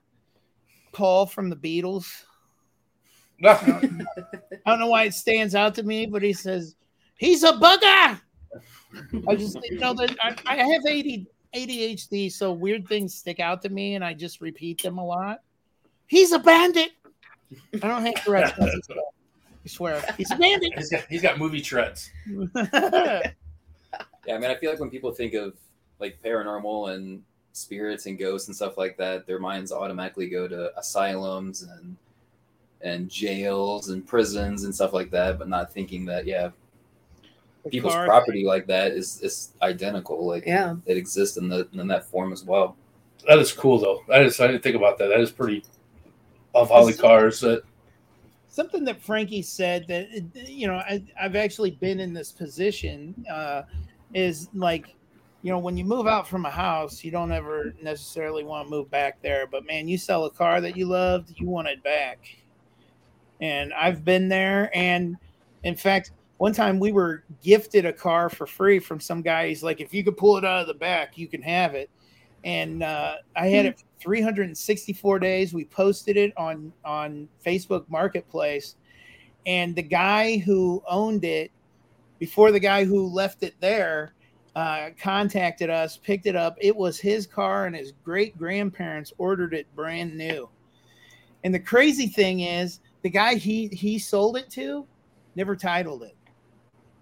[0.92, 2.24] Paul from the Beatles.
[3.40, 3.50] No.
[3.50, 3.80] I
[4.66, 6.74] don't know why it stands out to me, but he says
[7.18, 8.20] he's a bugger.
[9.28, 13.62] I just you know that I, I have AD, ADHD, so weird things stick out
[13.62, 15.40] to me, and I just repeat them a lot.
[16.06, 16.90] He's a bandit.
[17.74, 18.54] I don't hate to rest.
[18.60, 20.72] I swear, he's a bandit.
[20.76, 22.10] He's got, he's got movie treads.
[24.28, 25.54] Yeah, I mean, I feel like when people think of
[26.00, 27.22] like paranormal and
[27.58, 31.96] spirits and ghosts and stuff like that, their minds automatically go to asylums and
[32.80, 36.50] and jails and prisons and stuff like that, but not thinking that yeah,
[37.68, 40.26] people's car property like that is is identical.
[40.26, 40.76] Like Yeah.
[40.86, 42.76] it exists in the in that form as well.
[43.26, 44.02] That is cool though.
[44.12, 45.08] I just I didn't think about that.
[45.08, 45.64] That is pretty
[46.54, 47.62] of Holly cars that
[48.48, 53.62] something that Frankie said that you know I, I've actually been in this position uh,
[54.14, 54.94] is like
[55.42, 58.70] you know when you move out from a house you don't ever necessarily want to
[58.70, 61.82] move back there but man you sell a car that you loved you want it
[61.82, 62.18] back.
[63.40, 65.16] And I've been there and
[65.62, 69.48] in fact one time we were gifted a car for free from some guy.
[69.48, 71.90] He's like if you could pull it out of the back you can have it.
[72.44, 75.52] And uh, I had it for 364 days.
[75.52, 78.76] We posted it on on Facebook Marketplace,
[79.44, 81.50] and the guy who owned it
[82.20, 84.14] before the guy who left it there
[84.58, 86.56] uh, contacted us, picked it up.
[86.60, 90.48] It was his car, and his great grandparents ordered it brand new.
[91.44, 94.84] And the crazy thing is, the guy he he sold it to
[95.36, 96.16] never titled it.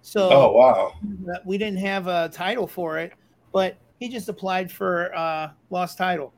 [0.02, 0.92] So Oh wow.
[1.46, 3.14] we didn't have a title for it,
[3.54, 6.34] but he just applied for uh, lost title.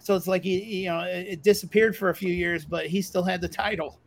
[0.00, 3.00] So it's like he, you know, it, it disappeared for a few years, but he
[3.00, 4.00] still had the title.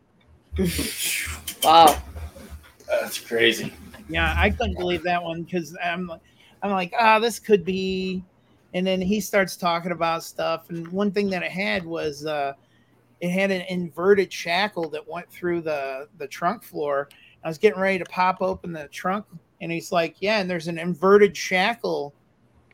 [1.64, 1.96] Wow.
[2.86, 3.72] That's crazy.
[4.08, 6.20] Yeah, I couldn't believe that one because I'm, like-
[6.62, 8.24] I'm like, ah, this could be.
[8.74, 12.52] And then he starts talking about stuff, and one thing that it had was, uh,
[13.20, 17.08] it had an inverted shackle that went through the the trunk floor.
[17.42, 19.24] I was getting ready to pop open the trunk,
[19.62, 22.12] and he's like, "Yeah, and there's an inverted shackle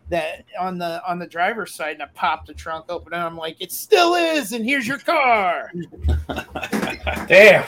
[0.08, 3.36] that on the on the driver's side." And I popped the trunk open, and I'm
[3.36, 5.70] like, "It still is." And here's your car.
[7.28, 7.64] Damn.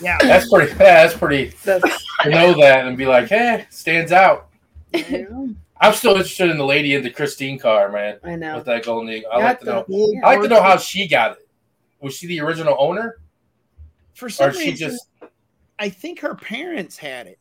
[0.00, 4.12] Yeah, That's pretty yeah, that's pretty That's, to know that and be like, hey, stands
[4.12, 4.48] out.
[4.94, 5.54] I know.
[5.80, 8.18] I'm still interested in the lady in the Christine car, man.
[8.22, 8.56] I know.
[8.56, 9.30] With that golden eagle.
[9.32, 9.86] I like to know.
[10.22, 11.48] I like to know how she got it.
[12.00, 13.16] Was she the original owner?
[14.20, 15.08] for some Or she reason, just
[15.78, 17.38] I think her parents had it.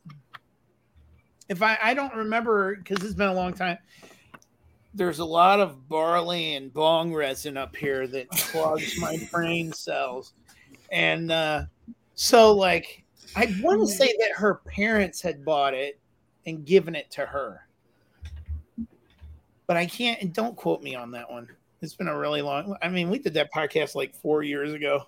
[1.50, 3.78] If I, I don't remember because it's been a long time.
[4.94, 10.34] There's a lot of barley and bong resin up here that clogs my brain cells,
[10.92, 11.64] and uh,
[12.20, 13.06] so like
[13.38, 15.98] I want to say that her parents had bought it
[16.46, 17.66] and given it to her,
[19.68, 20.22] but I can't.
[20.22, 21.48] And don't quote me on that one.
[21.82, 22.76] It's been a really long.
[22.82, 25.06] I mean, we did that podcast like four years ago.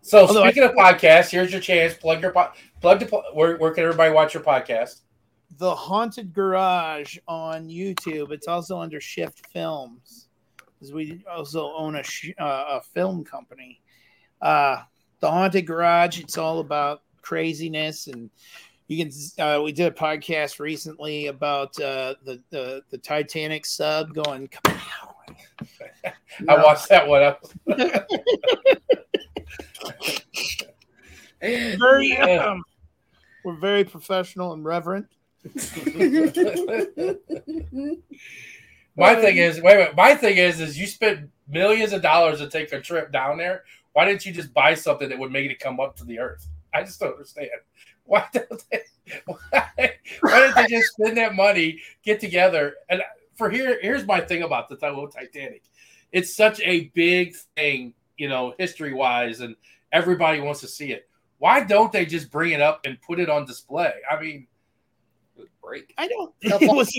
[0.00, 1.94] So Although I- speaking of podcasts, here's your chance.
[1.94, 2.50] Plug your po-
[2.80, 5.02] plug po- where, where can everybody watch your podcast?
[5.58, 12.02] the haunted garage on youtube it's also under shift films because we also own a,
[12.04, 13.80] sh- uh, a film company
[14.42, 14.76] uh
[15.20, 18.30] the haunted garage it's all about craziness and
[18.88, 19.12] You can.
[19.38, 24.50] Uh, we did a podcast recently about uh, the, the the Titanic sub going.
[26.48, 27.44] I watched that one up.
[31.40, 32.62] Very, um,
[33.44, 35.06] we're very professional and reverent.
[38.96, 39.96] My thing is, wait, a minute.
[39.96, 43.64] My thing is, is you spent millions of dollars to take a trip down there.
[43.92, 46.46] Why didn't you just buy something that would make it come up to the earth?
[46.72, 47.50] I just don't understand.
[48.04, 48.80] Why don't they?
[49.26, 52.74] Why, why didn't they just spend that money, get together?
[52.88, 53.02] And
[53.36, 55.62] for here, here's my thing about the Titanic.
[56.12, 59.56] It's such a big thing, you know, history wise, and
[59.92, 61.08] everybody wants to see it.
[61.38, 63.94] Why don't they just bring it up and put it on display?
[64.10, 64.46] I mean,
[65.62, 65.94] break.
[65.96, 66.34] I don't.
[66.44, 66.92] Was-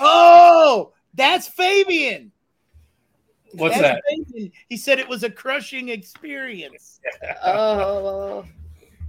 [0.00, 2.32] oh, that's Fabian.
[3.54, 4.02] What's That's that?
[4.08, 4.52] Fabian.
[4.68, 7.00] He said it was a crushing experience.
[7.44, 8.44] oh,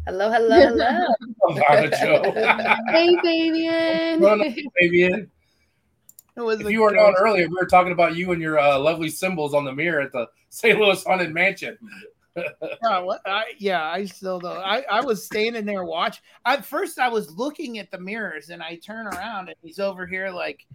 [0.06, 1.08] hello, hello, hello.
[1.50, 2.76] Ivana Joe.
[2.92, 4.22] Hey, Fabian.
[4.22, 5.30] Run up, Fabian.
[6.38, 9.54] If you weren't on earlier, we were talking about you and your uh, lovely symbols
[9.54, 10.78] on the mirror at the St.
[10.78, 11.78] Louis Haunted Mansion.
[12.36, 14.58] Yeah, what- I, yeah, I still don't.
[14.58, 16.22] I, I was standing there watch.
[16.46, 20.06] At first, I was looking at the mirrors, and I turn around, and he's over
[20.06, 20.66] here like,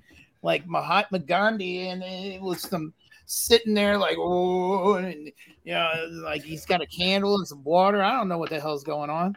[0.42, 2.94] like Mahatma Gandhi, and it was some
[3.30, 5.30] sitting there like, oh, and
[5.64, 5.90] you know,
[6.24, 8.02] like he's got a candle and some water.
[8.02, 9.36] I don't know what the hell's going on.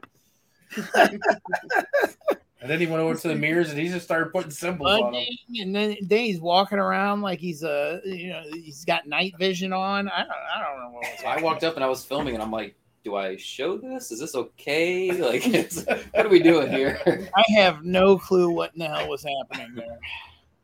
[2.63, 5.11] And then he went over to the mirrors and he just started putting symbols on
[5.11, 5.25] them.
[5.59, 9.73] And then, then he's walking around like he's a, you know, he's got night vision
[9.73, 10.07] on.
[10.07, 12.35] I don't, I don't know what was So I walked up and I was filming,
[12.35, 14.13] and I'm like, "Do I show this?
[14.13, 15.11] Is this okay?
[15.21, 15.83] Like, it's,
[16.13, 17.01] what are we doing here?"
[17.35, 19.99] I have no clue what in the hell was happening there.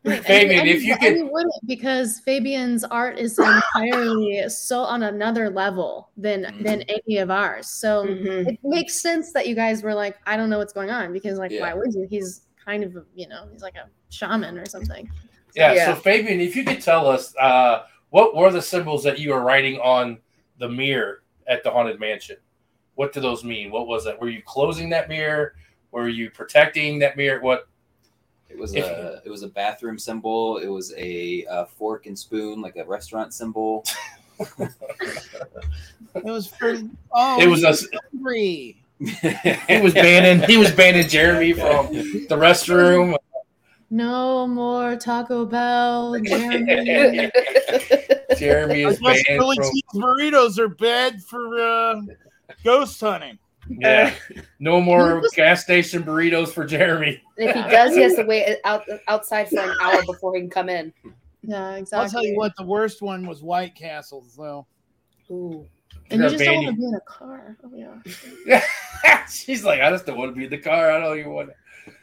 [0.05, 5.03] Fabian, And- if you and could- you wouldn't because Fabian's art is entirely so on
[5.03, 6.63] another level than Mhm.
[6.63, 7.67] than any of ours.
[7.67, 8.47] So Mhm.
[8.53, 11.37] it makes sense that you guys were like, I don't know what's going on because
[11.37, 11.61] like, Yeah.
[11.61, 12.07] why would you?
[12.09, 15.11] He's kind of you know he's like a shaman or something.
[15.53, 15.85] Yeah, Yeah.
[15.87, 19.41] so Fabian, if you could tell us uh, what were the symbols that you were
[19.41, 20.19] writing on
[20.59, 22.37] the mirror at the Haunted Mansion?
[22.95, 23.69] What do those mean?
[23.71, 24.19] What was that?
[24.21, 25.55] Were you closing that mirror?
[25.91, 27.41] Were you protecting that mirror?
[27.41, 27.67] What?
[28.49, 30.57] It was If- a it was a bathroom symbol.
[30.57, 33.85] It was a, uh fork and spoon, like a restaurant symbol.
[36.15, 36.77] It was for
[37.11, 37.75] oh, It was a.
[38.13, 38.81] hungry.
[38.99, 40.47] He was banning.
[40.47, 43.15] He was banning Jeremy from the restroom.
[43.91, 47.31] No more Taco Bell, Jeremy.
[48.37, 49.71] Jeremy I is guess banned Philly from.
[49.71, 52.01] cheese burritos are bad for uh,
[52.63, 53.37] ghost hunting.
[53.69, 54.13] Yeah,
[54.59, 57.21] no more gas station burritos for Jeremy.
[57.37, 60.49] if he does, he has to wait out outside for an hour before he can
[60.49, 60.91] come in.
[61.43, 62.03] yeah, exactly.
[62.03, 64.65] I'll tell you what, the worst one was White Castles, though.
[65.31, 65.67] Ooh.
[66.11, 67.57] And you They're just don't want to be in a car.
[67.63, 67.71] Oh
[68.45, 68.63] yeah.
[69.29, 70.91] She's like, I just don't want to be in the car.
[70.91, 71.49] I don't even want.
[71.49, 71.93] To.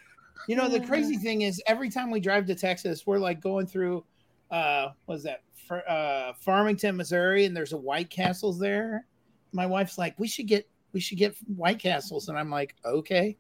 [0.49, 3.67] You know, the crazy thing is, every time we drive to Texas, we're like going
[3.67, 4.05] through,
[4.53, 9.07] uh, what's that, Far- uh, Farmington, Missouri, and there's a White Castles there.
[9.53, 13.37] My wife's like, we should get, we should get White Castles, and I'm like, okay,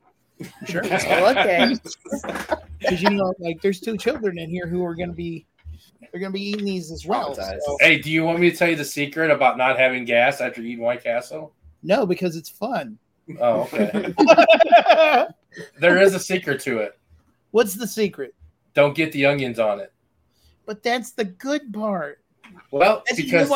[0.66, 1.74] sure, Oh, okay.
[2.78, 5.46] because you know, like, there's two children in here who are going to be,
[6.12, 7.34] they're going to be eating these as well.
[7.34, 10.42] So- Hey, do you want me to tell you the secret about not having gas
[10.42, 11.54] after eating White Castle?
[11.82, 12.98] no, because it's fun.
[13.40, 14.12] Oh, okay.
[15.80, 16.98] there is a secret to it.
[17.52, 18.34] What's the secret?
[18.74, 19.94] Don't get the onions on it.
[20.66, 22.20] But that's the good part.
[22.70, 23.48] Well, That's because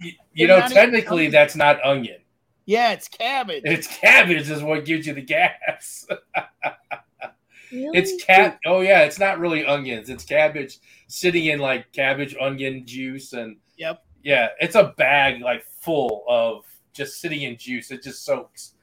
[0.00, 1.32] you, you know, They're not even technically onions.
[1.34, 2.16] that's not onion.
[2.66, 3.62] Yeah, it's cabbage.
[3.64, 6.06] It's cabbage is what gives you the gas.
[7.72, 7.98] Really?
[7.98, 8.60] It's cat.
[8.66, 10.08] Oh yeah, it's not really onions.
[10.08, 10.78] It's cabbage
[11.08, 14.04] sitting in like cabbage onion juice and Yep.
[14.22, 17.90] yeah, it's a bag like full of just sitting in juice.
[17.90, 18.74] It just soaks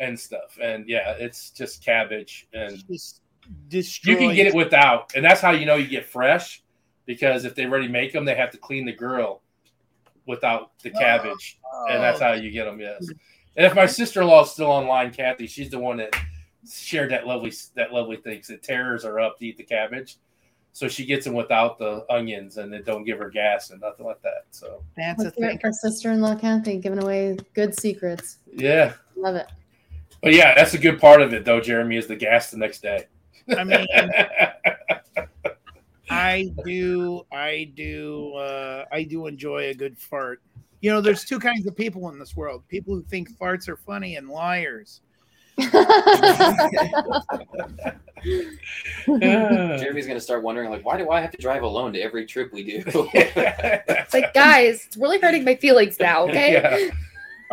[0.00, 0.58] and stuff.
[0.60, 2.82] And yeah, it's just cabbage and
[3.68, 6.62] Just you can get it without, and that's how you know you get fresh.
[7.06, 9.42] Because if they already make them, they have to clean the grill
[10.26, 11.58] without the oh, cabbage,
[11.90, 12.24] and that's Oh.
[12.26, 12.80] how you get them.
[12.80, 13.06] Yes.
[13.56, 16.14] And if my sister in law is still online, Kathy, she's the one that
[16.70, 18.42] shared that lovely that lovely thing.
[18.48, 20.16] that tears her up to eat the cabbage.
[20.72, 24.06] So she gets them without the onions, and it don't give her gas and nothing
[24.06, 24.46] like that.
[24.50, 25.56] So That's a Let's hear thing.
[25.58, 28.38] it for sister-in-law Kathy giving away good secrets.
[28.52, 29.46] yeah, Love it.
[30.20, 31.60] but yeah, that's a good part of it, though.
[31.60, 33.06] Jeremy is the gas the next day.
[33.56, 33.86] I mean,
[36.10, 40.42] I do, I do, uh, I do enjoy a good fart.
[40.80, 43.76] You know, there's two kinds of people in this world: people who think farts are
[43.76, 45.00] funny and liars.
[49.06, 52.52] Jeremy's gonna start wondering, like, why do I have to drive alone to every trip
[52.52, 52.82] we do?
[53.14, 56.24] It's like, guys, it's really hurting my feelings now.
[56.24, 56.52] Okay.
[56.52, 56.90] Yeah.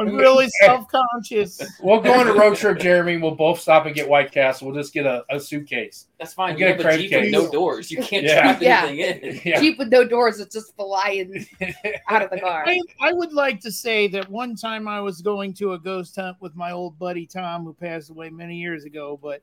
[0.07, 1.61] I'm really self conscious.
[1.81, 3.17] We'll go on a road trip, Jeremy.
[3.17, 4.67] We'll both stop and get White Castle.
[4.67, 6.07] We'll just get a, a suitcase.
[6.19, 6.55] That's fine.
[6.55, 7.91] We'll You get have a a credit Jeep with no doors.
[7.91, 8.41] You can't Yeah.
[8.41, 8.85] trap Yeah.
[8.87, 8.99] anything
[9.33, 9.41] in.
[9.51, 9.59] Yeah.
[9.59, 11.45] Jeep with no doors It's just flying
[12.09, 12.63] out of the car.
[12.67, 16.15] I, I would like to say that one time I was going to a ghost
[16.15, 19.19] hunt with my old buddy Tom, who passed away many years ago.
[19.21, 19.41] But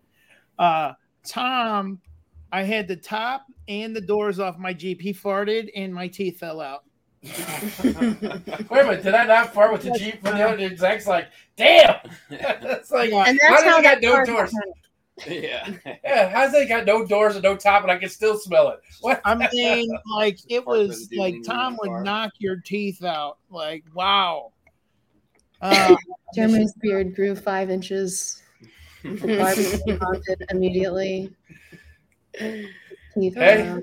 [0.59, 0.93] uh,
[1.27, 2.01] Tom,
[2.53, 5.01] I had the top and the doors off my Jeep.
[5.01, 6.85] He farted and my teeth fell out.
[7.23, 10.79] Wait a minute, did I not fart with the Jeep from the other dude?
[10.79, 11.97] Zach's like, damn.
[12.31, 14.55] it's like, And how that's does how it got no car doors?
[15.27, 15.69] yeah.
[16.05, 18.79] Yeah, how's it got no doors and no top and I can still smell it?
[19.01, 19.21] What?
[19.25, 22.03] I mean, like it was like Tom would car.
[22.05, 23.39] knock your teeth out.
[23.51, 24.53] Like wow.
[25.61, 25.97] Uh,
[26.37, 28.41] Jeremy's beard grew five inches.
[29.03, 31.35] The car became haunted immediately.
[32.39, 33.77] Teeth Hey.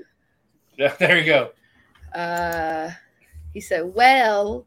[0.78, 1.50] Yeah, there you go.
[2.14, 2.90] Uh,
[3.56, 4.66] he said, "Well,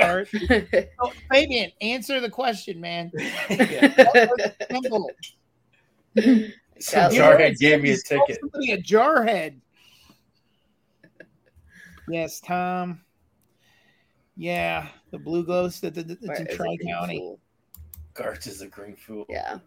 [0.00, 0.28] Art.
[1.00, 3.10] oh, Fabian, answer the question, man.
[3.50, 4.28] Yeah.
[4.70, 5.10] Simple.
[6.78, 8.38] Some jarhead gave me a ticket.
[8.38, 9.58] Somebody a jarhead.
[12.08, 13.00] Yes, Tom.
[14.36, 17.18] Yeah, the blue ghost at the, the, Where it's in Tri County.
[17.18, 17.40] fooled?
[18.14, 19.26] Garch is a green fool.
[19.28, 19.58] Yeah.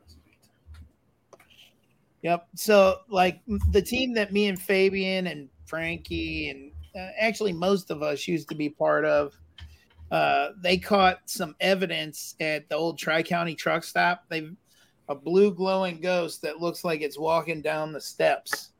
[2.22, 2.48] Yep.
[2.56, 3.42] So, like
[3.72, 8.50] the team that me and Fabian and Franki and uh, actually most of us used
[8.50, 9.34] to be part of,
[10.12, 14.24] uh, they caught some evidence at the old Tri County truck stop.
[14.30, 14.56] They've
[15.08, 18.72] a blue glowing ghost that looks like it's walking down the steps.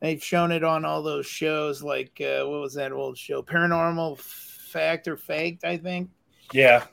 [0.00, 3.42] They've shown it on all those shows, like uh, what was that old show?
[3.42, 6.10] Paranormal Fact or Faked, I think.
[6.52, 6.84] Yeah.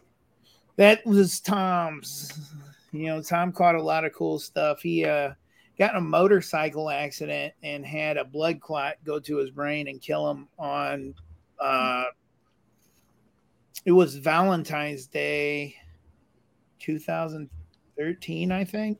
[0.76, 2.54] That was Tom's.
[2.92, 4.82] You know, Tom caught a lot of cool stuff.
[4.82, 5.32] He uh,
[5.80, 10.02] got in a motorcycle accident and had a blood clot go to his brain and
[10.02, 11.16] kill him on.
[11.60, 12.04] Uh,
[13.86, 15.76] it was Valentine's Day,
[16.80, 19.00] 2013, I think.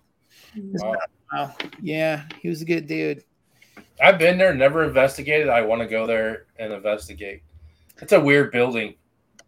[0.56, 0.96] Wow.
[1.34, 1.56] Wow.
[1.82, 3.24] Yeah, he was a good dude.
[4.02, 5.50] I've been there, never investigated.
[5.50, 7.44] I want to go there and investigate.
[8.02, 8.96] It's a weird building.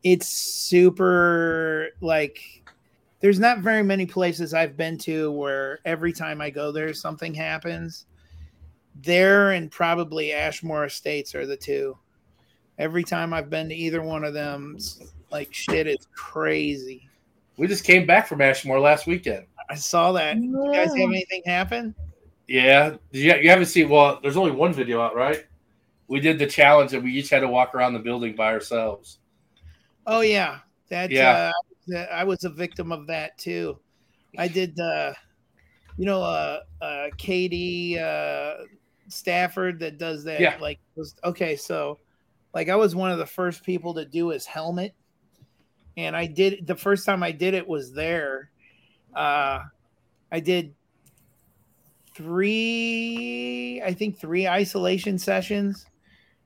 [0.03, 2.63] it's super like
[3.21, 7.33] there's not very many places I've been to where every time I go there something
[7.33, 8.05] happens.
[9.03, 11.97] There and probably Ashmore Estates are the two.
[12.77, 14.77] Every time I've been to either one of them,
[15.31, 17.07] like shit is crazy.
[17.57, 19.45] We just came back from Ashmore last weekend.
[19.69, 20.37] I saw that.
[20.37, 21.95] You guys have anything happen?
[22.47, 22.97] Yeah.
[23.11, 25.45] Did You, you haven't seen, well, there's only one video out, right?
[26.07, 29.19] We did the challenge and we each had to walk around the building by ourselves.
[30.07, 31.29] Oh yeah, that Yeah.
[31.29, 31.53] uh, that-
[31.95, 33.79] I was a victim of that too.
[34.37, 35.13] I did, uh,
[35.97, 38.53] you know, uh, uh, Katie uh,
[39.07, 40.39] Stafford that does that.
[40.39, 40.57] Yeah.
[40.59, 41.55] Like, was okay.
[41.55, 41.99] So,
[42.53, 44.93] like, I was one of the first people to do his helmet,
[45.97, 48.49] and I did the first time I did it was there.
[49.13, 49.59] Uh,
[50.31, 50.73] I did
[52.15, 55.85] three, I think three isolation sessions.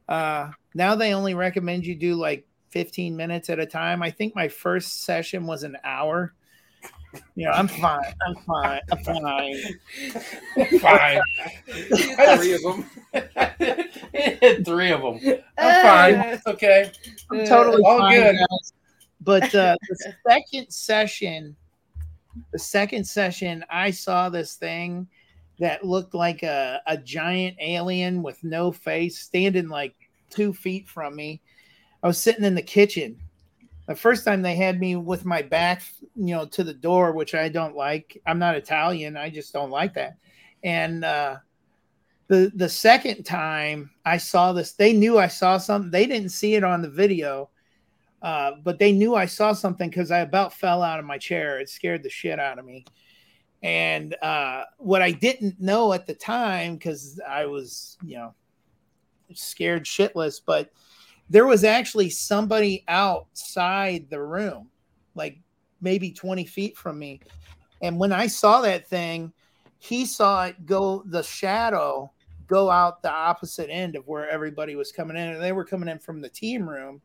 [0.08, 4.04] Uh, now they only recommend you do like 15 minutes at a time.
[4.04, 6.34] I think my first session was an hour.
[7.36, 8.14] You know, I'm fine.
[8.28, 8.82] I'm fine.
[8.92, 9.56] I'm fine.
[10.82, 11.22] Fine.
[12.38, 12.84] Three of them.
[14.66, 15.20] Three of them.
[15.58, 16.16] I'm fine.
[16.34, 16.92] It's okay.
[17.32, 18.36] I'm totally all fine, good.
[18.36, 18.74] guys.
[19.22, 21.56] But uh, the second session,
[22.52, 25.08] the second session, I saw this thing
[25.60, 29.96] that looked like a, a giant alien with no face standing like
[30.30, 31.40] two feet from me.
[32.06, 33.18] I was sitting in the kitchen.
[33.88, 35.82] The first time they had me with my back,
[36.16, 38.22] you know, to the door, which I don't like.
[38.28, 39.18] I'm not Italian.
[39.18, 40.18] I just don't like that.
[40.64, 41.38] And uh,
[42.28, 45.90] the the second time I saw this, they knew I saw something.
[45.90, 47.50] They didn't see it on the video,
[48.22, 51.60] uh, but they knew I saw something because I about fell out of my chair.
[51.60, 52.86] It scared the shit out of me.
[53.64, 58.36] And uh, what I didn't know at the time, because I was, you know,
[59.34, 60.70] scared shitless, but
[61.30, 64.70] there was actually somebody outside the room,
[65.16, 65.40] like
[65.82, 67.20] maybe 20 feet from me.
[67.82, 69.34] And when I saw that thing,
[69.80, 72.12] he saw it go, the shadow
[72.48, 75.30] go out the opposite end of where everybody was coming in.
[75.30, 77.02] And they were coming in from the team room.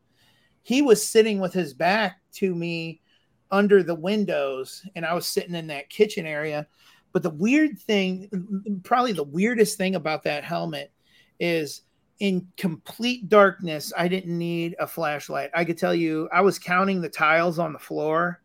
[0.63, 3.01] He was sitting with his back to me
[3.49, 6.67] under the windows, and I was sitting in that kitchen area.
[7.11, 10.91] But the weird thing, probably the weirdest thing about that helmet
[11.39, 11.81] is
[12.21, 15.49] in complete darkness, I didn't need a flashlight.
[15.55, 18.43] I could tell you, I was counting the tiles on the floor.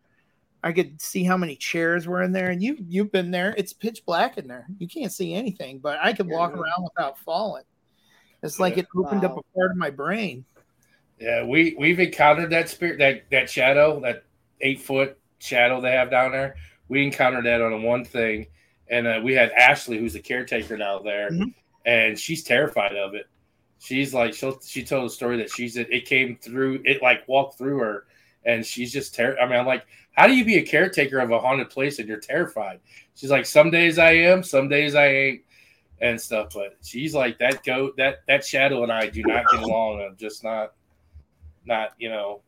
[0.64, 3.54] I could see how many chairs were in there, and you you've been there.
[3.58, 4.66] It's pitch black in there.
[4.78, 6.62] You can't see anything, but I could walk Yeah.
[6.62, 7.64] around without falling.
[8.42, 10.46] It's like it opened up a part of my brain.
[11.20, 14.24] Yeah, we we've encountered that spirit, that that shadow, that
[14.62, 16.56] eight foot shadow they have down there.
[16.88, 18.46] We encountered that on one thing,
[18.88, 21.52] and uh, we had Ashley, who's the caretaker down there, Mhm.
[21.84, 23.26] and she's terrified of it.
[23.78, 27.58] She's like, she she told the story that she's it came through, it like walked
[27.58, 28.06] through her,
[28.44, 29.42] and she's just terrified.
[29.42, 32.08] I mean, I'm like, how do you be a caretaker of a haunted place and
[32.08, 32.80] you're terrified?
[33.14, 35.42] She's like, some days I am, some days I ain't,
[36.00, 36.52] and stuff.
[36.54, 40.02] But she's like, that goat, that that shadow and I do not get along.
[40.02, 40.72] I'm just not,
[41.64, 42.40] not you know,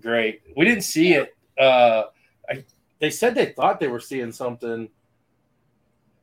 [0.00, 0.42] great.
[0.56, 1.34] We didn't see it.
[1.58, 2.04] Uh,
[2.48, 2.64] I
[2.98, 4.88] they said they thought they were seeing something.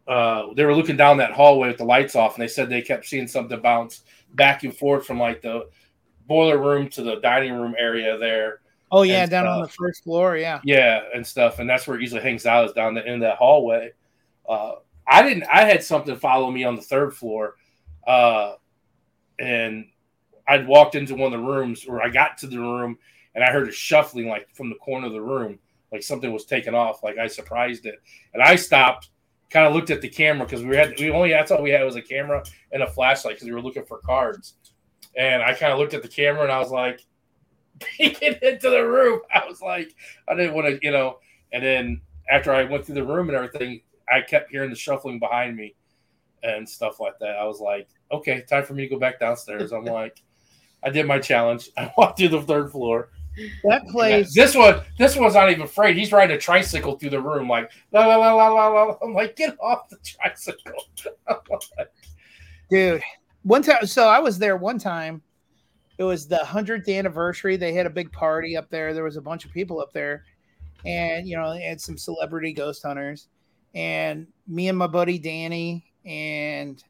[0.08, 2.82] Uh, they were looking down that hallway with the lights off, and they said they
[2.82, 5.68] kept seeing something bounce back and forth from like the
[6.28, 8.62] boiler room to the dining room area there.
[8.92, 10.38] Oh yeah, down on the first floor.
[10.38, 10.62] Yeah.
[10.64, 13.38] Yeah, and stuff, and that's where it usually hangs out is down the, in that
[13.38, 13.92] hallway.
[14.48, 14.74] Uh,
[15.08, 15.44] I didn't.
[15.52, 17.56] I had something follow me on the third floor,
[18.06, 18.54] uh,
[19.40, 19.88] and
[20.48, 22.98] I'd walked into one of the rooms, or I got to the room,
[23.36, 25.60] and I heard a shuffling like from the corner of the room,
[25.92, 27.04] like something was taken off.
[27.04, 28.02] Like I surprised it,
[28.34, 29.10] and I stopped,
[29.50, 31.84] kind of looked at the camera because we had we only that's all we had
[31.84, 34.56] was a camera and a flashlight because we were looking for cards,
[35.16, 37.06] and I kind of looked at the camera and I was like
[37.80, 39.22] peeking into the room.
[39.34, 39.94] I was like,
[40.28, 41.20] I didn't want to, you know.
[41.54, 45.20] And then after I went through the room and everything, I kept hearing the shuffling
[45.20, 45.76] behind me
[46.44, 47.38] and stuff like that.
[47.38, 49.72] I was like, okay, time for me to go back downstairs.
[49.72, 50.22] I'm like,
[50.84, 51.70] I did my challenge.
[51.78, 53.10] I walked through the third floor.
[53.64, 54.34] That place.
[54.34, 55.98] This one, this one's not even afraid.
[55.98, 58.98] He's riding a tricycle through the room, like la la la la la la.
[59.04, 60.88] I'm like, get off the tricycle.
[62.70, 63.02] Dude
[63.48, 65.22] one time so i was there one time
[65.98, 69.22] it was the 100th anniversary they had a big party up there there was a
[69.22, 70.26] bunch of people up there
[70.86, 73.30] and you know they had some celebrity ghost hunters
[73.74, 76.84] and me and my buddy danny and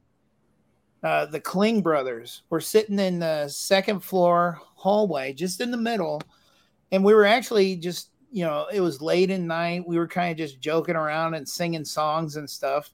[1.03, 6.19] uh, the kling brothers were sitting in the second floor hallway just in the middle
[6.91, 10.31] and we were actually just you know it was late at night we were kind
[10.31, 12.91] of just joking around and singing songs and stuff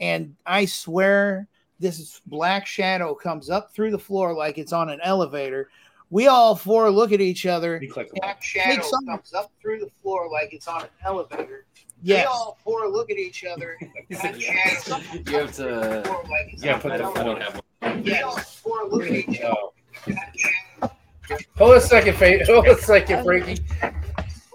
[0.00, 1.46] and i swear
[1.78, 5.68] this black shadow comes up through the floor like it's on an elevator.
[6.10, 7.82] We all four look at each other.
[8.20, 11.64] Black shadow comes up through the floor like it's on an elevator.
[12.04, 13.78] We all four look at each other.
[14.10, 16.02] Black shadow You have up through the to.
[16.04, 18.02] floor like Yeah, put an the- I I don't don't have one.
[18.04, 20.86] We all four look at each other.
[21.28, 21.50] Black shadow.
[21.58, 23.60] Hold a second, Fa- hold a second, Franki.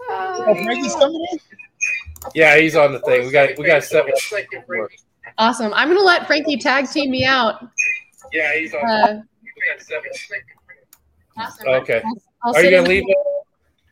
[0.10, 1.40] Oh, Franki's coming in.
[2.36, 3.26] Yeah, he's on the thing.
[3.26, 4.16] We got we got set with.
[5.38, 5.74] Awesome.
[5.74, 7.68] I'm gonna let Franki tag team me out.
[8.34, 8.84] Yeah, he's on.
[8.86, 10.42] Uh, we got set with-
[11.38, 11.68] awesome.
[11.68, 12.02] Okay.
[12.04, 12.14] I'll,
[12.44, 13.04] I'll Are you sit gonna in- leave?
[13.08, 13.18] it?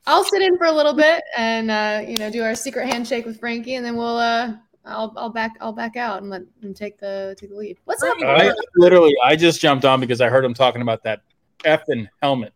[0.07, 3.25] I'll sit in for a little bit and uh, you know do our secret handshake
[3.25, 4.53] with Franki, and then we'll uh,
[4.85, 7.77] I'll I'll back I'll back out and let him take the take the lead.
[7.85, 8.15] What's up?
[8.23, 11.21] I literally, I just jumped on because I heard him talking about that
[11.63, 12.53] effing helmet.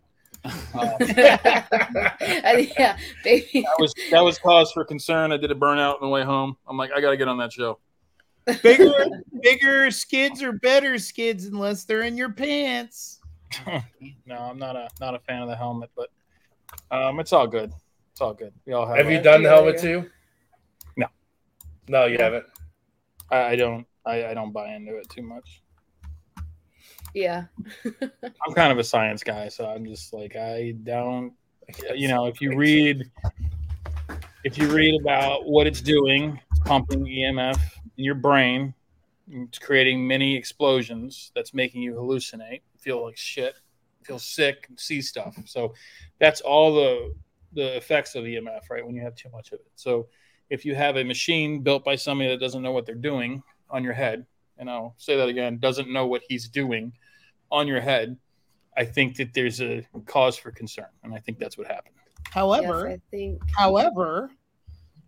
[2.22, 3.62] And yeah, baby.
[3.62, 5.32] That was that was cause for concern.
[5.32, 6.58] I did a burnout on the way home.
[6.68, 7.80] I'm like, I got to get on that show.
[8.64, 8.94] Bigger,
[9.42, 13.20] bigger skids are better skids unless they're in your pants.
[14.26, 16.10] no, I'm not a not a fan of the helmet, but
[16.92, 17.72] um, it's all good.
[18.12, 18.54] It's all good.
[18.66, 18.98] We all have.
[18.98, 20.10] Have you done the helmet too?
[20.98, 21.08] No.
[21.88, 22.46] No, you haven't.
[23.32, 23.86] I, I don't.
[24.06, 25.62] I, I don't buy into it too much.
[27.14, 27.46] Yeah.
[28.02, 31.34] I'm kind of a science guy, so I'm just like I don't.
[31.96, 33.10] You know, if you read,
[34.44, 37.60] if you read about what it's doing, it's pumping EMF
[37.98, 38.74] in your brain.
[39.30, 43.54] It's creating mini explosions that's making you hallucinate, feel like shit,
[44.04, 45.38] feel sick, see stuff.
[45.46, 45.76] So
[46.20, 47.14] that's all the
[47.54, 48.86] the effects of EMF, right?
[48.86, 49.72] When you have too much of it.
[49.76, 50.08] So
[50.50, 53.84] if you have a machine built by somebody that doesn't know what they're doing on
[53.84, 54.26] your head,
[54.60, 56.94] and I'll say that again, doesn't know what he's doing
[57.52, 58.18] on your head,
[58.78, 61.96] I think that there's a cause for concern, and I think that's what happened.
[62.32, 63.42] However, yes, I think.
[63.56, 64.32] However,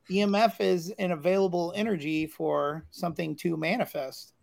[0.10, 4.34] EMF is an available energy for something to manifest.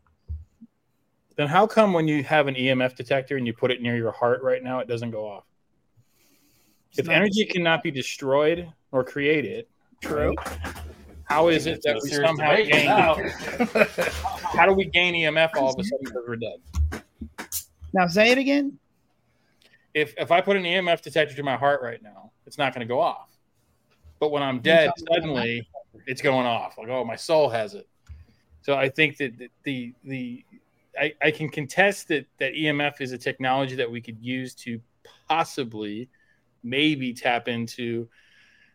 [1.36, 4.12] Then how come when you have an EMF detector and you put it near your
[4.12, 5.44] heart right now, it doesn't go off?
[6.90, 9.66] It's If not energy cannot be destroyed or created,
[10.00, 10.34] true.
[11.24, 12.88] how is it that we Serious somehow debate gain?
[14.50, 17.02] How do we gain EMF all of a sudden because we're dead?
[17.92, 18.78] Now say it again.
[19.94, 22.86] If if I put an EMF detector to my heart right now, it's not going
[22.86, 23.30] to go off.
[24.20, 25.66] But when I'm dead, suddenly
[26.06, 26.76] it's going off.
[26.78, 27.86] Like, oh, my soul has it.
[28.62, 30.44] So I think that the the, the
[30.98, 34.80] I, I can contest that that EMF is a technology that we could use to
[35.28, 36.08] possibly
[36.62, 38.08] maybe tap into,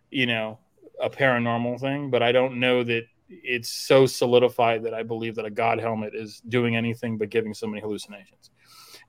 [0.10, 0.60] you know,
[1.02, 3.04] a paranormal thing, but I don't know that
[3.44, 7.54] it's so solidified that I believe that a God helmet is doing anything but giving
[7.54, 8.52] somebody hallucinations.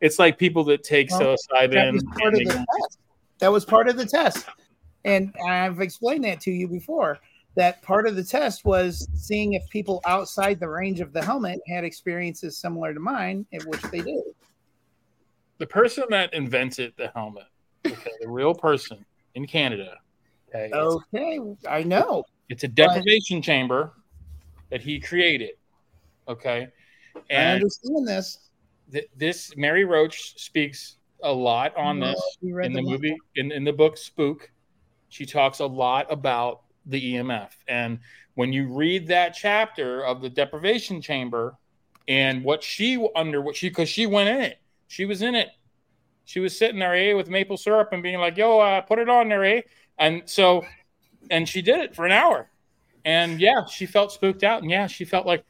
[0.01, 1.39] It's like people that take Well, That
[1.71, 1.93] psilocybin.
[1.93, 2.65] was and they-
[3.41, 4.47] That was part of the test.
[5.05, 7.19] And I've explained that to you before.
[7.57, 11.61] That part of the test was seeing if people outside the range of the helmet
[11.69, 14.23] had experiences similar to mine, in which they did.
[15.59, 17.47] The person that invented the helmet,
[17.87, 19.99] okay, the real person in Canada,
[20.49, 22.25] okay, Okay, I know.
[22.49, 23.93] it's a deprivation chamber
[24.71, 25.53] that he created,
[26.29, 26.69] okay,
[27.17, 28.51] I and understand this.
[28.93, 32.91] th- this Mary Roach speaks a lot on No, this in the book?
[32.91, 34.51] movie in, in the book Spook.
[35.09, 38.01] She talks a lot about the EMF, and
[38.35, 41.57] when you read that chapter of the deprivation chamber
[42.09, 44.59] and what she under what she because she went in it,
[44.89, 45.49] she was in it.
[46.27, 49.09] She was sitting there eh, with maple syrup and being like, "Yo, uh, put it
[49.09, 49.61] on there, eh?"
[49.99, 50.65] And so,
[51.31, 52.51] and she did it for an hour,
[53.05, 55.45] and yeah, she felt spooked out, and yeah, she felt like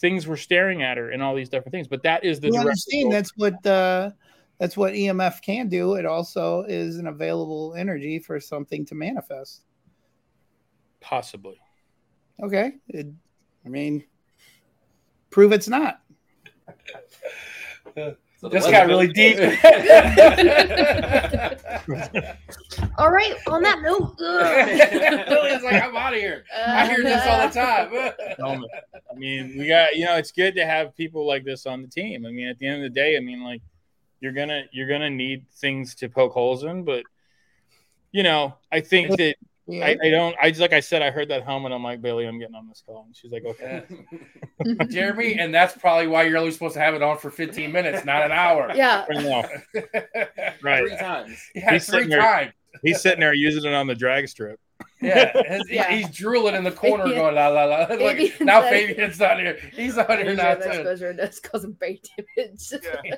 [0.00, 1.86] things were staring at her and all these different things.
[1.88, 3.12] But that is the You direct understand result.
[3.12, 4.10] that's what uh,
[4.58, 5.94] that's what EMF can do.
[5.94, 9.62] It also is an available energy for something to manifest.
[11.00, 11.58] possibly.
[12.42, 13.06] Okay, it,
[13.64, 14.04] I mean,
[15.30, 16.00] prove it's not.
[18.42, 19.36] So This got really deep.
[22.98, 23.34] All right.
[23.46, 26.44] On that note, Lillian's like, I'm out of here.
[26.52, 28.10] I hear this all the time.
[29.12, 31.88] I mean, we got you know, it's good to have people like this on the
[31.88, 32.26] team.
[32.26, 33.62] I mean, at the end of the day, I mean, like
[34.18, 37.04] you're gonna you're gonna need things to poke holes in, but
[38.10, 39.36] you know, I think that
[39.72, 39.86] Yeah.
[39.86, 40.36] I, I don't.
[40.42, 41.72] I just like I said, I heard that helmet.
[41.72, 43.82] I'm like Bailey, I'm getting on this call, and she's like, okay.
[44.88, 48.04] Jeremy, and that's probably why you're only supposed to have it on for 15 minutes,
[48.04, 48.70] not an hour.
[48.74, 49.04] yeah.
[50.62, 50.86] Right.
[50.88, 51.38] Three times.
[51.54, 52.52] yeah, He's three sitting there- times.
[52.82, 54.58] He's sitting there using it on the drag strip.
[55.00, 55.90] Yeah, his- Yeah.
[55.90, 57.86] he's drooling in the corner, Fabian- going la la la.
[57.90, 59.58] Look, now like- Fabian's not here.
[59.74, 61.12] He's on here now too.
[61.16, 62.72] that's causing brain damage.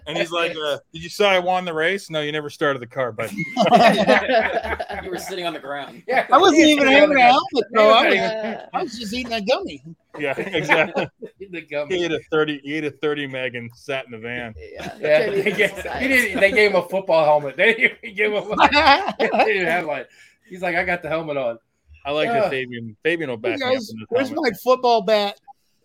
[0.07, 2.09] And he's like, uh, "Did you say I won the race?
[2.11, 3.31] No, you never started the car, but
[5.05, 6.03] You were sitting on the ground.
[6.07, 7.89] Yeah, I wasn't even sitting on having the a bro.
[7.91, 9.82] I was, I was just eating a gummy.
[10.19, 11.09] yeah, exactly."
[11.51, 12.61] The He ate a thirty.
[12.65, 14.55] He ate a thirty meg and sat in the van.
[14.59, 14.97] yeah.
[14.99, 17.57] Yeah, Jeremy they, gave, he didn't, they gave him a football helmet.
[17.57, 18.53] They didn't even give him.
[18.59, 20.09] A, they didn't have like.
[20.49, 21.59] He's like, I got the helmet on.
[22.05, 22.41] I like Yeah.
[22.41, 22.97] that Fabian.
[23.03, 24.53] Fabian will back me up Guys, in this where's helmet.
[24.53, 25.39] my football bat?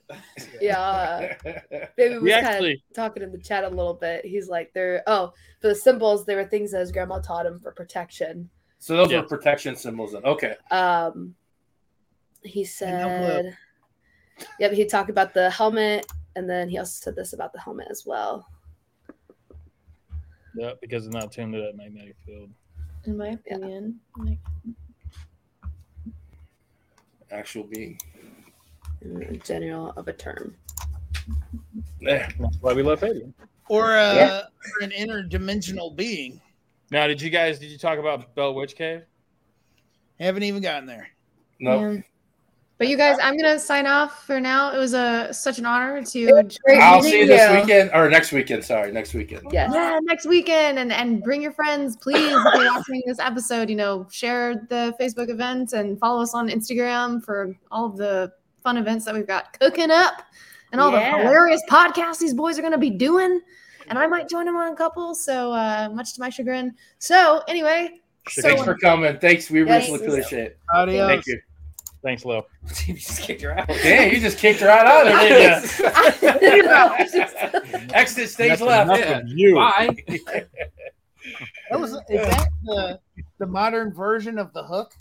[0.60, 1.36] Yeah.
[1.96, 4.26] Baby was kind actually- of talking in the chat a little bit.
[4.26, 7.60] He's like, "They're oh, for the symbols, they were things that his grandma taught him
[7.60, 8.50] for protection."
[8.80, 9.22] so those Yeah.
[9.22, 10.14] were protection symbols.
[10.14, 10.56] Then okay.
[10.72, 11.36] Um,
[12.44, 12.66] he no clue.
[12.66, 13.58] said,
[14.60, 17.88] "Yep." He talked about the helmet, and then he also said this about the helmet
[17.92, 18.48] as well.
[20.56, 22.50] Yeah, because it's not tuned to that magnetic field.
[23.06, 24.38] In my opinion, like,
[27.32, 28.00] Actual being.
[29.02, 30.56] In general of a term.
[32.02, 33.34] Yeah, That's why we love Fabian.
[33.70, 34.42] Or, uh, Yeah.
[34.42, 36.42] or an interdimensional being.
[36.92, 37.60] Now, did you guys?
[37.60, 39.04] Did you talk about Bell Witch Cave?
[40.20, 41.08] Haven't even gotten there.
[41.60, 41.92] No.
[41.92, 42.02] yeah.
[42.80, 44.72] But you guys, I'm gonna sign off for now.
[44.74, 46.26] It was a such an honor to
[46.64, 48.64] Great I'll see you this weekend or next weekend.
[48.64, 49.44] Sorry, next weekend.
[49.52, 49.72] Yes.
[49.74, 52.16] Yeah, next weekend and and bring your friends, please.
[52.34, 56.48] If you're watching this episode, you know, share the Facebook event and follow us on
[56.48, 58.32] Instagram for all of the
[58.64, 60.24] fun events that we've got cooking up
[60.72, 61.18] and all Yeah.
[61.18, 63.42] the hilarious podcasts these boys are going to be doing.
[63.90, 66.76] And I might join them on a couple, so uh, much to my chagrin.
[67.00, 68.00] So anyway,
[68.30, 69.18] so Thanks for coming.
[69.18, 69.50] Thanks.
[69.50, 69.90] We Yes.
[69.90, 70.60] really appreciate it.
[70.74, 71.08] Adios.
[71.10, 71.42] Thank you.
[72.02, 72.46] Thanks, Lo.
[72.86, 73.68] you just kicked her out.
[73.68, 75.60] Damn, you just kicked her right out of there,
[76.22, 77.90] didn't you?
[77.94, 78.88] Exit stage Nothing- left.
[78.88, 79.22] nothing Yeah.
[79.28, 79.56] You.
[79.56, 79.90] Bye.
[81.70, 83.00] That was, is that the,
[83.40, 84.94] the modern version of the hook?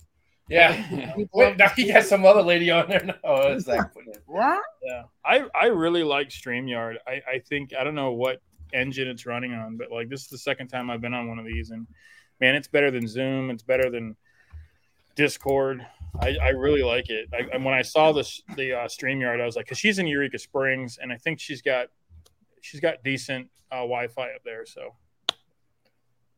[0.49, 1.15] Yeah.
[1.33, 3.05] Wait, now he got some other lady on there.
[3.05, 3.83] No, it's like
[4.27, 4.63] What?
[4.83, 6.97] Yeah, I I really like Streamyard.
[7.07, 8.41] I I think I don't know what
[8.73, 11.39] engine it's running on, but like this is the second time I've been on one
[11.39, 11.87] of these, and
[12.41, 13.51] man, it's better than Zoom.
[13.51, 14.17] It's better than
[15.17, 15.87] Discord.
[16.21, 17.29] I, I really like it.
[17.33, 20.07] I, and when I saw this the uh, Streamyard, I was like, because she's in
[20.07, 21.89] Eureka Springs, and I think she's got
[22.61, 24.67] she's got decent uh, Wi-Fi up there.
[24.67, 24.95] So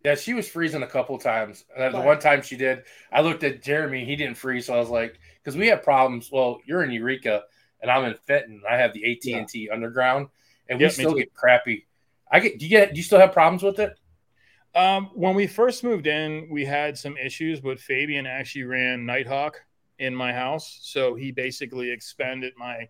[0.04, 1.64] Yeah, she was freezing a couple times.
[1.76, 4.04] Uh, the one time she did, I looked at Jeremy.
[4.04, 6.30] He didn't freeze, so I was like, because we have problems.
[6.32, 7.42] Well, you're in Eureka,
[7.80, 8.62] and I'm in Fenton.
[8.68, 10.28] I have the AT and T Underground,
[10.68, 11.18] and we Yep, me still too.
[11.18, 11.86] get crappy.
[12.30, 12.58] I get.
[12.58, 12.92] Do you get?
[12.92, 13.98] Do you still have problems with it?
[14.74, 19.60] Um, when we first moved in, we had some issues, but Fabian actually ran Nighthawk
[19.98, 22.88] in my house, so he basically expanded my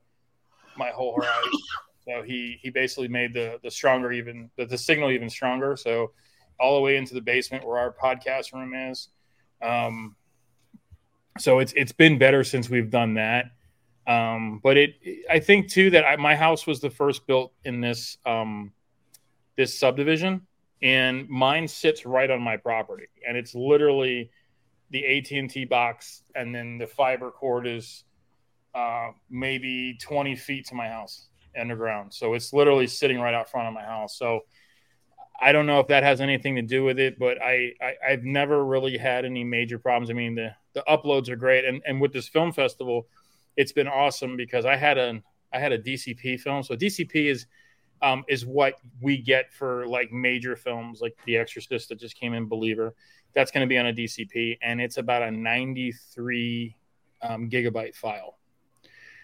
[0.77, 1.53] my whole horizon.
[2.07, 5.75] so he he basically made the the stronger even the, the signal even stronger.
[5.77, 6.13] So
[6.59, 9.09] all the way into the basement where our podcast room is.
[9.63, 10.17] Um,
[11.39, 13.47] so it's it's been better since we've done that.
[14.07, 14.95] Um, but it
[15.31, 18.73] I think too that I, my house was the first built in this um,
[19.57, 20.47] this subdivision
[20.83, 24.31] and mine sits right on my property and it's literally
[24.91, 28.05] the AT and T box, and then the fiber cord is
[28.75, 31.29] uh, maybe 20 feet to my house
[31.59, 32.13] underground.
[32.13, 34.17] So it's literally sitting right out front of my house.
[34.17, 34.41] So
[35.41, 38.25] I don't know if that has anything to do with it, but I, I have
[38.25, 40.11] never really had any major problems.
[40.11, 43.09] I mean the the uploads are great, and and with this film festival,
[43.57, 46.63] it's been awesome because I had a I had a DCP film.
[46.63, 47.47] So DCP is
[48.03, 52.35] um, is what we get for like major films like The Exorcist that just came
[52.35, 52.95] in, Believer.
[53.35, 56.77] That's going to be on a DCP, and it's about a 93
[57.23, 58.39] um, gigabyte file.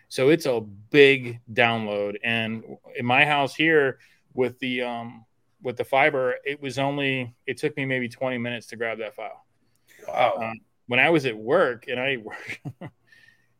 [0.09, 2.17] So it's a big download.
[2.23, 2.63] And
[2.97, 3.99] in my house here
[4.35, 5.25] with the um,
[5.63, 9.17] with the fiber, it was only it took me maybe 20 minutes to grab that
[9.17, 9.45] file.
[10.07, 10.35] Wow.
[10.41, 12.61] Um, when I was at work and I work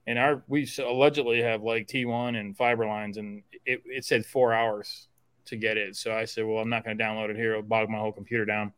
[0.07, 4.53] and our we allegedly have like T1 and fiber lines and it, it said four
[4.53, 5.09] hours
[5.47, 5.97] to get it.
[5.97, 7.53] So I said, well, I'm not going to download it here.
[7.53, 8.73] It'll bog my whole computer down.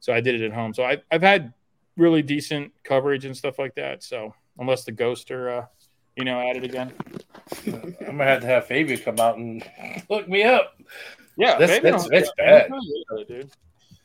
[0.00, 0.74] So I did it at home.
[0.74, 1.52] So I, I've had
[1.96, 4.02] really decent coverage and stuff like that.
[4.02, 5.66] So unless the ghoster, uh,
[6.16, 6.92] you know, at it again.
[7.66, 9.62] I'm gonna have to have Fabian come out and
[10.10, 10.74] look me up.
[11.38, 12.70] Yeah, That's- that's- that's bad.
[13.28, 13.50] dude.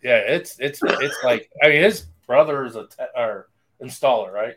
[0.03, 3.49] Yeah, it's it's it's like I mean his brother is a te- or
[3.84, 4.56] installer, right?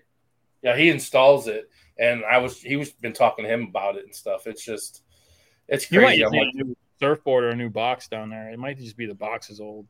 [0.63, 1.69] Yeah, he installs it,
[2.01, 4.47] and I was he was been talking to him about it and stuff.
[4.47, 5.03] It's just
[5.69, 5.97] it's crazy.
[5.97, 8.51] You might I'm need like, a new surfboard or a new box down there.
[8.51, 9.87] It might just be the box is old.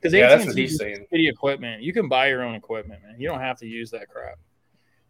[0.00, 1.06] Because yeah, that's what he's saying.
[1.12, 1.82] shitty equipment.
[1.82, 3.16] You can buy your own equipment, man.
[3.18, 4.38] You don't have to use that crap.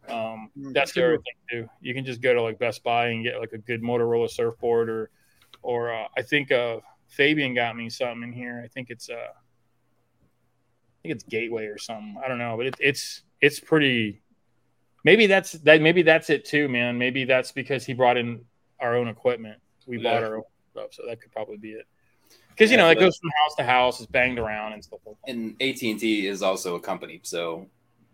[0.09, 1.68] Um, Mm, that's the other thing too.
[1.81, 4.89] You can just go to like Best Buy and get like a good Motorola surfboard,
[4.89, 5.10] or,
[5.62, 6.78] or uh, I think uh,
[7.09, 8.62] Fabian got me something in here.
[8.64, 12.16] I think it's uh, I think it's Gateway or something.
[12.24, 14.23] I don't know, but it, it's it's pretty.
[15.07, 15.81] Maybe that's that.
[15.81, 16.99] Maybe that's it too, man.
[16.99, 18.45] Maybe that's because he brought in
[18.81, 19.61] our own equipment.
[19.87, 20.43] We bought our own
[20.73, 21.87] stuff, so that could probably be it.
[22.51, 24.99] Because you Yeah, know, it goes from house to house, it's banged around and stuff
[25.07, 25.31] like that.
[25.31, 27.66] And AT and T is also a company, so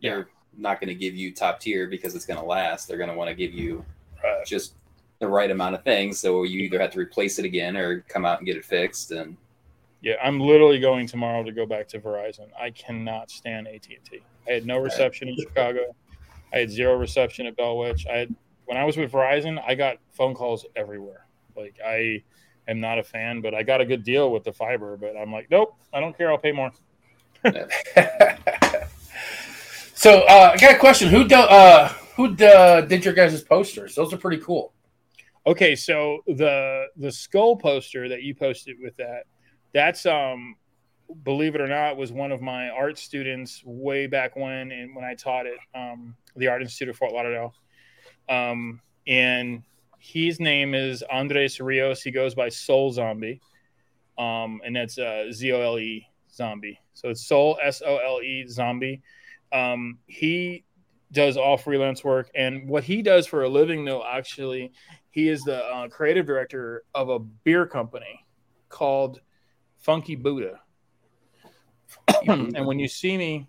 [0.02, 2.88] they're not going to give you top tier because it's going to last.
[2.88, 3.82] They're going to want to give you
[4.22, 4.44] Right.
[4.46, 4.74] just
[5.18, 6.20] the right amount of things.
[6.20, 9.12] So you either have to replace it again or come out and get it fixed.
[9.12, 9.38] And
[10.02, 12.48] Yeah, I'm literally going tomorrow to go back to Verizon.
[12.60, 14.20] I cannot stand AT and T.
[14.46, 15.96] I had no reception in Chicago.
[16.52, 18.06] I had zero reception at Bell Witch.
[18.06, 18.34] I had
[18.64, 21.26] when I was with Verizon, I got phone calls everywhere.
[21.56, 22.22] Like I
[22.68, 24.96] am not a fan, but I got a good deal with the fiber.
[24.96, 26.30] But I'm like, nope, I don't care.
[26.30, 26.72] I'll pay more.
[29.94, 31.08] so uh, I got a question.
[31.08, 33.94] Who do, uh, who uh, did your guys' posters?
[33.94, 34.72] Those are pretty cool.
[35.46, 39.24] Okay, so the the skull poster that you posted with that,
[39.74, 40.54] that's um,
[41.24, 45.04] believe it or not, was one of my art students way back when, and when
[45.04, 45.58] I taught it.
[45.74, 47.54] um, the Art Institute of Fort Lauderdale,
[48.28, 49.62] um, and
[49.98, 52.02] his name is Andres Rios.
[52.02, 53.40] He goes by Soul Zombie,
[54.18, 56.80] um, and that's uh, Z O L E Zombie.
[56.94, 59.02] So it's Soul S O L E Zombie.
[59.52, 60.64] Um, he
[61.12, 64.72] does all freelance work, and what he does for a living, though, actually
[65.12, 68.26] he is the uh, creative director of a beer company
[68.70, 69.20] called
[69.76, 70.58] Funky Buddha.
[72.26, 73.46] and when you see me,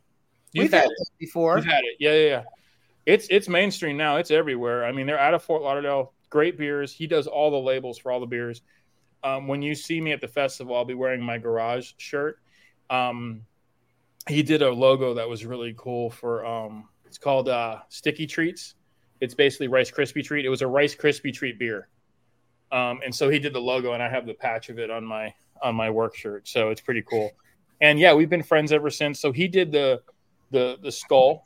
[0.52, 1.08] you've We've had had it.
[1.18, 1.56] before.
[1.56, 1.96] You've had it.
[2.00, 2.44] Yeah, yeah, yeah.
[3.06, 4.18] It's it's mainstream now.
[4.18, 4.86] It's everywhere.
[4.86, 6.14] I mean, they're out of Fort Lauderdale.
[6.30, 6.94] Great beers.
[6.94, 8.62] He does all the labels for all the beers.
[9.24, 12.40] Um, when you see me at the festival, I'll be wearing my garage shirt.
[12.90, 13.42] Um,
[14.28, 16.46] he did a logo that was really cool for.
[16.46, 18.76] Um, it's called uh, Sticky Treats.
[19.22, 20.46] It's basically Rice Krispie treat.
[20.46, 21.88] It was a Rice Krispie treat beer,
[22.72, 25.06] um, and so he did the logo, and I have the patch of it on
[25.06, 26.48] my on my work shirt.
[26.48, 27.32] So it's pretty cool.
[27.80, 29.20] And yeah, we've been friends ever since.
[29.20, 30.02] So he did the
[30.52, 31.44] the the skull,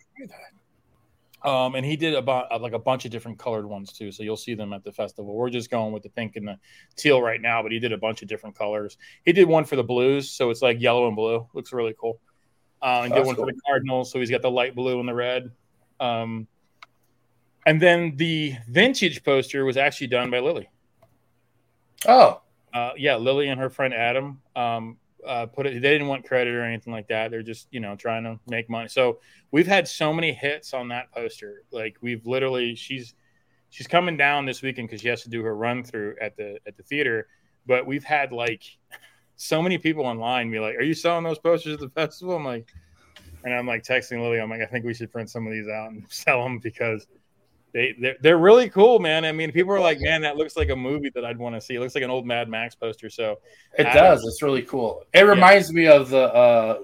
[1.48, 4.11] um, and he did about like a bunch of different colored ones too.
[4.11, 5.34] So you'll see them at the festival.
[5.34, 6.60] We're just going with the pink and the
[6.98, 8.98] teal right now, but he did a bunch of different colors.
[9.24, 11.48] He did one for the Blues, so it's like yellow and blue.
[11.53, 12.19] Looks really cool.
[12.82, 13.45] Uh, and did one cool.
[13.45, 15.49] for the Cardinals, so he's got the light blue and the red.
[16.02, 16.48] Um,
[17.65, 20.69] and then the vintage poster was actually done by Lily.
[22.06, 22.41] Oh,
[22.74, 25.73] Uh, yeah, Lily and her friend Adam um, uh, put it.
[25.73, 27.31] They didn't want credit or anything like that.
[27.31, 28.87] They're just you know trying to make money.
[28.87, 29.19] So
[29.51, 31.63] we've had so many hits on that poster.
[31.71, 33.13] Like we've literally she's
[33.69, 36.59] she's coming down this weekend because she has to do her run through at the
[36.65, 37.27] at the theater.
[37.65, 38.63] But we've had like
[39.35, 42.45] so many people online be like, "Are you selling those posters at the festival?" I'm
[42.45, 42.71] like,
[43.43, 44.39] and I'm like texting Lily.
[44.39, 47.07] I'm like, I think we should print some of these out and sell them because
[47.77, 49.23] they they're, they're really cool, man.
[49.23, 51.61] I mean, people are like, man, that looks like a movie that I'd want to
[51.61, 51.75] see.
[51.75, 53.09] It looks like an old Mad Max poster.
[53.09, 53.39] So
[53.77, 54.25] it does.
[54.25, 55.03] It's really cool.
[55.13, 56.79] It reminds me of the uh,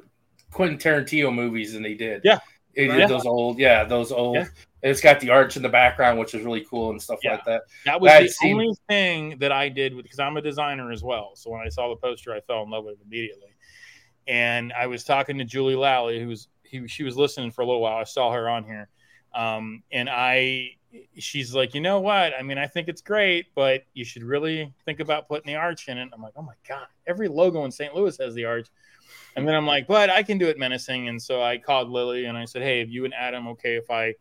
[0.51, 2.21] Quentin Tarantino movies, and they did.
[2.23, 2.39] Yeah.
[2.75, 3.07] It did Yeah.
[3.07, 4.35] those old, yeah, those old.
[4.35, 4.45] Yeah.
[4.83, 7.33] It's got the arch in the background, which is really cool and stuff Yeah.
[7.33, 7.61] like that.
[7.85, 11.01] that was I'd the seen- only thing that I did because I'm a designer as
[11.03, 11.31] well.
[11.35, 13.49] So when I saw the poster, I fell in love with it immediately.
[14.27, 17.81] And I was talking to Julie Lally, who's he, she was listening for a little
[17.81, 17.97] while.
[17.97, 18.89] I saw her on here,
[19.33, 20.71] um, and I
[21.17, 22.33] she's like, you know what?
[22.37, 25.87] I mean, I think it's great, but you should really think about putting the arch
[25.87, 26.09] in it.
[26.13, 27.95] I'm like, oh my god, every logo in St.
[27.95, 28.67] Louis has the arch.
[29.35, 31.07] And then I'm like, but I can do it menacing.
[31.07, 33.89] And so I called Lily and I said, hey, if you and Adam okay if
[33.89, 34.13] I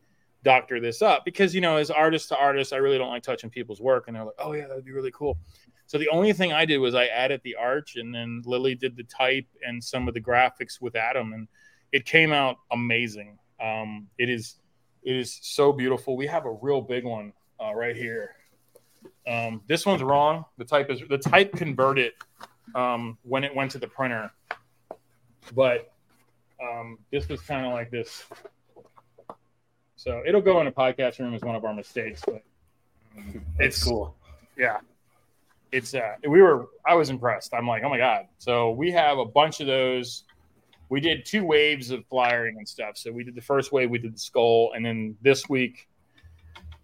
[0.43, 1.25] doctor this up?
[1.25, 4.05] Because you know, as artist to artist, I really don't like touching people's work.
[4.07, 5.39] And they're like, oh yeah, that'd be really cool.
[5.87, 8.97] So the only thing I did was I added the arch, and then Lily did
[8.97, 11.49] the type and some of the graphics with Adam, and
[11.93, 13.39] it came out amazing.
[13.61, 14.57] Um, it is
[15.03, 16.17] it is so beautiful.
[16.17, 18.37] We have a real big one uh, right here.
[19.27, 20.45] Um, this one's wrong.
[20.59, 22.13] The type is the type converted
[22.75, 24.31] um, when it went to the printer,
[25.55, 25.93] but
[26.63, 28.25] um, this was kind of like this.
[29.97, 32.43] So it'll go in a podcast room as one of our mistakes, but
[33.59, 34.17] It's cool.
[34.57, 34.79] yeah
[35.71, 39.17] it's uh we were i was impressed i'm like oh my god so we have
[39.17, 40.25] a bunch of those
[40.93, 42.99] we did two waves of flyering and stuff.
[42.99, 45.89] So we did the first wave we did the skull and then this week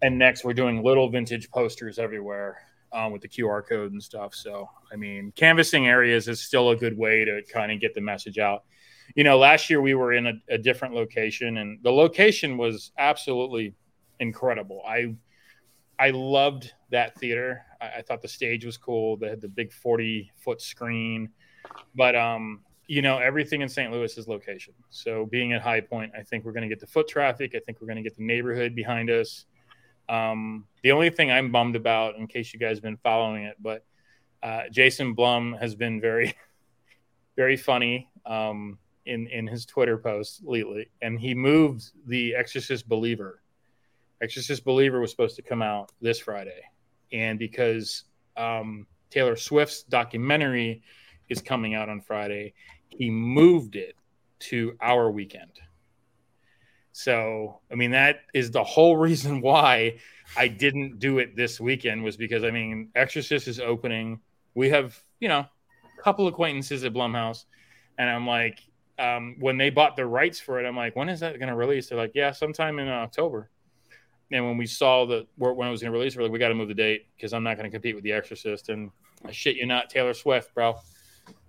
[0.01, 2.57] and next we're doing little vintage posters everywhere
[2.91, 4.33] um, with the qr code and stuff.
[4.33, 8.01] So i mean canvassing areas is still a good way to kind of get the
[8.01, 8.63] message out.
[9.15, 12.91] You know last year we were in a, a different location and the location was
[12.97, 13.75] absolutely
[14.19, 14.81] incredible.
[14.87, 15.13] I
[15.99, 17.63] I loved that theater.
[17.79, 19.17] I, I, thought the stage was cool.
[19.17, 21.29] They had the big 40 foot screen,
[21.93, 23.91] but um, you know, everything in St.
[23.91, 24.73] Louis is location.
[24.89, 27.53] So being at Hi-Pointe, I think we're going to get the foot traffic.
[27.55, 29.45] I think we're going to get the neighborhood behind us.
[30.09, 33.57] Um, the only thing I'm bummed about, in case you guys have been following it,
[33.61, 33.85] but
[34.41, 36.35] uh, Jason Blum has been very,
[37.35, 43.39] very funny um, in in his Twitter posts lately, and he moved the Exorcist Believer
[44.21, 46.61] Exorcist Believer was supposed to come out this Friday,
[47.11, 48.03] and because
[48.35, 50.81] um, Taylor Swift's documentary
[51.29, 52.53] is coming out on Friday,
[52.99, 53.95] he moved it
[54.39, 55.59] to our weekend.
[56.91, 59.97] So, I mean, that is the whole reason why
[60.37, 64.19] I didn't do it this weekend was because I mean, Exorcist is opening.
[64.53, 67.45] We have, you know, a couple acquaintances at Blumhouse,
[67.97, 68.59] and I'm like,
[68.99, 71.55] um, when they bought the rights for it, I'm like, when is that going to
[71.55, 71.89] release?
[71.89, 73.49] They're like, yeah, sometime in October
[74.31, 76.49] and when we saw that when it was going to release, we're like, we got
[76.49, 78.69] to move the date because I'm not going to compete with The Exorcist.
[78.69, 78.91] And
[79.25, 80.75] I shit you not, Taylor Swift, bro.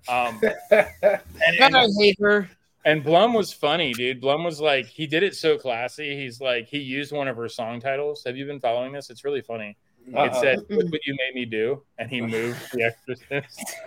[0.09, 0.40] Um,
[0.70, 2.48] and, I hate her.
[2.85, 4.20] And Blum was funny, dude.
[4.20, 6.16] Blum was like, he did it so classy.
[6.16, 8.23] He's like, he used one of her song titles.
[8.24, 9.11] Have you been following this?
[9.11, 9.77] It's really funny.
[10.15, 10.24] Uh-uh.
[10.24, 13.65] It said, "Look what you made me do," and he moved the Exorcist.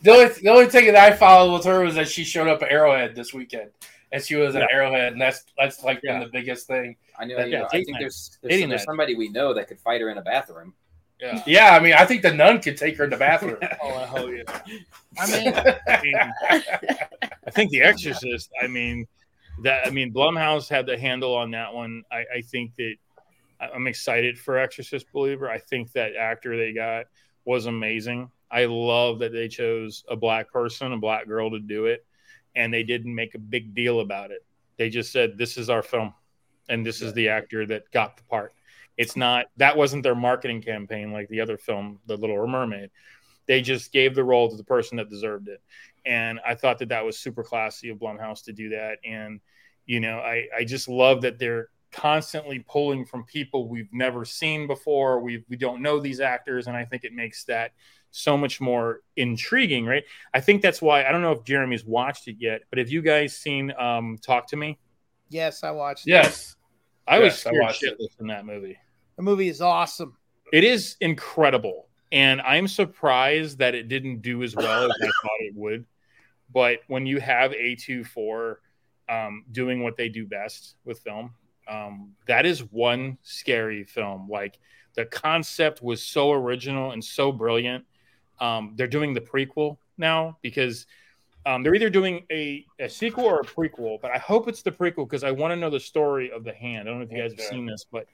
[0.00, 2.62] the only the only thing that I followed with her was that she showed up
[2.62, 3.70] at Arrowhead this weekend
[4.14, 4.76] and she was an yeah.
[4.76, 6.12] Arrowhead, and that's that's like yeah.
[6.12, 6.94] been the biggest thing.
[7.18, 7.36] I know.
[7.36, 10.08] That, you know I think there's there's, there's somebody we know that could fight her
[10.08, 10.72] in a bathroom.
[11.20, 11.42] Yeah.
[11.46, 13.56] yeah, I mean, I think the nun could take her in the bathroom.
[13.82, 14.42] oh, hell yeah!
[15.18, 15.54] I mean,
[15.88, 16.14] I, mean,
[17.46, 18.50] I think The Exorcist.
[18.60, 19.06] I mean,
[19.62, 22.02] that I mean, Blumhouse had the handle on that one.
[22.10, 22.94] I, I think that
[23.60, 25.48] I'm excited for Exorcist Believer.
[25.48, 27.06] I think that actor they got
[27.44, 28.30] was amazing.
[28.50, 32.04] I love that they chose a black person, a black girl to do it
[32.56, 34.44] and they didn't make a big deal about it.
[34.76, 36.14] They just said, "This is our film,
[36.68, 38.54] and this is the actor that got the part."
[38.96, 42.90] It's not that wasn't their marketing campaign like the other film, The Little Mermaid.
[43.46, 45.60] They just gave the role to the person that deserved it,
[46.06, 48.98] and I thought that that was super classy of Blumhouse to do that.
[49.04, 49.40] And
[49.86, 54.66] you know, I I just love that they're constantly pulling from people we've never seen
[54.66, 55.20] before.
[55.20, 57.72] We we don't know these actors, and I think it makes that
[58.10, 60.04] so much more intriguing, right?
[60.32, 63.02] I think that's why I don't know if Jeremy's watched it yet, but have you
[63.02, 64.78] guys seen um, Talk to Me?
[65.30, 66.06] Yes, I watched.
[66.06, 66.56] Yes,
[67.06, 67.12] it.
[67.12, 68.78] I was scared shitless in that movie.
[69.16, 70.16] The movie is awesome.
[70.52, 75.40] It is incredible, and I'm surprised that it didn't do as well as I thought
[75.40, 75.84] it would.
[76.52, 78.56] But when you have A24
[79.08, 81.34] um, doing what they do best with film,
[81.68, 84.28] um, that is one scary film.
[84.28, 84.58] Like
[84.94, 87.84] the concept was so original and so brilliant
[88.40, 90.86] um, they're doing the prequel now because
[91.46, 94.72] um, they're either doing a, a sequel or a prequel, but I hope it's the
[94.72, 96.88] prequel because I want to know the story of the hand.
[96.88, 98.06] I don't know if you guys have seen this, but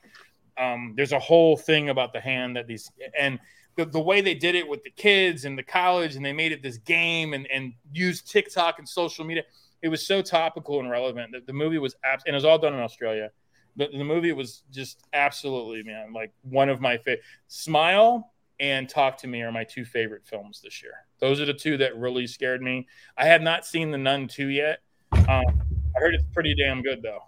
[0.59, 3.39] um, there's a whole thing about the hand that these and
[3.77, 6.51] the, the way they did it with the kids and the college and they made
[6.51, 9.45] it this game and, and used TikTok and social media.
[9.83, 12.59] It was so topical and relevant that the movie was abs- and it was all
[12.59, 13.31] done in Australia.
[13.77, 17.23] But the movie was just absolutely, man, like one of my favorite.
[17.47, 20.93] Smile and Talk to Me are my two favorite films this year.
[21.19, 22.87] Those are the two that really scared me.
[23.17, 24.81] I have not seen The Nun 2 yet.
[25.13, 27.25] Um, I heard it's pretty damn good, though.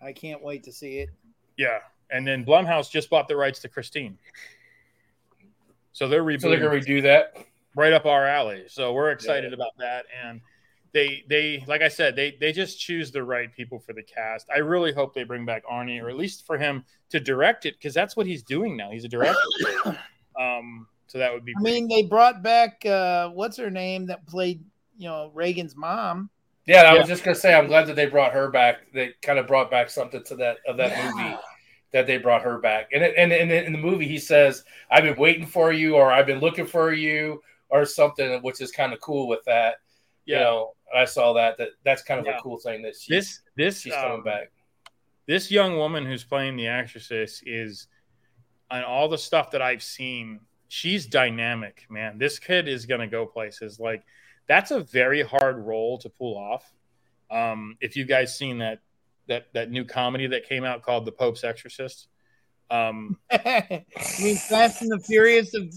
[0.00, 1.10] I can't wait to see it.
[1.56, 1.78] Yeah.
[2.10, 4.18] And then Blumhouse just bought the rights to Christine.
[5.92, 6.40] So they're rebooting.
[6.40, 7.36] So they're going to redo that?
[7.76, 8.64] Right up our alley.
[8.68, 9.56] So we're excited yeah.
[9.56, 10.06] about that.
[10.24, 10.40] And
[10.92, 14.48] they they like I said they they just choose the right people for the cast.
[14.52, 17.76] I really hope they bring back Arnie, or at least for him to direct it,
[17.78, 18.90] because that's what he's doing now.
[18.90, 19.38] He's a director.
[20.40, 21.54] um, so that would be.
[21.56, 24.64] I mean, they brought back uh, what's her name that played
[24.98, 26.30] you know Regan's mom.
[26.66, 26.98] Yeah, I Yeah.
[27.00, 28.92] was just gonna say I'm glad that they brought her back.
[28.92, 31.04] They kind of brought back something to that of that Yeah.
[31.08, 31.36] movie
[31.92, 32.90] that they brought her back.
[32.92, 36.12] And it, and, and in the movie he says, "I've been waiting for you," or
[36.12, 39.76] "I've been looking for you," or something, which is kind of cool with that.
[40.26, 41.58] You know, I saw that.
[41.58, 42.38] That that's kind of Yeah.
[42.38, 44.52] a cool thing that she, this this she's coming um, back.
[45.26, 47.88] this young woman who's playing the actress is
[48.70, 52.18] on all the stuff that I've seen, she's dynamic, man.
[52.18, 53.80] This kid is gonna go places.
[53.80, 54.04] Like
[54.48, 56.72] that's a very hard role to pull off.
[57.30, 58.80] Um, if you guys seen that
[59.28, 62.08] that that new comedy that came out called The Pope's Exorcist.
[62.70, 63.84] Um, I
[64.20, 65.72] mean, Fast and the Furious of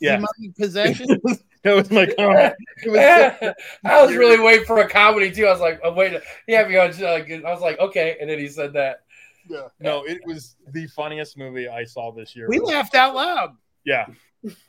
[0.00, 0.22] yeah,
[0.58, 1.06] possession.
[1.64, 2.54] it was my comment.
[2.84, 5.46] It was I was really waiting for a comedy too.
[5.46, 6.96] I was like, oh, wait, he had me on.
[7.00, 9.02] Like, I was like, okay, and then he said that.
[9.48, 9.68] Yeah.
[9.80, 12.48] No, it was the funniest movie I saw this year.
[12.48, 13.56] we laughed out loud.
[13.84, 14.06] Yeah.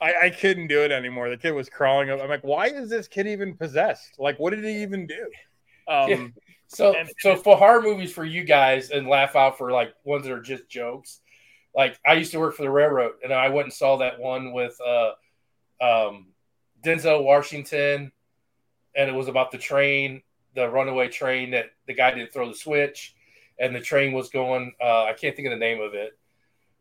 [0.01, 1.29] I, I couldn't do it anymore.
[1.29, 2.19] The kid was crawling up.
[2.21, 4.15] I'm like, why is this kid even possessed?
[4.17, 5.29] Like, what did he even do?
[5.87, 6.33] Um,
[6.67, 10.25] So, And- so for horror movies for you guys and laugh out for like ones
[10.25, 11.21] that are just jokes.
[11.75, 14.53] Like I used to work for the railroad, and I went and saw that one
[14.53, 15.11] with uh,
[15.81, 16.27] um,
[16.83, 18.11] Denzel Washington,
[18.95, 20.21] and it was about the train,
[20.55, 23.15] the runaway train that the guy didn't throw the switch,
[23.59, 24.73] and the train was going.
[24.81, 26.17] Uh, I can't think of the name of it,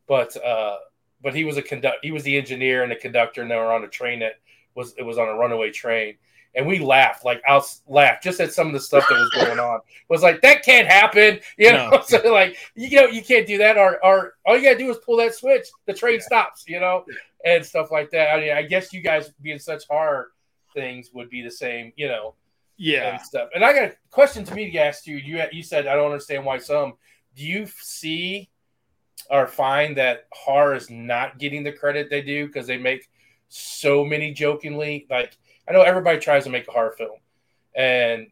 [0.07, 0.77] but uh,
[1.21, 1.97] but he was a conduct.
[2.01, 4.39] He was the engineer and the conductor, and they were on a train that
[4.75, 6.15] was it was on a runaway train
[6.55, 9.59] and we laughed like I'll laugh just at some of the stuff that was going
[9.59, 9.77] on.
[9.77, 11.89] It Was like that can't happen, you know.
[11.89, 12.01] No.
[12.07, 14.97] so like you know you can't do that, or or all you gotta do is
[14.97, 17.05] pull that switch, the train stops, you know,
[17.45, 18.33] and stuff like that.
[18.33, 20.29] I mean, I guess you guys being such horror
[20.73, 22.35] things would be the same, you know,
[22.79, 23.13] yeah.
[23.13, 23.49] and stuff.
[23.53, 25.17] And I got a question to me to ask you.
[25.17, 26.93] You you said I don't understand why some.
[27.35, 28.49] Do you see
[29.29, 33.07] or find that horror is not getting the credit they do because they make
[33.49, 35.37] so many jokingly like
[35.67, 37.19] I know everybody tries to make a horror film,
[37.75, 38.27] and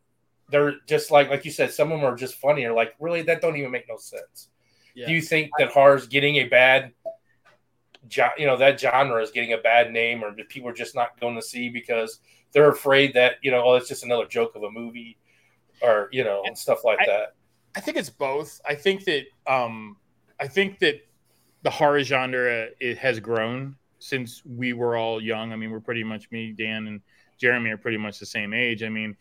[0.50, 3.22] they're just like like you said, some of them are just funny or like really
[3.24, 4.50] that don't even make no sense.
[4.96, 5.08] Yeah.
[5.08, 6.94] Do you think that horror is getting a bad,
[8.08, 10.96] jo- you know, that genre is getting a bad name, or that people are just
[10.96, 12.20] not going to see because
[12.54, 15.18] they're afraid that you know, oh, it's just another joke of a movie,
[15.82, 17.34] or you know, and stuff like I- that.
[17.76, 18.60] I think it's both.
[18.68, 19.98] I think that um,
[20.40, 20.96] I think that
[21.62, 25.54] the horror genre it has grown since we were all young.
[25.54, 27.02] I mean, we're pretty much me, Dan, and
[27.38, 28.82] Jeremy are pretty much the same age.
[28.82, 29.16] I mean,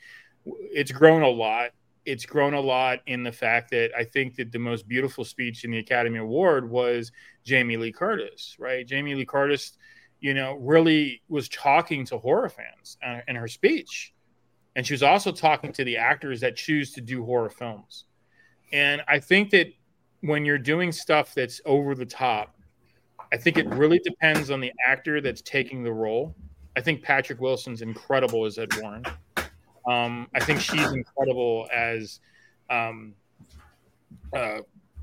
[0.46, 1.72] it's grown a lot.
[2.06, 5.64] It's grown a lot in the fact that I think that the most beautiful speech
[5.64, 7.12] in the Academy Award was
[7.44, 8.86] Jamie Lee Curtis, right?
[8.86, 9.76] Jamie Lee Curtis,
[10.20, 12.98] you know, really was talking to horror fans
[13.28, 14.12] in her speech.
[14.74, 18.04] And she was also talking to the actors that choose to do horror films.
[18.72, 19.72] And I think that
[20.20, 22.56] when you're doing stuff that's over the top,
[23.32, 26.34] I think it really depends on the actor that's taking the role.
[26.76, 29.04] I think Patrick Wilson's incredible as Ed Warren.
[29.88, 32.20] Um, I think she's incredible as
[32.68, 33.14] um,
[34.34, 34.58] uh,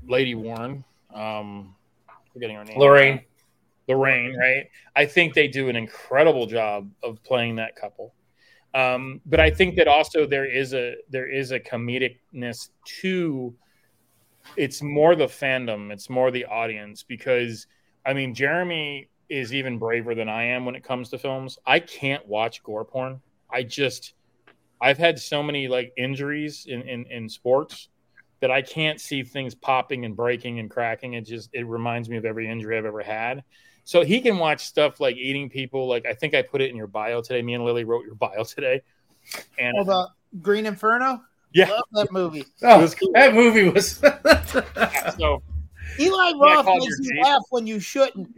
[0.06, 0.84] Lady Warren.
[1.12, 1.74] Um,
[2.32, 2.78] forgetting her name.
[2.78, 3.20] Lorraine,
[3.88, 4.68] Lorraine, right?
[4.96, 8.14] I think they do an incredible job of playing that couple.
[8.74, 12.70] Um, but I think that also there is a there is a comedicness
[13.00, 13.54] to
[14.56, 17.66] it's more the fandom, it's more the audience because
[18.04, 21.58] I mean Jeremy is even braver than I am when it comes to films.
[21.66, 23.20] I can't watch gore porn.
[23.50, 24.14] I just
[24.80, 27.88] I've had so many like injuries in, in, in sports
[28.40, 31.14] that I can't see things popping and breaking and cracking.
[31.14, 33.44] It just it reminds me of every injury I've ever had.
[33.84, 35.86] So he can watch stuff like eating people.
[35.86, 37.42] Like I think I put it in your bio today.
[37.42, 38.82] Me and Lily wrote your bio today.
[39.58, 40.08] And Oh, the
[40.40, 41.22] Green Inferno.
[41.52, 42.44] yeah, Love that movie.
[42.62, 43.12] oh, was cool.
[43.12, 43.96] that movie was.
[45.18, 45.42] so
[45.98, 48.34] Eli Roth makes you laugh when you shouldn't.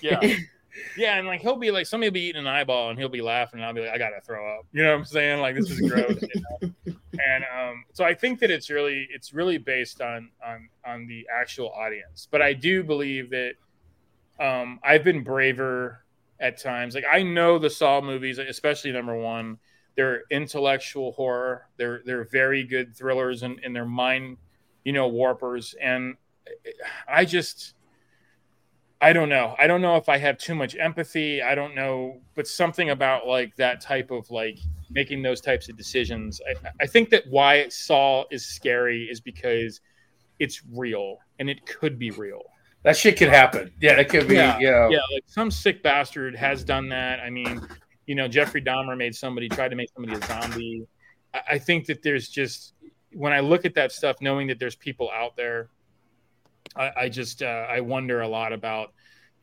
[0.00, 0.36] yeah.
[0.96, 3.22] Yeah, and like he'll be like somebody will be eating an eyeball and he'll be
[3.22, 4.66] laughing and I'll be like, I gotta throw up.
[4.72, 5.40] You know what I'm saying?
[5.40, 6.20] Like this is gross.
[6.22, 6.72] you know?
[7.18, 11.26] And um, so I think that it's really it's really based on on on the
[11.34, 12.28] actual audience.
[12.30, 13.54] But I do believe that
[14.40, 16.04] um, I've been braver
[16.40, 16.94] at times.
[16.94, 19.58] Like I know the Saw movies, especially number one,
[19.96, 21.68] they're intellectual horror.
[21.76, 24.36] They're they're very good thrillers and, and they're mind,
[24.84, 25.74] you know, warpers.
[25.80, 26.16] And
[27.08, 27.74] I just
[29.00, 29.54] I don't know.
[29.58, 31.42] I don't know if I have too much empathy.
[31.42, 34.58] I don't know, but something about like that type of like
[34.90, 36.40] making those types of decisions.
[36.48, 39.80] I, I think that why Saw is scary is because
[40.38, 42.42] it's real and it could be real.
[42.86, 43.72] That shit could happen.
[43.80, 44.34] Yeah, it could be.
[44.36, 44.58] Yeah.
[44.60, 47.18] you know, Yeah, like some sick bastard has done that.
[47.18, 47.60] I mean,
[48.06, 50.86] you know, Jeffrey Dahmer made somebody tried to make somebody a zombie.
[51.34, 52.74] I, I think that there's just
[53.12, 55.68] when I look at that stuff, knowing that there's people out there,
[56.76, 58.92] I, I just uh, I wonder a lot about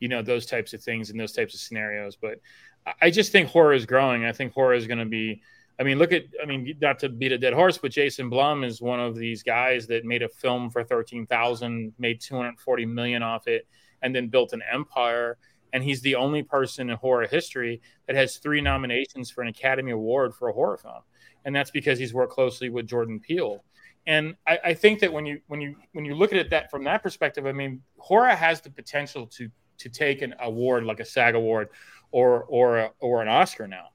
[0.00, 2.16] you know those types of things and those types of scenarios.
[2.16, 2.40] But
[2.86, 4.24] I- I just think horror is growing.
[4.24, 5.42] I think horror is going to be.
[5.78, 6.24] I mean, look at.
[6.40, 9.42] I mean, not to beat a dead horse, but Jason Blum is one of these
[9.42, 13.66] guys that made a film for thirteen thousand, made two hundred forty million off it,
[14.02, 15.36] and then built an empire.
[15.72, 19.90] And he's the only person in horror history that has three nominations for an Academy
[19.90, 21.02] Award for a horror film,
[21.44, 23.64] and that's because he's worked closely with Jordan Peele.
[24.06, 26.70] And I, I think that when you when you when you look at it that
[26.70, 31.00] from that perspective, I mean, horror has the potential to to take an award like
[31.00, 31.70] a SAG award
[32.12, 33.88] or or a, or an Oscar now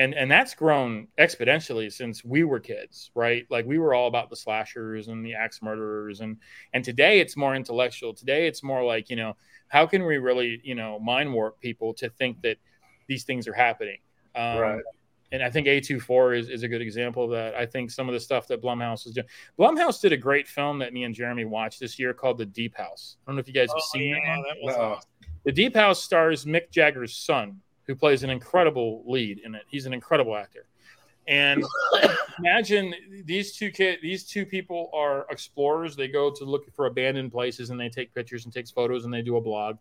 [0.00, 4.30] and and that's grown exponentially since we were kids right like we were all about
[4.30, 6.36] the slashers and the axe murderers and
[6.72, 9.36] and today it's more intellectual today it's more like you know
[9.68, 12.56] how can we really you know mind warp people to think that
[13.08, 13.98] these things are happening
[14.34, 14.82] um, Right.
[15.32, 17.54] and I think A24 is, is a good example of that.
[17.54, 19.26] I think some of the stuff that Blumhouse is doing.
[19.58, 22.76] Blumhouse did a great film that me and Jeremy watched this year called The Deep
[22.76, 23.16] House.
[23.26, 24.44] I don't know if you guys have Oh, seen yeah, it.
[24.48, 24.82] that was No.
[24.82, 25.08] awesome.
[25.44, 27.60] The Deep House stars Mick Jagger's son,
[27.90, 29.62] who plays an incredible lead in it.
[29.68, 30.68] He's an incredible actor.
[31.26, 31.64] And
[32.38, 32.94] imagine
[33.24, 35.96] these two kid, these two people are explorers.
[35.96, 39.12] They go to look for abandoned places and they take pictures and takes photos and
[39.12, 39.78] they do a blog.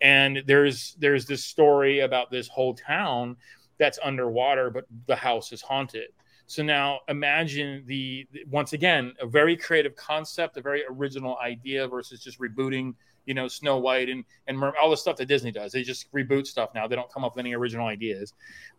[0.00, 3.36] And there's there's this story about this whole town
[3.78, 6.08] that's underwater, but the house is haunted.
[6.46, 12.20] So now imagine the once again a very creative concept, a very original idea versus
[12.20, 12.94] just rebooting
[13.26, 15.72] you know Snow White and and Mer- all the stuff that Disney does.
[15.72, 16.86] They just reboot stuff now.
[16.86, 18.32] They don't come up with any original ideas.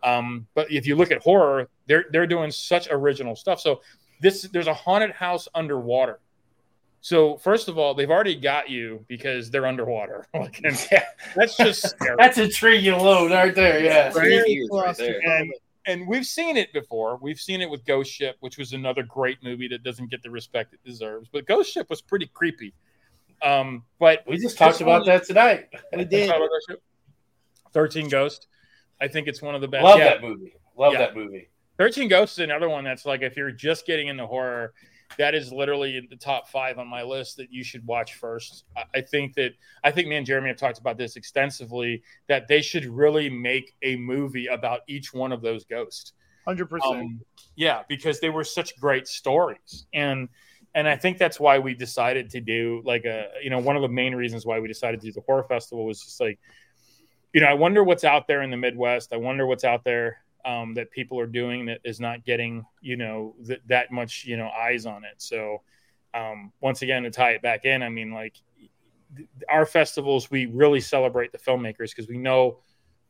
[0.03, 3.59] Um, but if you look at horror, they're they're doing such original stuff.
[3.59, 3.81] So
[4.22, 6.19] this there's a haunted house underwater.
[7.01, 10.26] So first of all, they've already got you because they're underwater.
[10.34, 11.03] Like, and Yeah.
[11.35, 12.15] that's just scary.
[12.17, 13.84] That's intriguing alone right there.
[13.84, 14.11] Yeah.
[14.15, 14.43] Right.
[14.72, 15.19] Right there.
[15.23, 15.53] and
[15.88, 17.19] and we've seen it before.
[17.22, 20.31] We've seen it with Ghost Ship, which was another great movie that doesn't get the
[20.31, 21.30] respect it deserves.
[21.31, 22.73] But Ghost Ship was pretty creepy.
[23.45, 25.67] Um, but We just talked about that tonight.
[25.95, 26.27] We did.
[26.27, 26.84] Talk about Ghost Ship?
[27.72, 28.47] Thirteen Ghost.
[28.99, 29.84] I think it's one of the best.
[29.84, 30.05] Love Yeah.
[30.05, 30.55] that movie.
[30.76, 30.99] Love Yeah.
[30.99, 31.49] that movie.
[31.77, 34.73] 13 Ghosts is another one that's like if you're just getting into horror,
[35.17, 38.63] that is literally in the top five on my list that you should watch first.
[38.77, 39.53] I- I think that
[39.84, 43.76] I think me and Jeremy have talked about this extensively that they should really make
[43.81, 46.13] a movie about each one of those ghosts.
[46.45, 46.95] Hundred percent.
[46.95, 47.22] Um,
[47.55, 50.30] yeah, because they were such great stories, and
[50.76, 53.81] and I think that's why we decided to do like a you know one of
[53.81, 56.38] the main reasons why we decided to do the horror festival was just like
[57.34, 59.14] you know I wonder what's out there in the Midwest.
[59.14, 62.97] I wonder what's out there um, that people are doing that is not getting you
[62.97, 65.15] know th- that much you know eyes on it.
[65.18, 65.61] So
[66.14, 68.35] um, once again to tie it back in, I mean like
[69.15, 72.60] th- our festivals we really celebrate the filmmakers because we know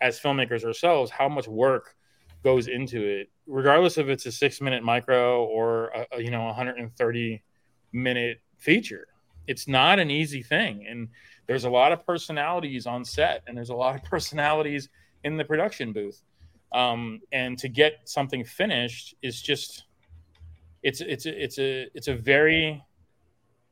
[0.02, 1.96] as filmmakers ourselves how much work
[2.44, 6.44] goes into it regardless if it's a six minute micro or a, a, you know
[6.44, 7.42] 130
[7.96, 9.08] minute feature.
[9.48, 11.08] It's not an easy thing and
[11.48, 14.90] there's a lot of personalities on set and there's a lot of personalities
[15.24, 16.22] in the production booth.
[16.72, 19.86] Um, and to get something finished is just
[20.84, 22.84] it's it's it's a it's a very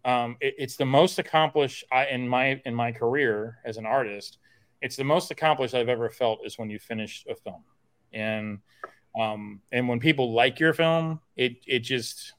[0.05, 4.37] um, it- it's the most accomplished I, in my in my career as an artist.
[4.81, 7.63] It's the most accomplished i've ever felt is when you finish a film.
[8.13, 8.59] And
[9.19, 12.33] um, and when people like your film it it just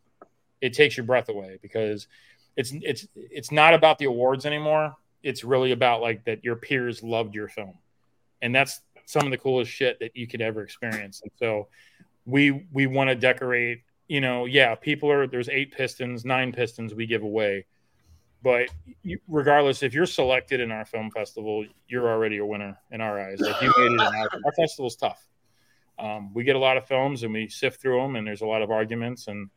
[0.64, 2.08] it takes your breath away because
[2.56, 4.96] it's it's it's not about the awards anymore.
[5.22, 7.74] It's really about like that your peers loved your film.
[8.40, 11.20] And that's some of the coolest shit that you could ever experience.
[11.22, 11.68] And so
[12.24, 16.94] we we want to decorate you know yeah people are there's eight pistons nine pistons
[16.94, 17.66] we give away.
[18.42, 18.70] But
[19.02, 23.20] you, regardless if you're selected in our film festival you're already a winner in our
[23.20, 23.38] eyes.
[23.38, 25.28] Like you made it our, our festival's tough.
[25.98, 28.46] Um, we get a lot of films and we sift through them and there's a
[28.46, 29.50] lot of arguments and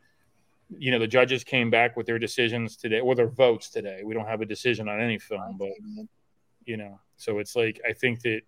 [0.76, 4.12] you know the judges came back with their decisions today or their votes today we
[4.12, 5.70] don't have a decision on any film but
[6.64, 8.42] you know so it's like i think that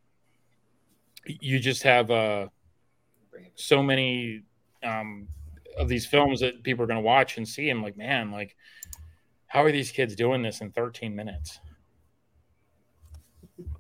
[1.24, 2.47] you just have uh
[3.55, 4.42] so many
[4.82, 5.26] um
[5.78, 8.55] of these films that people are going to watch and see i'm like man like
[9.47, 11.59] how are these kids doing this in 13 minutes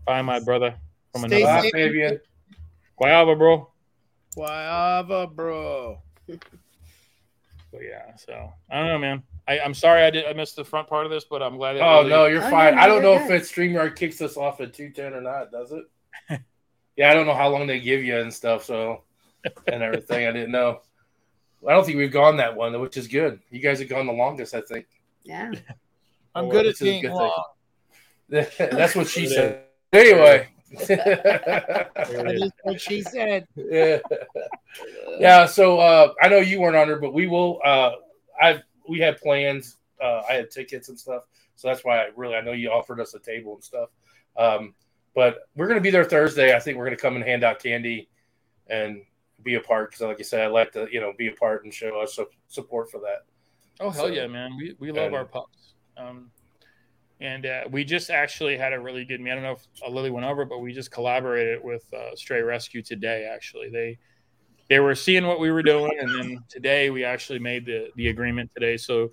[0.06, 0.74] bye my brother
[1.12, 1.72] from Stay another Bye, safe.
[1.72, 2.20] Fabian.
[2.98, 3.70] Guayaba, bro
[4.34, 6.00] Guava, bro.
[7.72, 10.64] but yeah so i don't know man I, i'm sorry i did i missed the
[10.64, 12.74] front part of this but i'm glad Oh really- no, you're Oh, fine.
[12.78, 13.40] I don't you're know if good.
[13.40, 15.84] it's StreamYard kicks us off at 210 or not, does it?
[16.96, 19.04] yeah, I don't know how long they give you and stuff, so
[19.66, 20.26] and everything.
[20.26, 20.80] I didn't know.
[21.66, 23.40] I don't think we've gone that one, which is good.
[23.50, 24.86] You guys have gone the longest, I think.
[25.24, 25.52] Yeah.
[26.34, 27.16] I'm Well, good at this is a being good thing.
[27.16, 27.44] long.
[28.78, 29.64] That's what she said.
[29.92, 33.46] Anyway, That is what she said.
[33.56, 33.98] yeah.
[35.18, 35.46] yeah.
[35.46, 37.60] So uh, I know you weren't on her, but we will.
[37.64, 37.92] Uh,
[38.40, 39.76] I we had plans.
[40.02, 41.24] Uh, I had tickets and stuff,
[41.56, 43.90] so that's why I really I know you offered us a table and stuff.
[44.36, 44.74] Um,
[45.14, 46.54] but we're gonna be there Thursday.
[46.54, 48.08] I think we're gonna come and hand out candy
[48.68, 49.02] and
[49.42, 51.64] be a part because, like you said, I like to you know be a part
[51.64, 52.18] and show us
[52.48, 53.24] support for that.
[53.80, 54.56] Oh hell So- yeah, man!
[54.56, 55.74] We we love and- our pups.
[55.96, 56.30] Um,
[57.20, 59.20] and uh, we just actually had a really good.
[59.20, 62.40] I don't know if uh, Lily went over, but we just collaborated with uh, Stray
[62.40, 63.28] Rescue today.
[63.30, 63.98] Actually, they
[64.68, 68.08] they were seeing what we were doing, and then today we actually made the the
[68.08, 68.76] agreement today.
[68.76, 69.10] So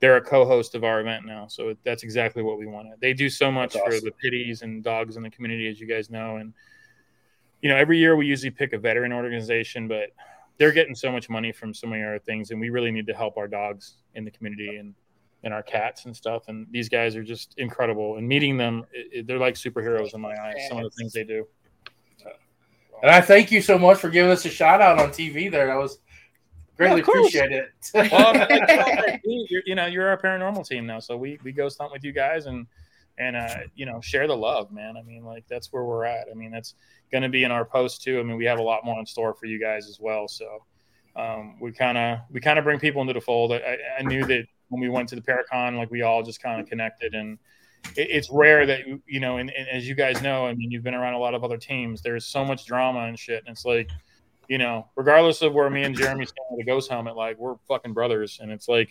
[0.00, 1.46] they're a co-host of our event now.
[1.48, 2.94] So that's exactly what we wanted.
[3.00, 5.86] They do so much That's for the pitties and dogs in the community, as you
[5.86, 6.36] guys know.
[6.36, 6.54] And
[7.60, 10.10] you know, every year we usually pick a veteran organization, but
[10.56, 13.14] they're getting so much money from so many other things, and we really need to
[13.14, 14.94] help our dogs in the community and
[15.42, 16.48] and our cats and stuff.
[16.48, 18.16] And these guys are just incredible.
[18.16, 20.68] And meeting them, it, it- they're like superheroes in my eyes.
[20.68, 21.46] Some of the things they do.
[23.02, 25.50] And I thank you so much for giving us a shout out on TV.
[25.50, 26.00] There, that was
[26.76, 27.70] greatly Yeah, appreciate it.
[27.94, 32.04] Well, you're, you know, you're our paranormal team now, so we we go stunt with
[32.04, 32.66] you guys and
[33.16, 34.98] and uh, you know share the love, man.
[34.98, 36.26] I mean, like that's where we're at.
[36.30, 36.74] I mean, that's
[37.10, 38.20] going to be in our post too.
[38.20, 40.28] I mean, we have a lot more in store for you guys as well.
[40.28, 40.62] So
[41.16, 43.52] um, we kind of we kind of bring people into the fold.
[43.52, 46.60] I, I knew that when we went to the Paracon, like we all just kind
[46.60, 47.38] of connected and.
[47.96, 50.70] it- It's rare that you you know, and, and as you guys know, I mean,
[50.70, 52.02] you've been around a lot of other teams.
[52.02, 53.88] There's so much drama and shit, and it's like,
[54.48, 57.56] you know, regardless of where me and Jeremy stand with a ghost helmet, like we're
[57.68, 58.90] fucking brothers, and it's like,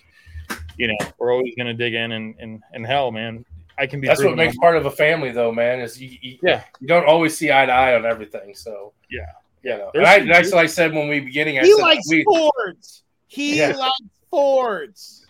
[0.78, 3.46] you know, we're always gonna dig in and and, and hell, man,
[3.78, 4.08] I can be.
[4.08, 5.82] That's what makes part of a family, though, man.
[5.82, 6.64] Is you, you, Yeah.
[6.82, 8.56] you don't always see eye to eye on everything.
[8.56, 9.20] So Yeah.
[9.64, 9.92] you know.
[9.94, 11.60] And I, that's what I said when we beginning.
[11.60, 13.04] I He said likes we, Fords.
[13.28, 13.76] He Yeah.
[13.76, 14.02] likes
[14.32, 15.28] Fords.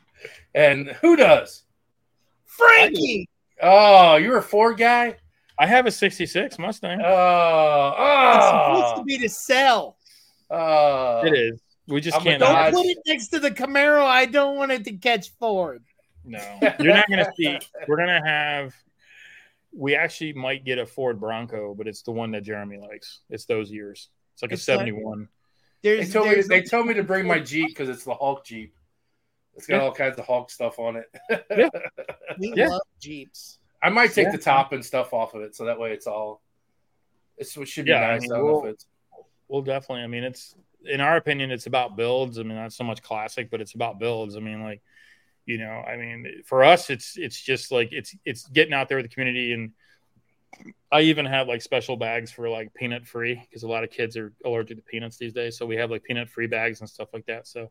[0.54, 1.64] And who does?
[2.60, 3.26] Franki.
[3.62, 5.18] Oh, you're a Ford guy.
[5.58, 7.02] I have a '66 Mustang.
[7.04, 9.98] Oh, It's supposed to oh, be to sell.
[10.50, 11.22] oh.
[11.26, 11.60] it is.
[11.88, 12.40] We just I'm can't.
[12.40, 12.74] Don't Dodge.
[12.74, 14.04] put it next to the Camaro.
[14.06, 15.84] I don't want it to catch Ford.
[16.24, 16.40] No,
[16.80, 17.58] you're not gonna see.
[17.88, 18.74] We're gonna have.
[19.72, 23.22] We actually might get a Ford Bronco, but it's the one that Jeremy likes.
[23.30, 24.10] It's those years.
[24.34, 25.28] It's like a It's like- '71.
[25.82, 28.14] They There's, told me there's they told me to bring my Jeep because it's the
[28.14, 28.76] Hulk Jeep.
[29.60, 29.81] It's got Yeah.
[29.84, 31.06] all kinds of Hulk stuff on it.
[31.30, 31.69] yeah.
[32.40, 32.69] we Yeah.
[32.69, 33.60] love Jeeps.
[33.81, 34.31] I might take Yeah.
[34.31, 36.41] the top and stuff off of it, so that way it's all.
[37.38, 38.22] It's, it should be Yeah, I nice.
[38.23, 38.86] mean, I don't know if we'll- it's.
[39.48, 40.03] Well, definitely.
[40.03, 40.56] I mean, it's
[40.86, 42.40] in our opinion, it's about builds.
[42.40, 44.36] I mean, not so much classic, but it's about builds.
[44.38, 44.81] I mean, like,
[45.45, 48.98] you know, I mean, for us, it's it's just like it's it's getting out there
[48.98, 49.72] with the community, and
[50.91, 54.15] I even have like special bags for like peanut free because a lot of kids
[54.18, 55.57] are allergic to peanuts these days.
[55.57, 57.48] So we have like peanut free bags and stuff like that.
[57.48, 57.68] So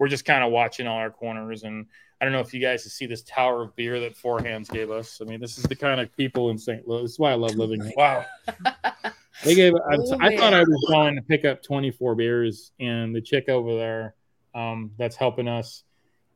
[0.00, 1.84] we're just kind of watching all our corners, and
[2.20, 4.90] I don't know if you guys see this tower of beer that Four Hands gave
[4.90, 5.20] us.
[5.20, 6.88] I mean, this is the kind of people in St.
[6.88, 7.02] Louis.
[7.02, 7.92] This is why I love living here.
[7.96, 8.24] Wow.
[9.44, 9.72] They gave.
[9.74, 13.48] I, Oh, I thought I was going to pick up 24 beers, and the chick
[13.48, 14.14] over there,
[14.54, 15.84] um, that's helping us,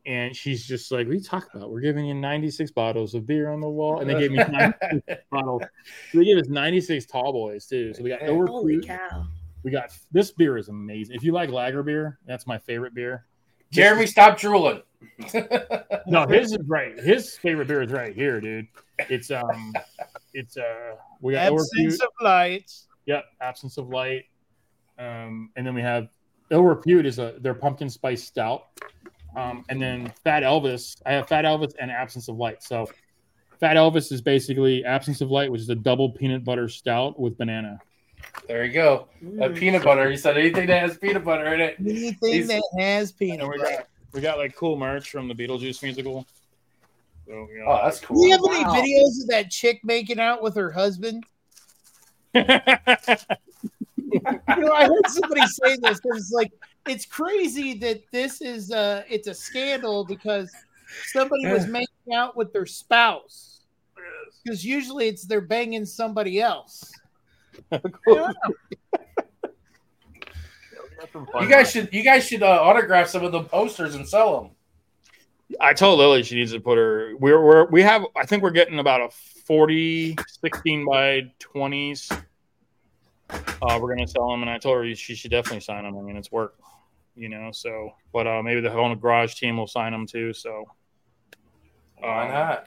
[0.06, 1.70] and she's just like, "What are you talking about?
[1.70, 5.22] We're giving you 96 bottles of beer on the wall," and they gave me 96
[5.30, 5.62] bottles.
[6.12, 7.92] So they gave us 96 tall boys too.
[7.92, 9.26] So we got Holy Holy cow.
[9.64, 11.16] We got this beer is amazing.
[11.16, 13.26] If you like lager beer, that's my favorite beer.
[13.70, 14.82] Jeremy, stop drooling.
[16.06, 16.98] No, his is right.
[16.98, 18.66] His favorite beer is right here, dude.
[19.08, 19.72] It's um,
[20.34, 22.02] it's uh, we got Absence overproof.
[22.02, 22.88] of lights.
[23.06, 24.24] Yep, absence of light.
[24.98, 26.08] Um, and then we have
[26.50, 28.66] ill repute is a their pumpkin spice stout.
[29.36, 31.00] Um, and then Fat Elvis.
[31.06, 32.62] I have Fat Elvis and absence of light.
[32.62, 32.86] So
[33.60, 37.38] Fat Elvis is basically absence of light, which is a double peanut butter stout with
[37.38, 37.78] banana.
[38.48, 39.09] There you go.
[39.24, 39.56] Mm.
[39.56, 40.10] peanut butter.
[40.10, 41.76] He said anything that has peanut butter in it.
[41.80, 43.70] Anything He's- that has peanut we butter.
[43.70, 46.26] got we got like cool merch from the Beetlejuice musical.
[47.26, 48.20] So, you know, Oh, that's cool.
[48.20, 48.51] Do you have Wow.
[48.74, 51.24] any videos of that chick making out with her husband?
[54.46, 55.98] You know, I heard somebody say this.
[55.98, 56.52] It was like
[56.86, 60.52] it's crazy that this is uh it's a scandal because
[61.06, 63.60] somebody was making out with their spouse.
[64.44, 66.92] Because usually it's they're banging somebody else.
[71.40, 74.51] You guys should you guys should uh, autograph some of the posters and sell them.
[75.60, 77.12] I told Lily she needs to put her.
[77.18, 78.05] We're, we're we have.
[78.16, 79.10] I think we're getting about a
[79.47, 82.10] 40, 16 by twenties.
[83.31, 85.97] Uh, we're gonna sell them, and I told her she should definitely sign them.
[85.97, 86.59] I mean, it's work,
[87.14, 87.51] you know.
[87.52, 90.32] So, but uh, maybe the whole garage team will sign them too.
[90.32, 90.64] So,
[91.98, 92.66] Why um, not?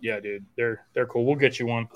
[0.00, 1.24] Yeah, dude, they're they're cool.
[1.24, 1.88] We'll get you one.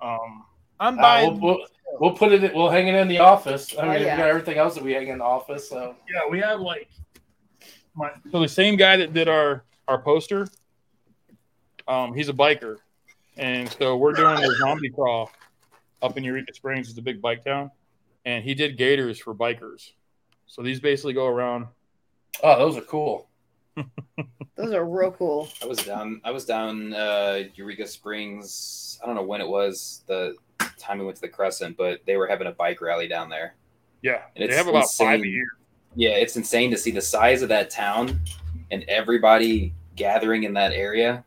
[0.00, 0.44] Um,
[0.80, 1.66] I'm Uh, buying we'll, we'll,
[2.00, 2.54] we'll put it.
[2.54, 3.76] We'll hang it in the office.
[3.76, 4.14] I Oh, mean, yeah.
[4.14, 5.68] we got everything else that we hang in the office.
[5.68, 6.88] So yeah, we have like
[7.94, 10.46] my so the same guy that did our our poster.
[11.86, 12.76] Um, he's a biker,
[13.38, 15.30] and so we're doing the zombie crawl.
[16.02, 16.90] up in Eureka Springs.
[16.90, 17.70] It's a big bike town,
[18.24, 19.90] and he did gators for bikers.
[20.46, 21.66] So these basically go around.
[22.42, 23.28] Oh, those are cool.
[24.56, 25.48] Those are real cool.
[25.62, 26.20] I was down.
[26.24, 28.98] I was down uh, Eureka Springs.
[29.02, 30.34] I don't know when it was the
[30.78, 33.54] time we went to the Crescent, but they were having a bike rally down there.
[34.02, 35.48] Yeah, And they have about five a year.
[35.94, 38.20] Yeah, it's insane to see the size of that town
[38.70, 41.24] and everybody gathering in that area.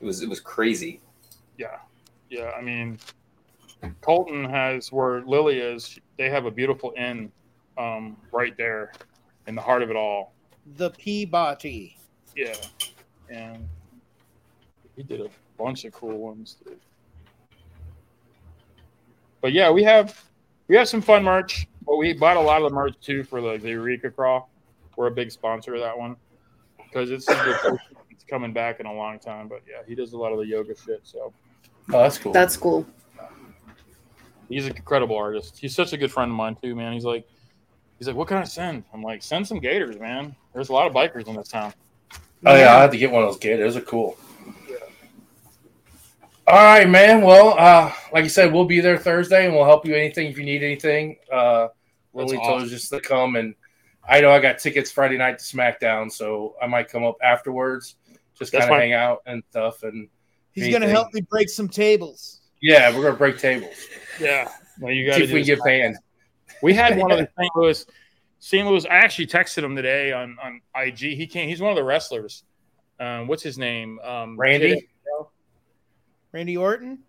[0.00, 1.00] It was it was crazy.
[1.56, 1.78] Yeah,
[2.28, 2.50] yeah.
[2.56, 2.98] I mean,
[4.00, 5.98] Colton has where Lily is.
[6.18, 7.32] They have a beautiful inn
[7.78, 8.92] um, right there
[9.46, 10.34] in the heart of it all.
[10.76, 11.96] The Peabody.
[12.36, 12.54] Yeah,
[13.30, 13.66] and
[14.94, 16.58] he did a bunch of cool ones.
[16.64, 16.78] Dude.
[19.40, 20.22] But yeah, we have
[20.68, 21.66] we have some fun merch.
[21.86, 24.50] But we bought a lot of the merch too for the, the Eureka Crawl.
[24.96, 26.16] We're a big sponsor of that one
[26.84, 27.26] because it's
[28.10, 29.48] it's coming back in a long time.
[29.48, 31.00] But yeah, he does a lot of the yoga shit.
[31.04, 31.32] So
[31.90, 32.32] Oh, that's cool.
[32.32, 32.86] That's cool.
[34.50, 35.56] he's an incredible artist.
[35.58, 36.92] He's such a good friend of mine too, man.
[36.92, 37.26] He's like,
[37.98, 38.84] he's like, what can I send?
[38.92, 40.36] I'm like, send some gators, man.
[40.52, 41.72] There's a lot of bikers in this town.
[42.44, 43.74] oh yeah, I had to get one of those gators.
[43.74, 44.18] Those are cool.
[46.50, 47.20] All right, man.
[47.20, 50.38] Well, uh, like I said, we'll be there Thursday, and we'll help you anything if
[50.38, 51.18] you need anything.
[51.30, 51.68] Uh,
[52.14, 53.54] That's Lily told us just to come, and
[54.08, 57.96] I know I got tickets Friday night to SmackDown, so I might come up afterwards,
[58.38, 59.82] just That's kind of hang out and stuff.
[59.82, 60.08] And
[60.52, 62.40] He's gonna help me break some tables.
[62.62, 63.74] yeah, we're gonna break tables.
[64.18, 64.50] Yeah.
[64.80, 65.98] Well, you got See to if we get banned.
[66.62, 67.56] We had one of the St.
[67.56, 67.86] Louis.
[68.38, 68.66] St.
[68.66, 68.86] Louis.
[68.86, 70.98] I actually texted him today on on IG.
[70.98, 71.46] He can't.
[71.46, 72.44] He's one of the wrestlers.
[72.98, 74.00] Um, what's his name?
[74.00, 74.76] Um, Randy?
[74.76, 74.84] Kid-
[76.32, 77.00] Randy Orton.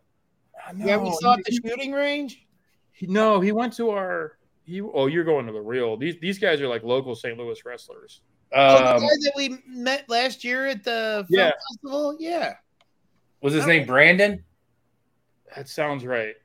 [0.56, 2.46] Uh, yeah, we no, saw at the shooting range.
[2.92, 4.38] he- no, he went to our.
[4.64, 5.98] He, oh, you're going to the real.
[5.98, 7.38] These these guys are like local St.
[7.38, 8.22] Louis wrestlers.
[8.54, 11.52] Oh, the Um, guy that we met last year at the film Yeah.
[11.70, 12.18] festival.
[12.20, 12.54] Yeah,
[13.42, 14.44] was his name Brandon?
[15.56, 16.36] That sounds right.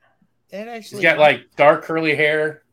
[0.49, 0.97] that actually.
[0.97, 2.63] He's got like dark curly hair.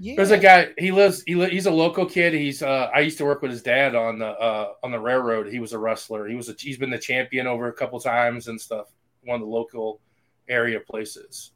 [0.00, 0.14] Yeah.
[0.16, 0.68] There's a guy.
[0.78, 1.22] He lives.
[1.26, 2.32] He li- he's a local kid.
[2.34, 2.62] He's.
[2.62, 5.48] Uh, I used to work with his dad on the uh, on the railroad.
[5.48, 6.26] He was a wrestler.
[6.28, 6.48] He was.
[6.48, 8.88] A, he's been the champion over a couple times and stuff.
[9.24, 10.00] One of the local
[10.48, 11.52] area places.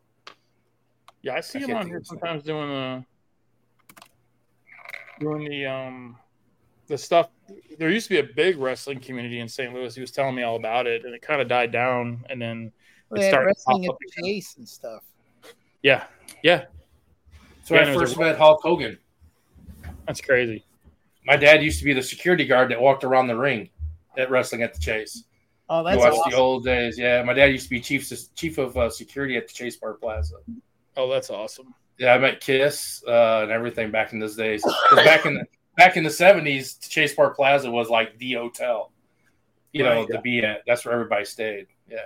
[1.23, 3.05] Yeah, I see I him on here of his sometimes doing the
[5.20, 6.16] doing the um
[6.89, 7.28] the stuff.
[7.78, 9.73] There used to be a big wrestling community in St.
[9.73, 9.94] Louis.
[9.94, 12.25] He was telling me all about it, and it kind of died down.
[12.28, 12.73] And then
[13.10, 14.25] They started to wrestling at up the again.
[14.34, 15.02] chase and stuff.
[15.83, 16.05] yeah,
[16.42, 16.65] yeah,
[17.62, 18.99] So when Yeah, I first there's- met Hulk Hogan.
[20.07, 20.65] that's crazy.
[21.24, 23.70] My dad used to be the security guard that walked around the ring
[24.18, 25.24] at wrestling at the Chase.
[25.68, 26.31] Oh, You that's watched awesome.
[26.32, 26.99] the old days.
[26.99, 30.00] Yeah, my dad used to be chief chief of uh, security at the Chase Park
[30.00, 30.36] Plaza.
[30.97, 31.73] Oh, that's awesome.
[31.99, 34.65] Yeah, I met Kiss uh, and everything back in those days.
[34.97, 35.44] back in the
[35.76, 38.91] back in the seventies, Chase Park Plaza was like the hotel.
[39.73, 40.08] You know, Right.
[40.08, 40.62] to be at.
[40.66, 41.68] That's where everybody stayed.
[41.89, 41.99] Yeah.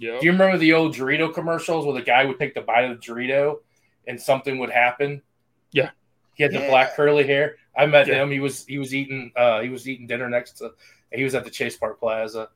[0.00, 2.84] Yeah, Do you remember the old Dorito commercials where the guy would take the bite
[2.84, 3.60] of the Dorito
[4.08, 5.22] and something would happen?
[5.70, 5.90] Yeah.
[6.34, 6.68] He had the Yeah.
[6.70, 7.56] black curly hair.
[7.76, 8.22] I met Yeah.
[8.22, 8.30] him.
[8.32, 10.72] He was he was eating uh he was eating dinner next to
[11.12, 12.48] he was at the Chase Park Plaza.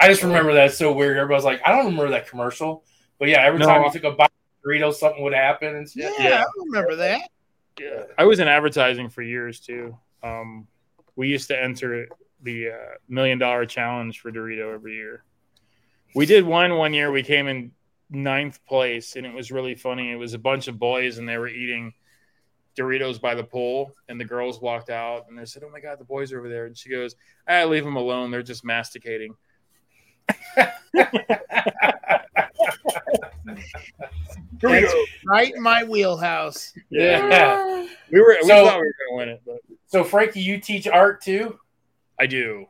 [0.00, 1.16] I just remember that it's so weird.
[1.16, 2.84] Everybody's like, I don't remember that commercial.
[3.18, 3.66] But yeah, every No.
[3.66, 6.10] time you took a bite of Dorito, something would happen and Yeah.
[6.18, 6.42] Yeah.
[6.42, 7.20] I remember that.
[7.78, 8.04] yeah.
[8.18, 9.96] I was in advertising for years too.
[10.22, 10.66] Um,
[11.16, 12.08] we used to enter
[12.42, 12.76] the uh,
[13.08, 15.24] million dollar challenge for Dorito every year.
[16.14, 17.10] We did one one year.
[17.12, 17.72] We came in
[18.10, 20.10] ninth place, and it was really funny.
[20.10, 21.92] It was a bunch of boys, and they were eating
[22.76, 25.98] Doritos by the pool, and the girls walked out, and they said, "Oh my god,
[25.98, 27.16] the boys are over there." And she goes,
[27.46, 28.30] "I leave them alone.
[28.30, 29.34] They're just masticating."
[34.60, 34.94] That's
[35.26, 36.72] right in my wheelhouse.
[36.90, 37.86] Yeah.
[38.12, 38.36] we were.
[38.42, 39.56] We So- thought we were going to win it, but
[39.86, 41.58] So Franki, you teach art too?
[42.18, 42.66] I do.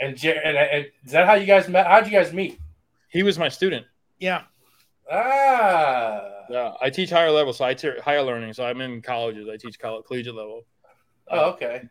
[0.00, 1.86] And, and, and is that how you guys met?
[1.86, 2.58] How'd you guys meet?
[3.08, 3.86] He was my student.
[4.18, 4.42] Yeah.
[5.12, 6.22] Ah.
[6.48, 8.52] Yeah, I teach higher level, so I teach higher learning.
[8.54, 9.48] So I'm in colleges.
[9.52, 10.64] I teach college, collegiate level.
[11.28, 11.82] Oh, okay.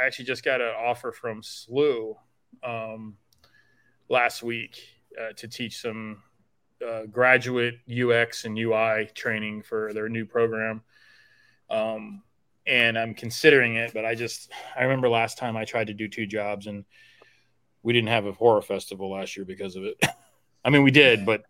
[0.00, 2.16] I actually just got an offer from SLU
[2.62, 3.16] um,
[4.08, 4.82] last week
[5.20, 6.22] uh, to teach some
[6.86, 10.82] uh, graduate UX and UI training for their new program.
[11.68, 12.22] Um,
[12.66, 16.08] and I'm considering it, but I just I remember last time I tried to do
[16.08, 16.84] two jobs and
[17.82, 20.02] we didn't have a horror festival last year because of it.
[20.64, 21.42] I mean, we did, but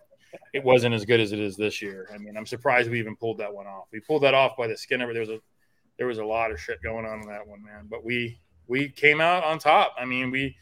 [0.52, 2.08] it wasn't as good as it is this year.
[2.12, 3.86] I mean, I'm surprised we even pulled that one off.
[3.92, 5.12] We pulled that off by the skin of it.
[5.14, 5.40] There was a
[5.98, 7.86] there was a lot of shit going on in that one, man.
[7.88, 9.94] But we we came out on top.
[9.98, 10.56] I mean, we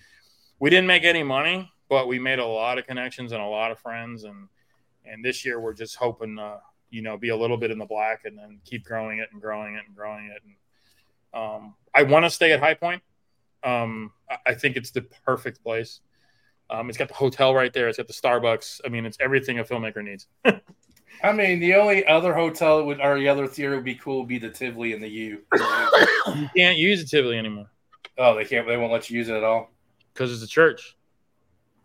[0.59, 3.71] we didn't make any money, but we made a lot of connections and a lot
[3.71, 4.25] of friends.
[4.25, 4.49] And
[5.05, 6.59] and this year we're just hoping, uh,
[6.91, 9.41] you know, be a little bit in the black and then keep growing it and
[9.41, 10.43] growing it and growing it.
[10.45, 13.03] And um, I want to stay at Hi-Pointe.
[13.63, 16.01] Um, I, I think it's the perfect place.
[16.71, 17.89] Um, it's got the hotel right there.
[17.89, 18.83] It's got the Starbucks.
[18.85, 20.27] I mean, it's everything a filmmaker needs.
[21.23, 24.29] I mean, the only other hotel would or the other theater would be cool would
[24.29, 25.41] be the Tivoli and the U.
[25.55, 27.71] You can't use the Tivoli anymore
[28.19, 28.67] oh, they can't.
[28.67, 29.71] They won't let you use it at all.
[30.13, 30.97] because it's a church.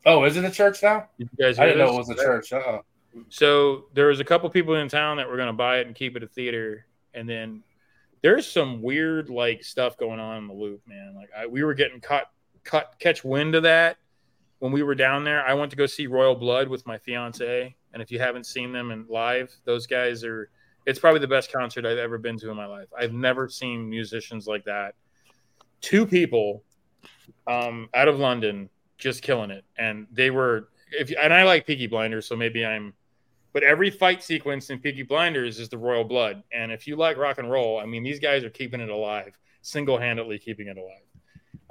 [0.06, 1.08] Oh, is it a church now?
[1.18, 2.52] You guys I didn't know it was a church.
[2.52, 2.80] Uh-uh.
[3.30, 5.96] So there was a couple people in town that were going to buy it and
[5.96, 7.64] keep it a theater, and then
[8.22, 11.14] there's some weird like stuff going on in the loop, man.
[11.16, 12.26] Like I, we were getting cut,
[12.64, 13.98] cut, catch wind of that
[14.64, 15.46] when we were down there.
[15.46, 18.72] I went to go see Royal Blood with my fiance, and if you haven't seen
[18.72, 20.50] them in live, those guys are.
[20.86, 22.88] It's probably the best concert I've ever been to in my life.
[22.98, 24.96] I've never seen musicians like that.
[25.82, 26.64] Two people
[27.46, 30.70] um, out of London just killing it, and they were.
[30.94, 32.94] If and I like Peaky Blinders, so maybe I'm
[33.52, 36.42] but every fight sequence in Peaky Blinders is the royal blood.
[36.54, 39.34] And if you like rock and roll, I mean, these guys are keeping it alive,
[39.62, 41.04] single handedly keeping it alive.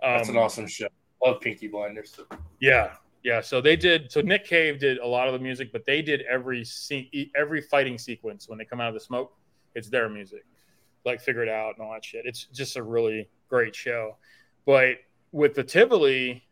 [0.03, 0.89] That's Um, an awesome show.
[1.25, 2.19] Love Peaky Blinders.
[2.61, 3.41] Yeah, yeah.
[3.41, 4.11] So they did.
[4.11, 7.61] So Nick Cave did a lot of the music, but they did every se- every
[7.61, 9.33] fighting sequence when they come out of the smoke.
[9.75, 10.45] It's their music,
[11.05, 12.27] like Figure It Out and all that shit.
[12.27, 14.17] It's just a really great show.
[14.67, 14.97] But
[15.31, 16.43] with the Tivoli,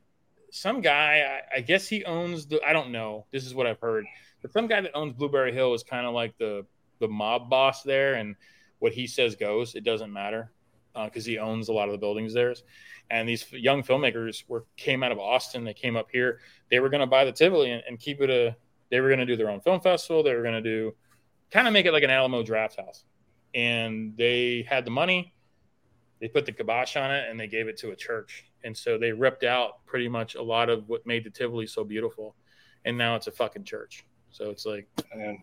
[0.51, 2.61] some guy, I, I guess he owns the.
[2.65, 3.27] I don't know.
[3.33, 4.05] This is what I've heard.
[4.41, 6.65] But some guy that owns Blueberry Hill is kind of like the
[7.01, 8.37] the mob boss there, and
[8.79, 9.75] what he says goes.
[9.75, 10.53] It doesn't matter
[10.95, 12.53] Uh, because he owns a lot of the buildings there.
[13.11, 15.65] And these young filmmakers were came out of Austin.
[15.65, 16.41] They came up here.
[16.71, 18.57] They were going to buy the Tivoli and, and keep it a.
[18.91, 20.23] They were going to do their own film festival.
[20.23, 20.95] They were going to do,
[21.51, 23.05] kind of make it like an Alamo Drafthouse.
[23.55, 25.33] And they had the money.
[26.21, 28.45] They put the kibosh on it and they gave it to a church.
[28.65, 31.85] And so they ripped out pretty much a lot of what made the Tivoli so
[31.85, 32.35] beautiful.
[32.85, 34.05] And now it's a fucking church.
[34.33, 35.39] So it's like, And,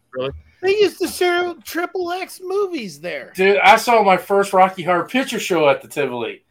[0.62, 3.32] They used to show triple X movies there.
[3.36, 6.44] dude, I saw my first Rocky Horror Picture Show at the Tivoli.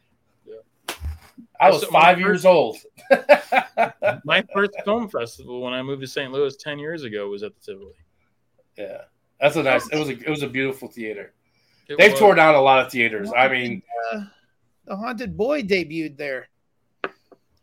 [0.47, 0.57] Yeah.
[1.59, 2.77] I was I saw my five first- years old.
[4.25, 6.31] my first film festival when I moved to St.
[6.33, 7.95] Louis 10 years ago was at the Tivoli.
[8.77, 9.03] yeah,
[9.41, 9.89] that's a nice.
[9.91, 11.33] It was a it was a beautiful theater.
[11.89, 13.31] It They've was- torn down a lot of theaters.
[13.37, 13.83] I mean,
[14.13, 14.25] Uh,
[14.85, 16.49] the Haunted Boy debuted there.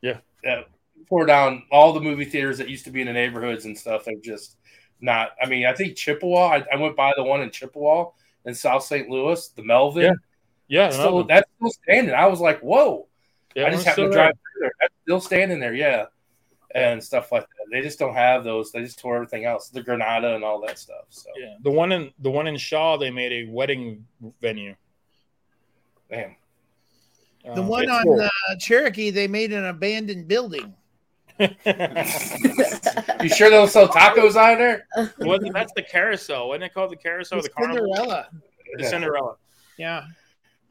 [0.01, 0.63] Yeah, yeah.
[1.09, 4.05] Tore down all the movie theaters that used to be in the neighborhoods and stuff.
[4.05, 4.55] They're just
[5.03, 5.31] not.
[5.41, 6.47] I mean, I think Chippewa.
[6.47, 8.09] I, I went by the one in Chippewa
[8.45, 9.09] in South St.
[9.09, 10.03] Louis, the Melvin.
[10.03, 10.11] Yeah.
[10.69, 12.15] Yeah, Still, that's still standing.
[12.15, 13.07] I was like, whoa.
[13.53, 14.33] yeah, I just one's happened to drive there.
[14.53, 14.71] through there.
[14.79, 16.05] That's still standing there, yeah.
[16.73, 17.65] And stuff like that.
[17.71, 18.71] They just don't have those.
[18.71, 21.05] They just tore everything else, the Granada and all that stuff.
[21.09, 24.05] So, Yeah, the one in the one in Shaw, they made a wedding
[24.41, 24.75] venue.
[26.09, 26.35] man.
[27.43, 28.21] The Um, one on cool.
[28.21, 30.73] uh, Cherokee, they made an abandoned building.
[31.39, 34.87] You sure they'll sell tacos out there?
[35.19, 36.49] Wasn't- that's the carousel.
[36.49, 37.39] Wasn't it called the carousel?
[37.39, 37.93] or The The carnival?
[37.95, 38.27] Cinderella.
[38.77, 39.35] The Cinderella.
[39.77, 40.03] Yeah.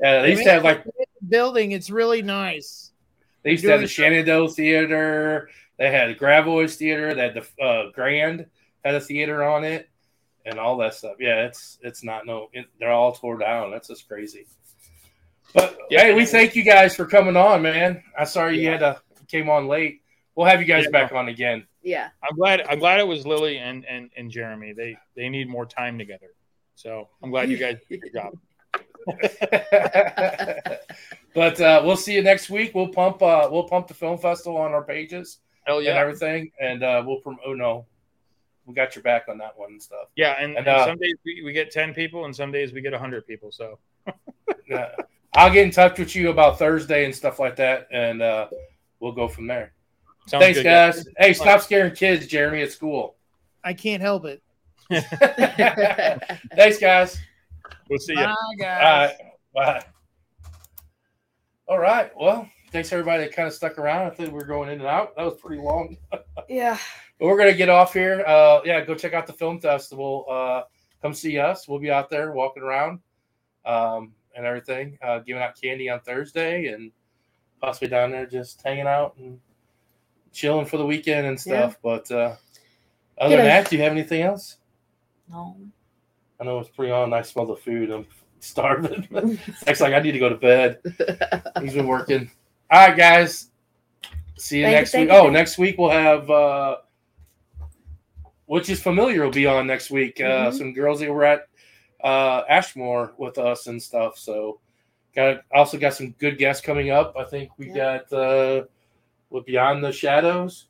[0.00, 0.84] Yeah, they used to have like
[1.28, 1.72] Building.
[1.72, 2.90] It's really nice.
[3.42, 5.48] they used to have the Shenandoah Theater.
[5.78, 7.14] They had a Gravois Theater.
[7.14, 8.46] They had the uh, Grand
[8.84, 9.88] had a theater on it,
[10.44, 11.16] and all that stuff.
[11.20, 12.48] Yeah, it's it's not no.
[12.52, 13.70] It, they're all tore down.
[13.70, 14.46] That's just crazy.
[15.54, 16.00] But Yeah.
[16.06, 18.02] hey, we thank you guys for coming on, man.
[18.18, 20.01] I'm sorry you had to came on late.
[20.34, 20.90] We'll have you guys Yeah.
[20.90, 21.66] back on again.
[21.82, 22.08] yeah.
[22.22, 22.62] I'm glad.
[22.68, 24.72] I'm glad it was Lily and and and Jeremy.
[24.72, 26.28] They they need more time together.
[26.74, 28.38] So I'm glad you guys did your job.
[31.34, 32.74] but uh, we'll see you next week.
[32.74, 36.50] We'll pump uh, we'll pump the film festival on our pages Hell and yeah, everything,
[36.60, 37.40] and uh, we'll promote.
[37.46, 37.86] Oh no,
[38.66, 40.08] we got your back on that one and stuff.
[40.16, 40.36] yeah.
[40.38, 42.80] And, And, and uh, some days we, we get ten people, and some days we
[42.80, 43.52] get hundred people.
[43.52, 43.78] So
[44.68, 44.90] Yeah.
[45.34, 48.48] I'll get in touch with you about Thursday and stuff like that, and uh,
[49.00, 49.72] we'll go from there.
[50.26, 51.06] Sounds Thanks, good, guys.
[51.18, 53.16] Hey, stop scaring kids, Jeremy, at school.
[53.64, 54.42] I can't help it.
[56.56, 57.18] Thanks, guys.
[57.88, 58.24] We'll see you.
[58.24, 59.10] Bye, guys.
[59.10, 59.16] right.
[59.54, 59.84] Bye.
[61.68, 62.10] All right.
[62.16, 64.06] Well, thanks everybody that kind of stuck around.
[64.06, 65.14] I think we are going in and out.
[65.16, 65.96] That was pretty long.
[66.48, 66.76] yeah.
[67.18, 68.24] But we're gonna get off here.
[68.26, 70.26] Uh, yeah, go check out the film festival.
[70.28, 70.62] Uh,
[71.00, 71.68] come see us.
[71.68, 73.00] We'll be out there walking around
[73.64, 76.90] um, and everything, uh, giving out candy on Thursday, and
[77.60, 79.38] possibly down there just hanging out and
[80.32, 81.76] chilling for the weekend and stuff.
[81.82, 82.36] But uh,
[83.18, 84.56] other than that, do you have anything else?
[85.30, 85.56] No.
[86.40, 87.12] I know it's pretty on.
[87.12, 87.90] I smell the food.
[87.90, 88.06] I'm
[88.40, 89.06] starving.
[89.66, 90.78] It's like I need to go to bed.
[91.60, 92.30] He's been working.
[92.70, 93.50] All right, guys.
[94.38, 95.16] See you Thank next thank week.
[95.16, 96.76] you, Oh, next week we'll have uh
[98.46, 100.20] which is familiar will be on next week.
[100.20, 100.58] Uh Mhm.
[100.58, 101.46] some girls that were at
[102.02, 104.18] uh Ashmore with us and stuff.
[104.18, 104.58] So
[105.14, 107.14] got also got some good guests coming up.
[107.16, 108.64] I think we got uh
[109.32, 110.64] with Beyond the Shadowz.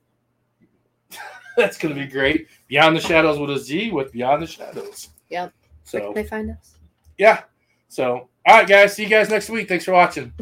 [1.56, 2.46] That's gonna be great.
[2.68, 5.08] Beyond the Shadowz with a Z with Beyond the Shadowz.
[5.30, 5.52] Yep.
[5.52, 5.52] Where
[5.84, 6.74] So can they find us?
[7.18, 7.42] yeah.
[7.88, 9.68] So all right guys, see you guys next week.
[9.68, 10.32] Thanks for watching.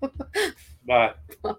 [0.86, 1.12] Bye.